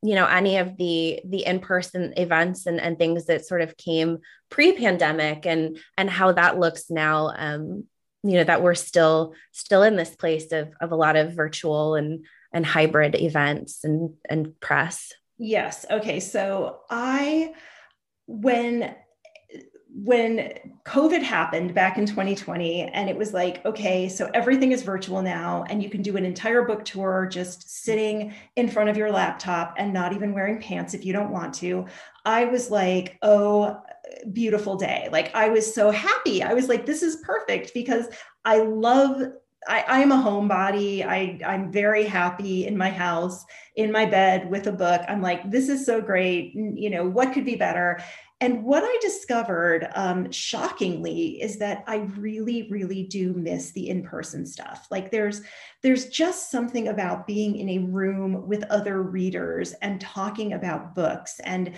you 0.02 0.16
know, 0.16 0.26
any 0.26 0.58
of 0.58 0.76
the 0.76 1.22
the 1.24 1.46
in 1.46 1.60
person 1.60 2.16
events 2.18 2.66
and, 2.66 2.82
and 2.82 2.98
things 2.98 3.28
that 3.28 3.46
sort 3.46 3.62
of 3.62 3.78
came 3.78 4.18
pre 4.50 4.72
pandemic 4.72 5.46
and 5.46 5.78
and 6.00 6.10
how 6.10 6.32
that 6.32 6.60
looks 6.60 6.90
now. 6.90 7.32
Um, 7.38 7.84
you 8.24 8.34
know 8.34 8.44
that 8.44 8.64
we're 8.64 8.74
still 8.74 9.36
still 9.52 9.84
in 9.84 9.96
this 9.96 10.16
place 10.16 10.52
of 10.52 10.74
of 10.82 10.92
a 10.92 10.96
lot 10.96 11.16
of 11.16 11.36
virtual 11.36 11.94
and 11.94 12.26
and 12.52 12.66
hybrid 12.66 13.14
events 13.14 13.84
and 13.84 14.16
and 14.28 14.60
press. 14.60 15.14
Yes. 15.40 15.86
Okay. 15.90 16.20
So 16.20 16.82
I, 16.90 17.54
when 18.28 18.96
when 19.92 20.54
COVID 20.86 21.24
happened 21.24 21.74
back 21.74 21.98
in 21.98 22.06
2020, 22.06 22.84
and 22.84 23.10
it 23.10 23.18
was 23.18 23.34
like, 23.34 23.66
okay, 23.66 24.08
so 24.08 24.30
everything 24.34 24.72
is 24.72 24.84
virtual 24.84 25.22
now, 25.22 25.66
and 25.68 25.82
you 25.82 25.90
can 25.90 26.04
do 26.04 26.16
an 26.16 26.26
entire 26.26 26.62
book 26.62 26.86
tour 26.86 27.28
just 27.30 27.84
sitting 27.84 28.34
in 28.56 28.70
front 28.70 28.90
of 28.90 28.98
your 28.98 29.12
laptop 29.12 29.74
and 29.78 29.92
not 29.92 30.14
even 30.14 30.34
wearing 30.34 30.62
pants 30.62 30.94
if 30.94 31.06
you 31.06 31.12
don't 31.12 31.32
want 31.32 31.56
to. 31.56 31.88
I 32.24 32.46
was 32.46 32.70
like, 32.70 33.18
oh, 33.24 33.82
beautiful 34.32 34.76
day. 34.76 35.10
Like, 35.12 35.34
I 35.34 35.50
was 35.50 35.74
so 35.74 35.90
happy. 35.90 36.44
I 36.44 36.54
was 36.54 36.70
like, 36.70 36.86
this 36.86 37.02
is 37.02 37.18
perfect 37.24 37.74
because 37.74 38.06
I 38.46 38.60
love 38.60 39.24
I, 39.68 40.02
am 40.02 40.12
a 40.12 40.16
homebody. 40.16 41.06
I, 41.06 41.40
I'm 41.46 41.72
very 41.72 42.06
happy 42.06 42.66
in 42.66 42.78
my 42.78 42.90
house, 42.90 43.46
in 43.76 43.92
my 43.92 44.06
bed 44.06 44.50
with 44.50 44.68
a 44.68 44.72
book. 44.72 45.02
I'm 45.08 45.22
like, 45.22 45.50
this 45.52 45.70
is 45.70 45.86
so 45.86 46.02
great. 46.02 46.54
You 46.56 46.90
know, 46.90 47.06
what 47.06 47.34
could 47.34 47.46
be 47.46 47.56
better? 47.56 48.02
And 48.42 48.64
what 48.64 48.84
I 48.86 48.98
discovered, 49.02 49.90
um, 49.96 50.32
shockingly, 50.32 51.42
is 51.42 51.58
that 51.60 51.84
I 51.88 51.98
really, 52.18 52.70
really 52.72 53.04
do 53.04 53.34
miss 53.34 53.72
the 53.72 53.90
in-person 53.90 54.46
stuff. 54.46 54.88
Like 54.90 55.12
there's, 55.12 55.42
there's 55.84 56.08
just 56.08 56.50
something 56.50 56.88
about 56.88 57.28
being 57.28 57.58
in 57.58 57.70
a 57.70 57.80
room 57.80 58.48
with 58.48 58.64
other 58.70 59.04
readers 59.04 59.74
and 59.82 60.00
talking 60.00 60.54
about 60.54 60.96
books. 60.96 61.42
And 61.44 61.74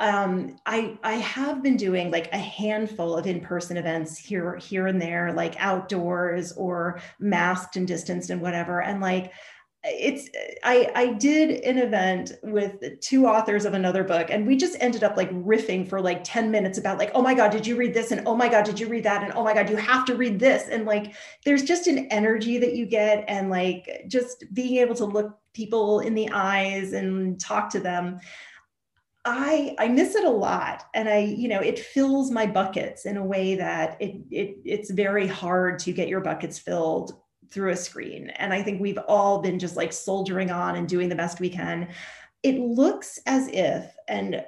um, 0.00 0.56
I 0.64 0.98
I 1.02 1.12
have 1.14 1.62
been 1.62 1.76
doing 1.76 2.10
like 2.10 2.32
a 2.32 2.38
handful 2.38 3.16
of 3.16 3.26
in-person 3.26 3.76
events 3.76 4.18
here 4.18 4.56
here 4.56 4.86
and 4.86 5.00
there, 5.00 5.32
like 5.34 5.54
outdoors 5.58 6.52
or 6.52 7.00
masked 7.20 7.76
and 7.76 7.86
distanced 7.86 8.30
and 8.30 8.40
whatever. 8.40 8.80
And 8.80 9.02
like 9.02 9.32
it's 9.84 10.28
I 10.64 10.90
I 10.94 11.12
did 11.12 11.62
an 11.64 11.76
event 11.76 12.32
with 12.42 12.82
two 13.00 13.26
authors 13.26 13.66
of 13.66 13.74
another 13.74 14.02
book, 14.02 14.30
and 14.30 14.46
we 14.46 14.56
just 14.56 14.76
ended 14.80 15.04
up 15.04 15.18
like 15.18 15.30
riffing 15.32 15.86
for 15.86 16.00
like 16.00 16.24
10 16.24 16.50
minutes 16.50 16.78
about 16.78 16.96
like, 16.96 17.10
oh 17.14 17.20
my 17.20 17.34
God, 17.34 17.50
did 17.50 17.66
you 17.66 17.76
read 17.76 17.92
this? 17.92 18.10
And 18.10 18.26
oh 18.26 18.34
my 18.34 18.48
God, 18.48 18.64
did 18.64 18.80
you 18.80 18.88
read 18.88 19.04
that? 19.04 19.22
And 19.22 19.34
oh 19.34 19.44
my 19.44 19.52
God, 19.52 19.68
you 19.68 19.76
have 19.76 20.06
to 20.06 20.14
read 20.14 20.38
this. 20.38 20.66
And 20.68 20.86
like 20.86 21.14
there's 21.44 21.62
just 21.62 21.86
an 21.86 22.06
energy 22.06 22.56
that 22.56 22.74
you 22.74 22.86
get, 22.86 23.22
and 23.28 23.50
like 23.50 24.04
just 24.08 24.46
being 24.54 24.76
able 24.76 24.94
to 24.94 25.04
look 25.04 25.38
people 25.52 26.00
in 26.00 26.14
the 26.14 26.30
eyes 26.30 26.94
and 26.94 27.38
talk 27.38 27.68
to 27.68 27.80
them 27.80 28.18
I 29.24 29.74
I 29.78 29.88
miss 29.88 30.14
it 30.14 30.24
a 30.24 30.30
lot 30.30 30.84
and 30.94 31.08
I 31.08 31.18
you 31.18 31.48
know 31.48 31.60
it 31.60 31.78
fills 31.78 32.30
my 32.30 32.46
buckets 32.46 33.04
in 33.04 33.18
a 33.18 33.24
way 33.24 33.54
that 33.56 34.00
it 34.00 34.16
it 34.30 34.56
it's 34.64 34.90
very 34.90 35.26
hard 35.26 35.78
to 35.80 35.92
get 35.92 36.08
your 36.08 36.20
buckets 36.20 36.58
filled 36.58 37.12
through 37.50 37.70
a 37.72 37.76
screen 37.76 38.30
and 38.30 38.52
I 38.52 38.62
think 38.62 38.80
we've 38.80 38.98
all 39.08 39.42
been 39.42 39.58
just 39.58 39.76
like 39.76 39.92
soldiering 39.92 40.50
on 40.50 40.76
and 40.76 40.88
doing 40.88 41.08
the 41.08 41.16
best 41.16 41.40
we 41.40 41.50
can. 41.50 41.88
It 42.42 42.58
looks 42.58 43.18
as 43.26 43.48
if 43.48 43.94
and 44.08 44.36
uh, 44.36 44.42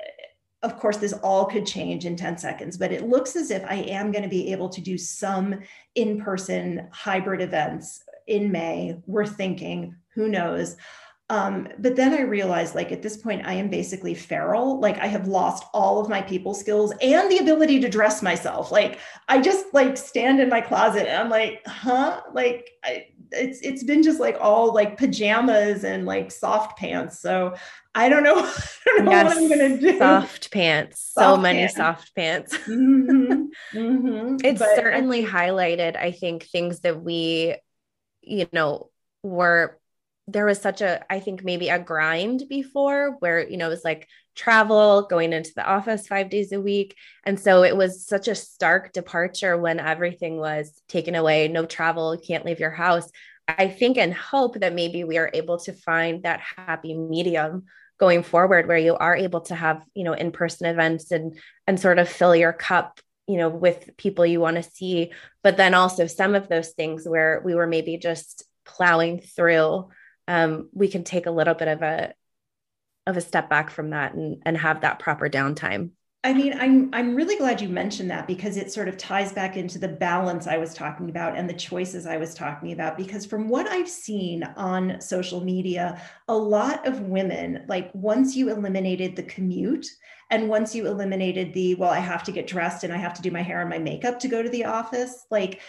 of 0.63 0.79
course 0.79 0.97
this 0.97 1.13
all 1.13 1.45
could 1.45 1.67
change 1.67 2.07
in 2.07 2.17
10 2.17 2.39
seconds 2.39 2.79
but 2.79 2.93
it 2.93 3.07
looks 3.07 3.37
as 3.37 3.51
if 3.51 3.63
I 3.65 3.75
am 3.75 4.11
going 4.11 4.23
to 4.23 4.29
be 4.29 4.53
able 4.53 4.71
to 4.71 4.81
do 4.81 4.97
some 4.97 5.61
in-person 5.97 6.89
hybrid 6.93 7.43
events 7.43 8.03
in 8.27 8.51
May. 8.51 8.97
We're 9.07 9.27
thinking 9.27 9.97
who 10.15 10.29
knows 10.29 10.77
um, 11.33 11.67
but 11.79 11.97
then 11.97 12.13
I 12.13 12.21
realized, 12.21 12.75
like, 12.75 12.93
at 12.93 13.01
this 13.01 13.17
point, 13.17 13.47
I 13.47 13.55
am 13.55 13.71
basically 13.71 14.13
feral. 14.13 14.79
Like, 14.81 14.99
I 14.99 15.07
have 15.07 15.27
lost 15.27 15.65
all 15.73 15.99
of 15.99 16.11
my 16.11 16.21
people 16.21 16.53
skills 16.53 16.93
and 17.01 17.31
the 17.31 17.39
ability 17.39 17.81
to 17.81 17.89
dress 17.89 18.21
myself. 18.21 18.71
Like, 18.71 18.99
I 19.29 19.41
just 19.41 19.65
like 19.73 19.97
stand 19.97 20.41
in 20.41 20.51
my 20.51 20.61
closet 20.61 21.09
and 21.09 21.17
I'm 21.17 21.31
like, 21.31 21.67
huh? 21.67 22.21
Like, 22.35 22.69
I, 22.85 23.07
it's 23.31 23.61
it's 23.63 23.83
been 23.83 24.03
just 24.03 24.21
like 24.21 24.37
all 24.43 24.75
like 24.75 24.99
pajamas 24.99 25.85
and 25.85 26.05
like 26.05 26.31
soft 26.31 26.79
pants. 26.79 27.21
So 27.21 27.55
I 27.95 28.11
don't 28.11 28.25
know, 28.25 28.37
I 28.37 28.97
don't 28.97 29.07
know 29.07 29.11
yes, 29.13 29.35
what 29.35 29.39
I'm 29.39 29.49
gonna 29.49 29.81
do. 29.81 29.99
Soft 29.99 30.53
pants, 30.53 31.13
soft 31.15 31.37
so 31.37 31.41
many 31.41 31.61
pants. 31.61 31.77
soft 31.77 32.15
pants. 32.15 32.59
Mm-hmm. 32.69 33.79
Mm-hmm. 33.79 34.37
It's 34.45 34.59
but 34.59 34.77
certainly 34.77 35.25
I, 35.25 35.31
highlighted, 35.31 35.97
I 35.97 36.13
think, 36.13 36.43
things 36.43 36.81
that 36.81 37.03
we, 37.03 37.57
you 38.21 38.49
know, 38.53 38.91
were 39.23 39.79
there 40.29 40.47
was 40.47 40.61
such 40.61 40.81
a 40.81 41.05
i 41.11 41.19
think 41.19 41.43
maybe 41.43 41.69
a 41.69 41.79
grind 41.79 42.45
before 42.49 43.17
where 43.19 43.49
you 43.49 43.57
know 43.57 43.67
it 43.67 43.71
was 43.71 43.85
like 43.85 44.07
travel 44.35 45.07
going 45.09 45.33
into 45.33 45.53
the 45.55 45.67
office 45.67 46.07
five 46.07 46.31
days 46.31 46.53
a 46.53 46.61
week. 46.61 46.97
And 47.25 47.39
so 47.39 47.63
it 47.63 47.77
was 47.77 48.07
such 48.07 48.29
a 48.29 48.35
stark 48.35 48.93
departure 48.93 49.57
when 49.57 49.81
everything 49.81 50.39
was 50.39 50.81
taken 50.89 51.15
away 51.15 51.49
no 51.49 51.67
travel 51.67 52.17
can't 52.19 52.45
leave 52.45 52.61
your 52.61 52.71
house. 52.71 53.11
I 53.47 53.69
think 53.69 53.99
and 53.99 54.15
hope 54.15 54.61
that 54.61 54.75
maybe 54.75 55.05
we 55.05 55.19
are 55.19 55.31
able 55.35 55.59
to 55.61 55.73
find 55.73 56.23
that 56.23 56.41
happy 56.41 56.97
medium 56.97 57.65
going 57.99 58.23
forward 58.23 58.67
where 58.67 58.79
you 58.79 58.97
are 58.97 59.17
able 59.17 59.43
to 59.43 59.55
have 59.55 59.85
you 59.95 60.05
know 60.05 60.13
in-person 60.13 60.67
events 60.67 61.11
and 61.11 61.39
and 61.67 61.79
sort 61.79 61.99
of 61.99 62.09
fill 62.09 62.35
your 62.35 62.53
cup 62.53 63.01
you 63.29 63.37
know 63.37 63.49
with 63.49 63.97
people 63.97 64.25
you 64.25 64.41
want 64.41 64.57
to 64.57 64.63
see. 64.63 65.13
But 65.43 65.57
then 65.57 65.75
also 65.75 66.07
some 66.07 66.35
of 66.35 66.49
those 66.49 66.71
things 66.71 67.07
where 67.07 67.43
we 67.45 67.55
were 67.55 67.67
maybe 67.67 67.99
just 67.99 68.45
plowing 68.65 69.21
through 69.21 69.89
um, 70.29 70.69
we 70.73 70.89
can 70.89 71.05
take 71.05 71.27
a 71.27 71.31
little 71.31 71.55
bit 71.55 71.69
of 71.69 71.83
a 71.83 72.15
of 73.07 73.17
a 73.17 73.21
step 73.21 73.51
back 73.51 73.71
from 73.71 73.91
that 73.91 74.15
and, 74.15 74.41
and 74.47 74.57
have 74.57 74.83
that 74.83 74.99
proper 75.01 75.29
downtime. 75.29 75.91
I 76.25 76.33
mean, 76.33 76.55
I'm 76.57 76.89
I'm 76.93 77.17
really 77.17 77.37
glad 77.37 77.61
you 77.61 77.69
mentioned 77.69 78.09
that 78.13 78.29
because 78.29 78.57
it 78.57 78.73
sort 78.73 78.87
of 78.87 78.97
ties 78.97 79.33
back 79.33 79.57
into 79.57 79.81
the 79.81 79.89
balance 79.89 80.47
I 80.47 80.57
was 80.57 80.73
talking 80.73 81.11
about 81.11 81.37
and 81.37 81.51
the 81.51 81.55
choices 81.55 82.07
I 82.07 82.17
was 82.17 82.33
talking 82.33 82.71
about. 82.71 82.97
Because 82.97 83.27
from 83.27 83.49
what 83.49 83.69
I've 83.69 83.89
seen 83.89 84.45
on 84.57 85.01
social 85.01 85.41
media, 85.41 86.01
a 86.29 86.37
lot 86.37 86.87
of 86.87 87.01
women, 87.01 87.65
like 87.67 87.91
once 87.93 88.37
you 88.37 88.51
eliminated 88.51 89.17
the 89.17 89.25
commute 89.25 89.87
and 90.31 90.49
once 90.49 90.77
you 90.77 90.87
eliminated 90.87 91.53
the, 91.55 91.75
well, 91.75 91.91
I 91.91 91.99
have 91.99 92.23
to 92.25 92.33
get 92.33 92.47
dressed 92.47 92.85
and 92.85 92.93
I 92.93 92.99
have 92.99 93.15
to 93.15 93.23
do 93.23 93.33
my 93.33 93.43
hair 93.43 93.61
and 93.61 93.69
my 93.69 93.79
makeup 93.79 94.21
to 94.21 94.29
go 94.29 94.45
to 94.45 94.49
the 94.49 94.65
office, 94.65 95.27
like 95.29 95.61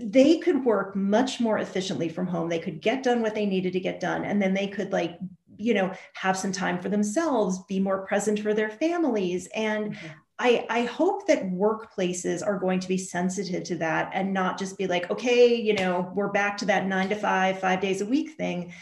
they 0.00 0.38
could 0.38 0.64
work 0.64 0.96
much 0.96 1.40
more 1.40 1.58
efficiently 1.58 2.08
from 2.08 2.26
home. 2.26 2.48
They 2.48 2.58
could 2.58 2.80
get 2.80 3.02
done 3.02 3.20
what 3.20 3.34
they 3.34 3.46
needed 3.46 3.72
to 3.74 3.80
get 3.80 4.00
done. 4.00 4.24
And 4.24 4.40
then 4.40 4.54
they 4.54 4.66
could, 4.66 4.92
like, 4.92 5.18
you 5.56 5.74
know, 5.74 5.92
have 6.14 6.36
some 6.36 6.52
time 6.52 6.80
for 6.80 6.88
themselves, 6.88 7.62
be 7.68 7.78
more 7.78 8.06
present 8.06 8.40
for 8.40 8.54
their 8.54 8.70
families. 8.70 9.48
And 9.54 9.94
mm-hmm. 9.94 10.06
I, 10.38 10.66
I 10.70 10.82
hope 10.84 11.26
that 11.26 11.50
workplaces 11.50 12.44
are 12.44 12.58
going 12.58 12.80
to 12.80 12.88
be 12.88 12.98
sensitive 12.98 13.64
to 13.64 13.76
that 13.76 14.10
and 14.14 14.32
not 14.32 14.58
just 14.58 14.78
be 14.78 14.86
like, 14.86 15.10
okay, 15.10 15.54
you 15.54 15.74
know, 15.74 16.10
we're 16.14 16.32
back 16.32 16.56
to 16.58 16.64
that 16.66 16.86
nine 16.86 17.10
to 17.10 17.14
five, 17.14 17.60
five 17.60 17.80
days 17.80 18.00
a 18.00 18.06
week 18.06 18.30
thing 18.30 18.72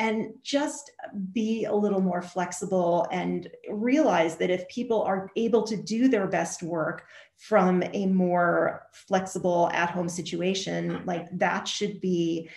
and 0.00 0.32
just 0.42 0.90
be 1.34 1.66
a 1.66 1.74
little 1.74 2.00
more 2.00 2.22
flexible 2.22 3.06
and 3.12 3.48
realize 3.68 4.36
that 4.36 4.48
if 4.48 4.66
people 4.68 5.02
are 5.02 5.30
able 5.36 5.62
to 5.62 5.76
do 5.76 6.08
their 6.08 6.26
best 6.26 6.62
work 6.62 7.04
from 7.36 7.82
a 7.92 8.06
more 8.06 8.86
flexible 8.92 9.68
at 9.74 9.90
home 9.90 10.08
situation 10.08 11.02
like 11.04 11.26
that 11.38 11.68
should 11.68 12.00
be 12.00 12.48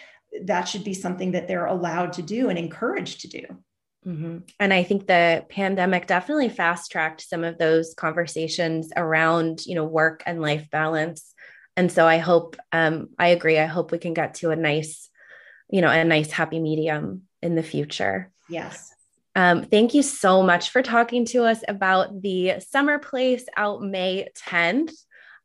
that 0.45 0.63
should 0.63 0.85
be 0.85 0.93
something 0.93 1.33
that 1.33 1.47
they're 1.47 1.65
allowed 1.65 2.13
to 2.13 2.21
do 2.21 2.49
and 2.49 2.57
encouraged 2.57 3.21
to 3.21 3.27
do. 3.27 3.45
Mm-hmm. 4.05 4.39
and 4.59 4.73
i 4.73 4.83
think 4.83 5.07
the 5.07 5.45
pandemic 5.47 6.07
definitely 6.07 6.49
fast 6.49 6.91
tracked 6.91 7.21
some 7.21 7.45
of 7.45 7.57
those 7.57 7.93
conversations 7.93 8.91
around 8.97 9.65
you 9.65 9.75
know 9.75 9.85
work 9.85 10.23
and 10.25 10.41
life 10.41 10.69
balance. 10.69 11.33
And 11.77 11.89
so 11.89 12.05
i 12.05 12.17
hope 12.17 12.57
um, 12.73 13.09
i 13.17 13.27
agree 13.27 13.59
i 13.59 13.65
hope 13.65 13.91
we 13.91 13.99
can 13.99 14.13
get 14.13 14.35
to 14.35 14.51
a 14.51 14.57
nice 14.57 15.09
you 15.69 15.81
know 15.81 15.89
a 15.89 16.03
nice 16.03 16.31
happy 16.31 16.59
medium 16.59 17.23
in 17.43 17.55
the 17.55 17.63
future 17.63 18.31
yes 18.49 18.93
um, 19.35 19.63
thank 19.63 19.93
you 19.93 20.03
so 20.03 20.43
much 20.43 20.69
for 20.69 20.81
talking 20.81 21.25
to 21.25 21.43
us 21.43 21.63
about 21.67 22.21
the 22.21 22.59
Summer 22.59 22.99
Place 22.99 23.45
out 23.57 23.81
May 23.81 24.29
10th. 24.47 24.93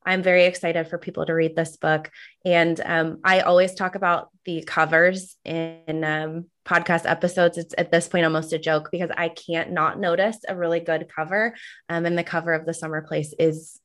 I'm 0.05 0.23
very 0.23 0.45
excited 0.45 0.89
for 0.89 0.99
people 0.99 1.27
to 1.27 1.35
read 1.35 1.57
this 1.57 1.77
book. 1.77 2.11
And 2.45 2.81
um, 2.85 3.19
I 3.25 3.41
always 3.41 3.75
talk 3.75 3.95
about 3.95 4.29
the 4.45 4.63
covers 4.63 5.37
in 5.45 6.05
um, 6.05 6.47
podcast 6.65 7.09
episodes. 7.09 7.59
It's 7.59 7.75
at 7.77 7.91
this 7.91 8.09
point 8.09 8.25
almost 8.25 8.53
a 8.53 8.59
joke 8.59 8.91
because 8.93 9.11
I 9.17 9.29
can't 9.29 9.73
not 9.73 9.99
notice 9.99 10.39
a 10.47 10.57
really 10.57 10.81
good 10.81 11.09
cover. 11.15 11.55
Um, 11.89 12.07
and 12.07 12.17
the 12.17 12.25
cover 12.25 12.53
of 12.53 12.65
The 12.65 12.75
Summer 12.75 13.03
Place 13.03 13.35
is 13.39 13.81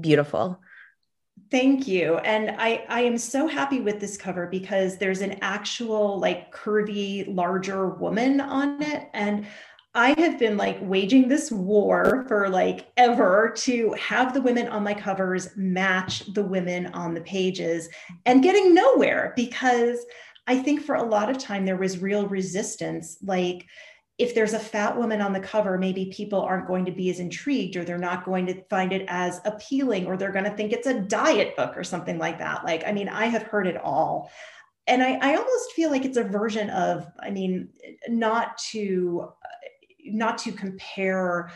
beautiful. 0.00 0.60
Thank 1.50 1.86
you. 1.86 2.16
And 2.18 2.56
I, 2.58 2.84
I 2.88 3.02
am 3.02 3.18
so 3.18 3.46
happy 3.46 3.80
with 3.80 4.00
this 4.00 4.16
cover 4.16 4.46
because 4.46 4.96
there's 4.96 5.20
an 5.20 5.38
actual 5.42 6.18
like 6.18 6.52
curvy, 6.54 7.24
larger 7.34 7.90
woman 7.90 8.40
on 8.40 8.82
it. 8.82 9.08
And 9.12 9.46
I 9.94 10.18
have 10.18 10.38
been 10.38 10.56
like 10.56 10.78
waging 10.80 11.28
this 11.28 11.52
war 11.52 12.24
for 12.26 12.48
like 12.48 12.90
ever 12.96 13.52
to 13.58 13.92
have 13.92 14.32
the 14.32 14.40
women 14.40 14.68
on 14.68 14.82
my 14.82 14.94
covers 14.94 15.50
match 15.54 16.32
the 16.32 16.44
women 16.44 16.86
on 16.94 17.12
the 17.12 17.20
pages 17.20 17.90
and 18.24 18.42
getting 18.42 18.74
nowhere 18.74 19.34
because 19.36 19.98
I 20.46 20.56
think 20.56 20.82
for 20.82 20.94
a 20.94 21.02
lot 21.02 21.30
of 21.30 21.38
time 21.38 21.66
there 21.66 21.76
was 21.76 21.98
real 21.98 22.26
resistance. 22.26 23.18
Like, 23.22 23.66
if 24.18 24.34
there's 24.34 24.52
a 24.52 24.58
fat 24.58 24.96
woman 24.96 25.20
on 25.20 25.32
the 25.32 25.40
cover, 25.40 25.78
maybe 25.78 26.12
people 26.14 26.40
aren't 26.40 26.66
going 26.66 26.84
to 26.84 26.92
be 26.92 27.10
as 27.10 27.18
intrigued 27.18 27.76
or 27.76 27.84
they're 27.84 27.98
not 27.98 28.24
going 28.24 28.46
to 28.46 28.62
find 28.64 28.92
it 28.92 29.04
as 29.08 29.40
appealing 29.44 30.06
or 30.06 30.16
they're 30.16 30.32
going 30.32 30.44
to 30.44 30.56
think 30.56 30.72
it's 30.72 30.86
a 30.86 31.00
diet 31.00 31.56
book 31.56 31.76
or 31.76 31.82
something 31.82 32.18
like 32.18 32.38
that. 32.38 32.64
Like, 32.64 32.84
I 32.86 32.92
mean, 32.92 33.08
I 33.08 33.26
have 33.26 33.42
heard 33.42 33.66
it 33.66 33.76
all 33.78 34.30
and 34.86 35.02
I, 35.02 35.14
I 35.14 35.36
almost 35.36 35.72
feel 35.72 35.90
like 35.90 36.04
it's 36.04 36.16
a 36.16 36.24
version 36.24 36.70
of 36.70 37.06
i 37.20 37.30
mean 37.30 37.68
not 38.08 38.58
to 38.70 39.32
not 40.04 40.38
to 40.38 40.52
compare 40.52 41.50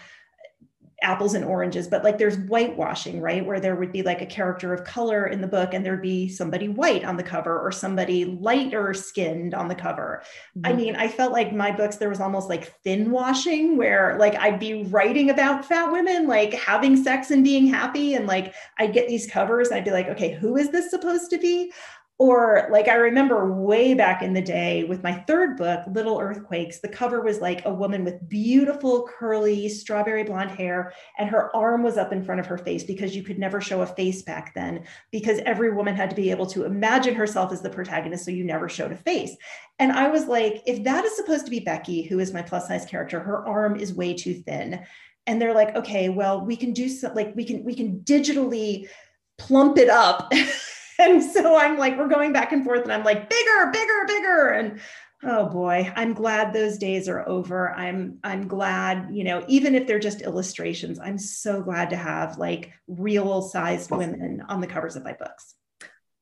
apples 1.02 1.34
and 1.34 1.44
oranges, 1.44 1.86
but 1.88 2.02
like 2.02 2.16
there's 2.16 2.36
whitewashing, 2.36 3.20
right? 3.20 3.44
Where 3.44 3.60
there 3.60 3.76
would 3.76 3.92
be 3.92 4.02
like 4.02 4.22
a 4.22 4.26
character 4.26 4.72
of 4.72 4.84
color 4.84 5.26
in 5.26 5.42
the 5.42 5.46
book 5.46 5.74
and 5.74 5.84
there'd 5.84 6.00
be 6.00 6.28
somebody 6.28 6.68
white 6.68 7.04
on 7.04 7.16
the 7.16 7.22
cover 7.22 7.60
or 7.60 7.70
somebody 7.70 8.24
lighter 8.24 8.94
skinned 8.94 9.52
on 9.52 9.68
the 9.68 9.74
cover. 9.74 10.22
Mm-hmm. 10.56 10.66
I 10.66 10.72
mean, 10.72 10.96
I 10.96 11.08
felt 11.08 11.32
like 11.32 11.52
my 11.52 11.70
books, 11.70 11.96
there 11.96 12.08
was 12.08 12.20
almost 12.20 12.48
like 12.48 12.72
thin 12.82 13.10
washing 13.10 13.76
where 13.76 14.16
like 14.18 14.36
I'd 14.36 14.58
be 14.58 14.84
writing 14.84 15.28
about 15.28 15.66
fat 15.66 15.92
women, 15.92 16.26
like 16.26 16.54
having 16.54 16.96
sex 16.96 17.30
and 17.30 17.44
being 17.44 17.66
happy. 17.66 18.14
And 18.14 18.26
like 18.26 18.54
I'd 18.78 18.94
get 18.94 19.06
these 19.06 19.26
covers 19.26 19.68
and 19.68 19.76
I'd 19.76 19.84
be 19.84 19.90
like, 19.90 20.08
okay, 20.08 20.32
who 20.34 20.56
is 20.56 20.70
this 20.70 20.90
supposed 20.90 21.28
to 21.30 21.38
be? 21.38 21.72
Or 22.18 22.66
like 22.70 22.88
i 22.88 22.94
remember 22.94 23.52
way 23.52 23.92
back 23.92 24.22
in 24.22 24.32
the 24.32 24.40
day 24.40 24.84
with 24.84 25.02
my 25.02 25.12
third 25.26 25.56
book 25.56 25.80
little 25.88 26.18
earthquakes 26.18 26.78
the 26.78 26.88
cover 26.88 27.20
was 27.20 27.40
like 27.40 27.64
a 27.66 27.72
woman 27.72 28.04
with 28.04 28.26
beautiful 28.28 29.06
curly 29.06 29.68
strawberry 29.68 30.24
blonde 30.24 30.50
hair 30.50 30.92
and 31.18 31.28
her 31.28 31.54
arm 31.54 31.82
was 31.82 31.98
up 31.98 32.12
in 32.12 32.24
front 32.24 32.40
of 32.40 32.46
her 32.46 32.56
face 32.56 32.84
because 32.84 33.14
you 33.14 33.22
could 33.22 33.38
never 33.38 33.60
show 33.60 33.82
a 33.82 33.86
face 33.86 34.22
back 34.22 34.54
then 34.54 34.82
because 35.12 35.40
every 35.40 35.72
woman 35.74 35.94
had 35.94 36.08
to 36.08 36.16
be 36.16 36.30
able 36.30 36.46
to 36.46 36.64
imagine 36.64 37.14
herself 37.14 37.52
as 37.52 37.60
the 37.60 37.68
protagonist 37.68 38.24
so 38.24 38.30
you 38.30 38.44
never 38.44 38.68
showed 38.68 38.92
a 38.92 38.96
face. 38.96 39.36
And 39.78 39.92
i 39.92 40.08
was 40.08 40.26
like 40.26 40.62
if 40.66 40.84
that 40.84 41.04
is 41.04 41.14
supposed 41.16 41.44
to 41.44 41.50
be 41.50 41.60
becky 41.60 42.02
who 42.02 42.18
is 42.18 42.32
my 42.32 42.42
plus 42.42 42.66
size 42.66 42.86
character 42.86 43.20
her 43.20 43.46
arm 43.46 43.76
is 43.76 43.94
way 43.94 44.14
too 44.14 44.34
thin. 44.34 44.80
And 45.26 45.42
they're 45.42 45.54
like 45.54 45.76
okay 45.76 46.08
well 46.08 46.40
we 46.46 46.56
can 46.56 46.72
do 46.72 46.88
some 46.88 47.14
like 47.14 47.36
we 47.36 47.44
can 47.44 47.62
we 47.62 47.74
can 47.74 48.00
digitally 48.00 48.88
plump 49.36 49.76
it 49.76 49.90
up 49.90 50.32
and 50.98 51.22
so 51.22 51.58
I'm 51.58 51.78
like, 51.78 51.96
we're 51.96 52.08
going 52.08 52.32
back 52.32 52.52
and 52.52 52.64
forth, 52.64 52.82
and 52.82 52.92
I'm 52.92 53.04
like, 53.04 53.28
bigger, 53.28 53.70
bigger, 53.72 54.04
bigger. 54.06 54.48
And 54.48 54.80
oh 55.22 55.48
boy, 55.48 55.92
I'm 55.96 56.14
glad 56.14 56.52
those 56.52 56.78
days 56.78 57.08
are 57.08 57.26
over. 57.28 57.70
I'm 57.72 58.18
I'm 58.22 58.48
glad, 58.48 59.08
you 59.12 59.24
know, 59.24 59.44
even 59.48 59.74
if 59.74 59.86
they're 59.86 59.98
just 59.98 60.22
illustrations, 60.22 60.98
I'm 60.98 61.18
so 61.18 61.62
glad 61.62 61.90
to 61.90 61.96
have 61.96 62.38
like 62.38 62.72
real 62.86 63.42
sized 63.42 63.90
women 63.90 64.42
on 64.48 64.60
the 64.60 64.66
covers 64.66 64.96
of 64.96 65.04
my 65.04 65.12
books. 65.12 65.54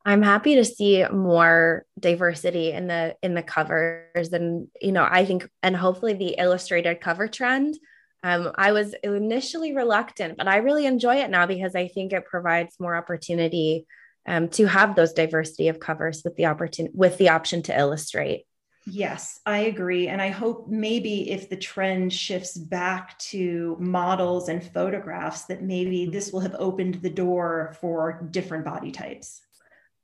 I'm 0.07 0.23
happy 0.23 0.57
to 0.57 0.65
see 0.67 1.05
more 1.09 1.87
diversity 1.99 2.73
in 2.73 2.89
the 2.89 3.17
in 3.23 3.35
the 3.35 3.43
covers 3.43 4.33
and 4.33 4.69
you 4.81 4.93
know 4.93 5.07
I 5.11 5.25
think 5.25 5.49
and 5.63 5.75
hopefully 5.75 6.13
the 6.13 6.37
illustrated 6.39 7.01
cover 7.01 7.27
trend 7.27 7.79
um, 8.25 8.53
I 8.55 8.73
was 8.73 8.95
initially 9.03 9.75
reluctant, 9.77 10.39
but 10.39 10.49
I 10.49 10.57
really 10.57 10.87
enjoy 10.87 11.17
it 11.17 11.29
now 11.29 11.45
because 11.45 11.75
I 11.75 11.89
think 11.89 12.15
it 12.15 12.25
provides 12.25 12.81
more 12.81 12.97
opportunity 12.97 13.87
um, 14.27 14.49
to 14.51 14.67
have 14.67 14.95
those 14.95 15.13
diversity 15.13 15.69
of 15.69 15.81
covers 15.81 16.23
with 16.25 16.37
the 16.37 16.47
opportunity 16.47 16.95
with 16.97 17.19
the 17.19 17.29
option 17.31 17.63
to 17.63 17.79
illustrate. 17.79 18.47
Yes, 18.87 19.41
I 19.47 19.61
agree. 19.61 20.09
And 20.09 20.21
I 20.21 20.29
hope 20.29 20.69
maybe 20.69 21.31
if 21.31 21.49
the 21.49 21.57
trend 21.57 22.13
shifts 22.13 22.57
back 22.57 23.19
to 23.31 23.77
models 23.81 24.51
and 24.51 24.63
photographs, 24.63 25.45
that 25.45 25.63
maybe 25.63 26.07
this 26.07 26.33
will 26.33 26.41
have 26.41 26.55
opened 26.59 26.97
the 26.97 27.11
door 27.11 27.75
for 27.81 28.29
different 28.31 28.65
body 28.65 28.93
types. 28.93 29.41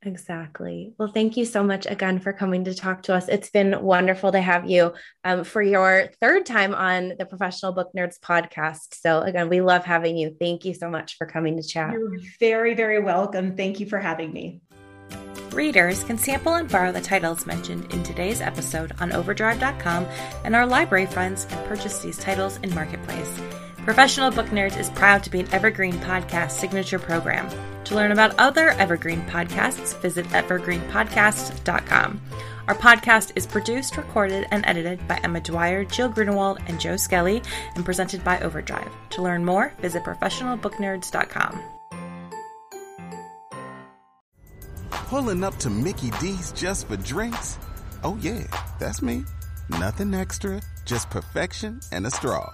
Exactly. 0.03 0.93
Well, 0.97 1.09
thank 1.09 1.37
you 1.37 1.45
so 1.45 1.63
much 1.63 1.85
again 1.85 2.19
for 2.19 2.33
coming 2.33 2.63
to 2.63 2.73
talk 2.73 3.03
to 3.03 3.13
us. 3.13 3.27
It's 3.27 3.51
been 3.51 3.81
wonderful 3.83 4.31
to 4.31 4.41
have 4.41 4.69
you 4.69 4.93
um, 5.23 5.43
for 5.43 5.61
your 5.61 6.09
third 6.19 6.45
time 6.45 6.73
on 6.73 7.13
the 7.19 7.25
Professional 7.25 7.71
Book 7.71 7.91
Nerds 7.95 8.19
podcast. 8.19 8.95
So, 8.95 9.21
again, 9.21 9.47
we 9.47 9.61
love 9.61 9.85
having 9.85 10.17
you. 10.17 10.35
Thank 10.39 10.65
you 10.65 10.73
so 10.73 10.89
much 10.89 11.17
for 11.17 11.27
coming 11.27 11.55
to 11.57 11.63
chat. 11.63 11.93
You're 11.93 12.17
very, 12.39 12.73
very 12.73 12.99
welcome. 12.99 13.55
Thank 13.55 13.79
you 13.79 13.85
for 13.85 13.99
having 13.99 14.33
me. 14.33 14.61
Readers 15.51 16.03
can 16.05 16.17
sample 16.17 16.55
and 16.55 16.69
borrow 16.69 16.91
the 16.91 17.01
titles 17.01 17.45
mentioned 17.45 17.93
in 17.93 18.01
today's 18.03 18.41
episode 18.41 18.93
on 19.01 19.11
overdrive.com, 19.11 20.07
and 20.45 20.55
our 20.55 20.65
library 20.65 21.05
friends 21.05 21.45
can 21.45 21.67
purchase 21.67 21.99
these 21.99 22.17
titles 22.17 22.57
in 22.63 22.73
Marketplace. 22.73 23.39
Professional 23.83 24.29
Book 24.29 24.47
Nerds 24.47 24.79
is 24.79 24.91
proud 24.91 25.23
to 25.23 25.31
be 25.31 25.39
an 25.39 25.51
Evergreen 25.51 25.95
Podcast 25.95 26.51
signature 26.51 26.99
program. 26.99 27.49
To 27.85 27.95
learn 27.95 28.11
about 28.11 28.39
other 28.39 28.69
Evergreen 28.69 29.23
podcasts, 29.23 29.99
visit 30.01 30.27
evergreenpodcast.com. 30.27 32.21
Our 32.67 32.75
podcast 32.75 33.31
is 33.35 33.47
produced, 33.47 33.97
recorded, 33.97 34.47
and 34.51 34.63
edited 34.67 35.07
by 35.07 35.19
Emma 35.23 35.41
Dwyer, 35.41 35.83
Jill 35.83 36.09
Grunewald, 36.09 36.59
and 36.67 36.79
Joe 36.79 36.95
Skelly, 36.95 37.41
and 37.75 37.83
presented 37.83 38.23
by 38.23 38.39
Overdrive. 38.41 38.91
To 39.11 39.23
learn 39.23 39.43
more, 39.43 39.73
visit 39.81 40.03
professionalbooknerds.com. 40.03 41.63
Pulling 44.91 45.43
up 45.43 45.57
to 45.57 45.71
Mickey 45.71 46.11
D's 46.21 46.51
just 46.51 46.87
for 46.87 46.97
drinks? 46.97 47.57
Oh, 48.03 48.15
yeah, 48.21 48.43
that's 48.79 49.01
me. 49.01 49.23
Nothing 49.69 50.13
extra, 50.13 50.61
just 50.85 51.09
perfection 51.09 51.79
and 51.91 52.05
a 52.05 52.11
straw 52.11 52.53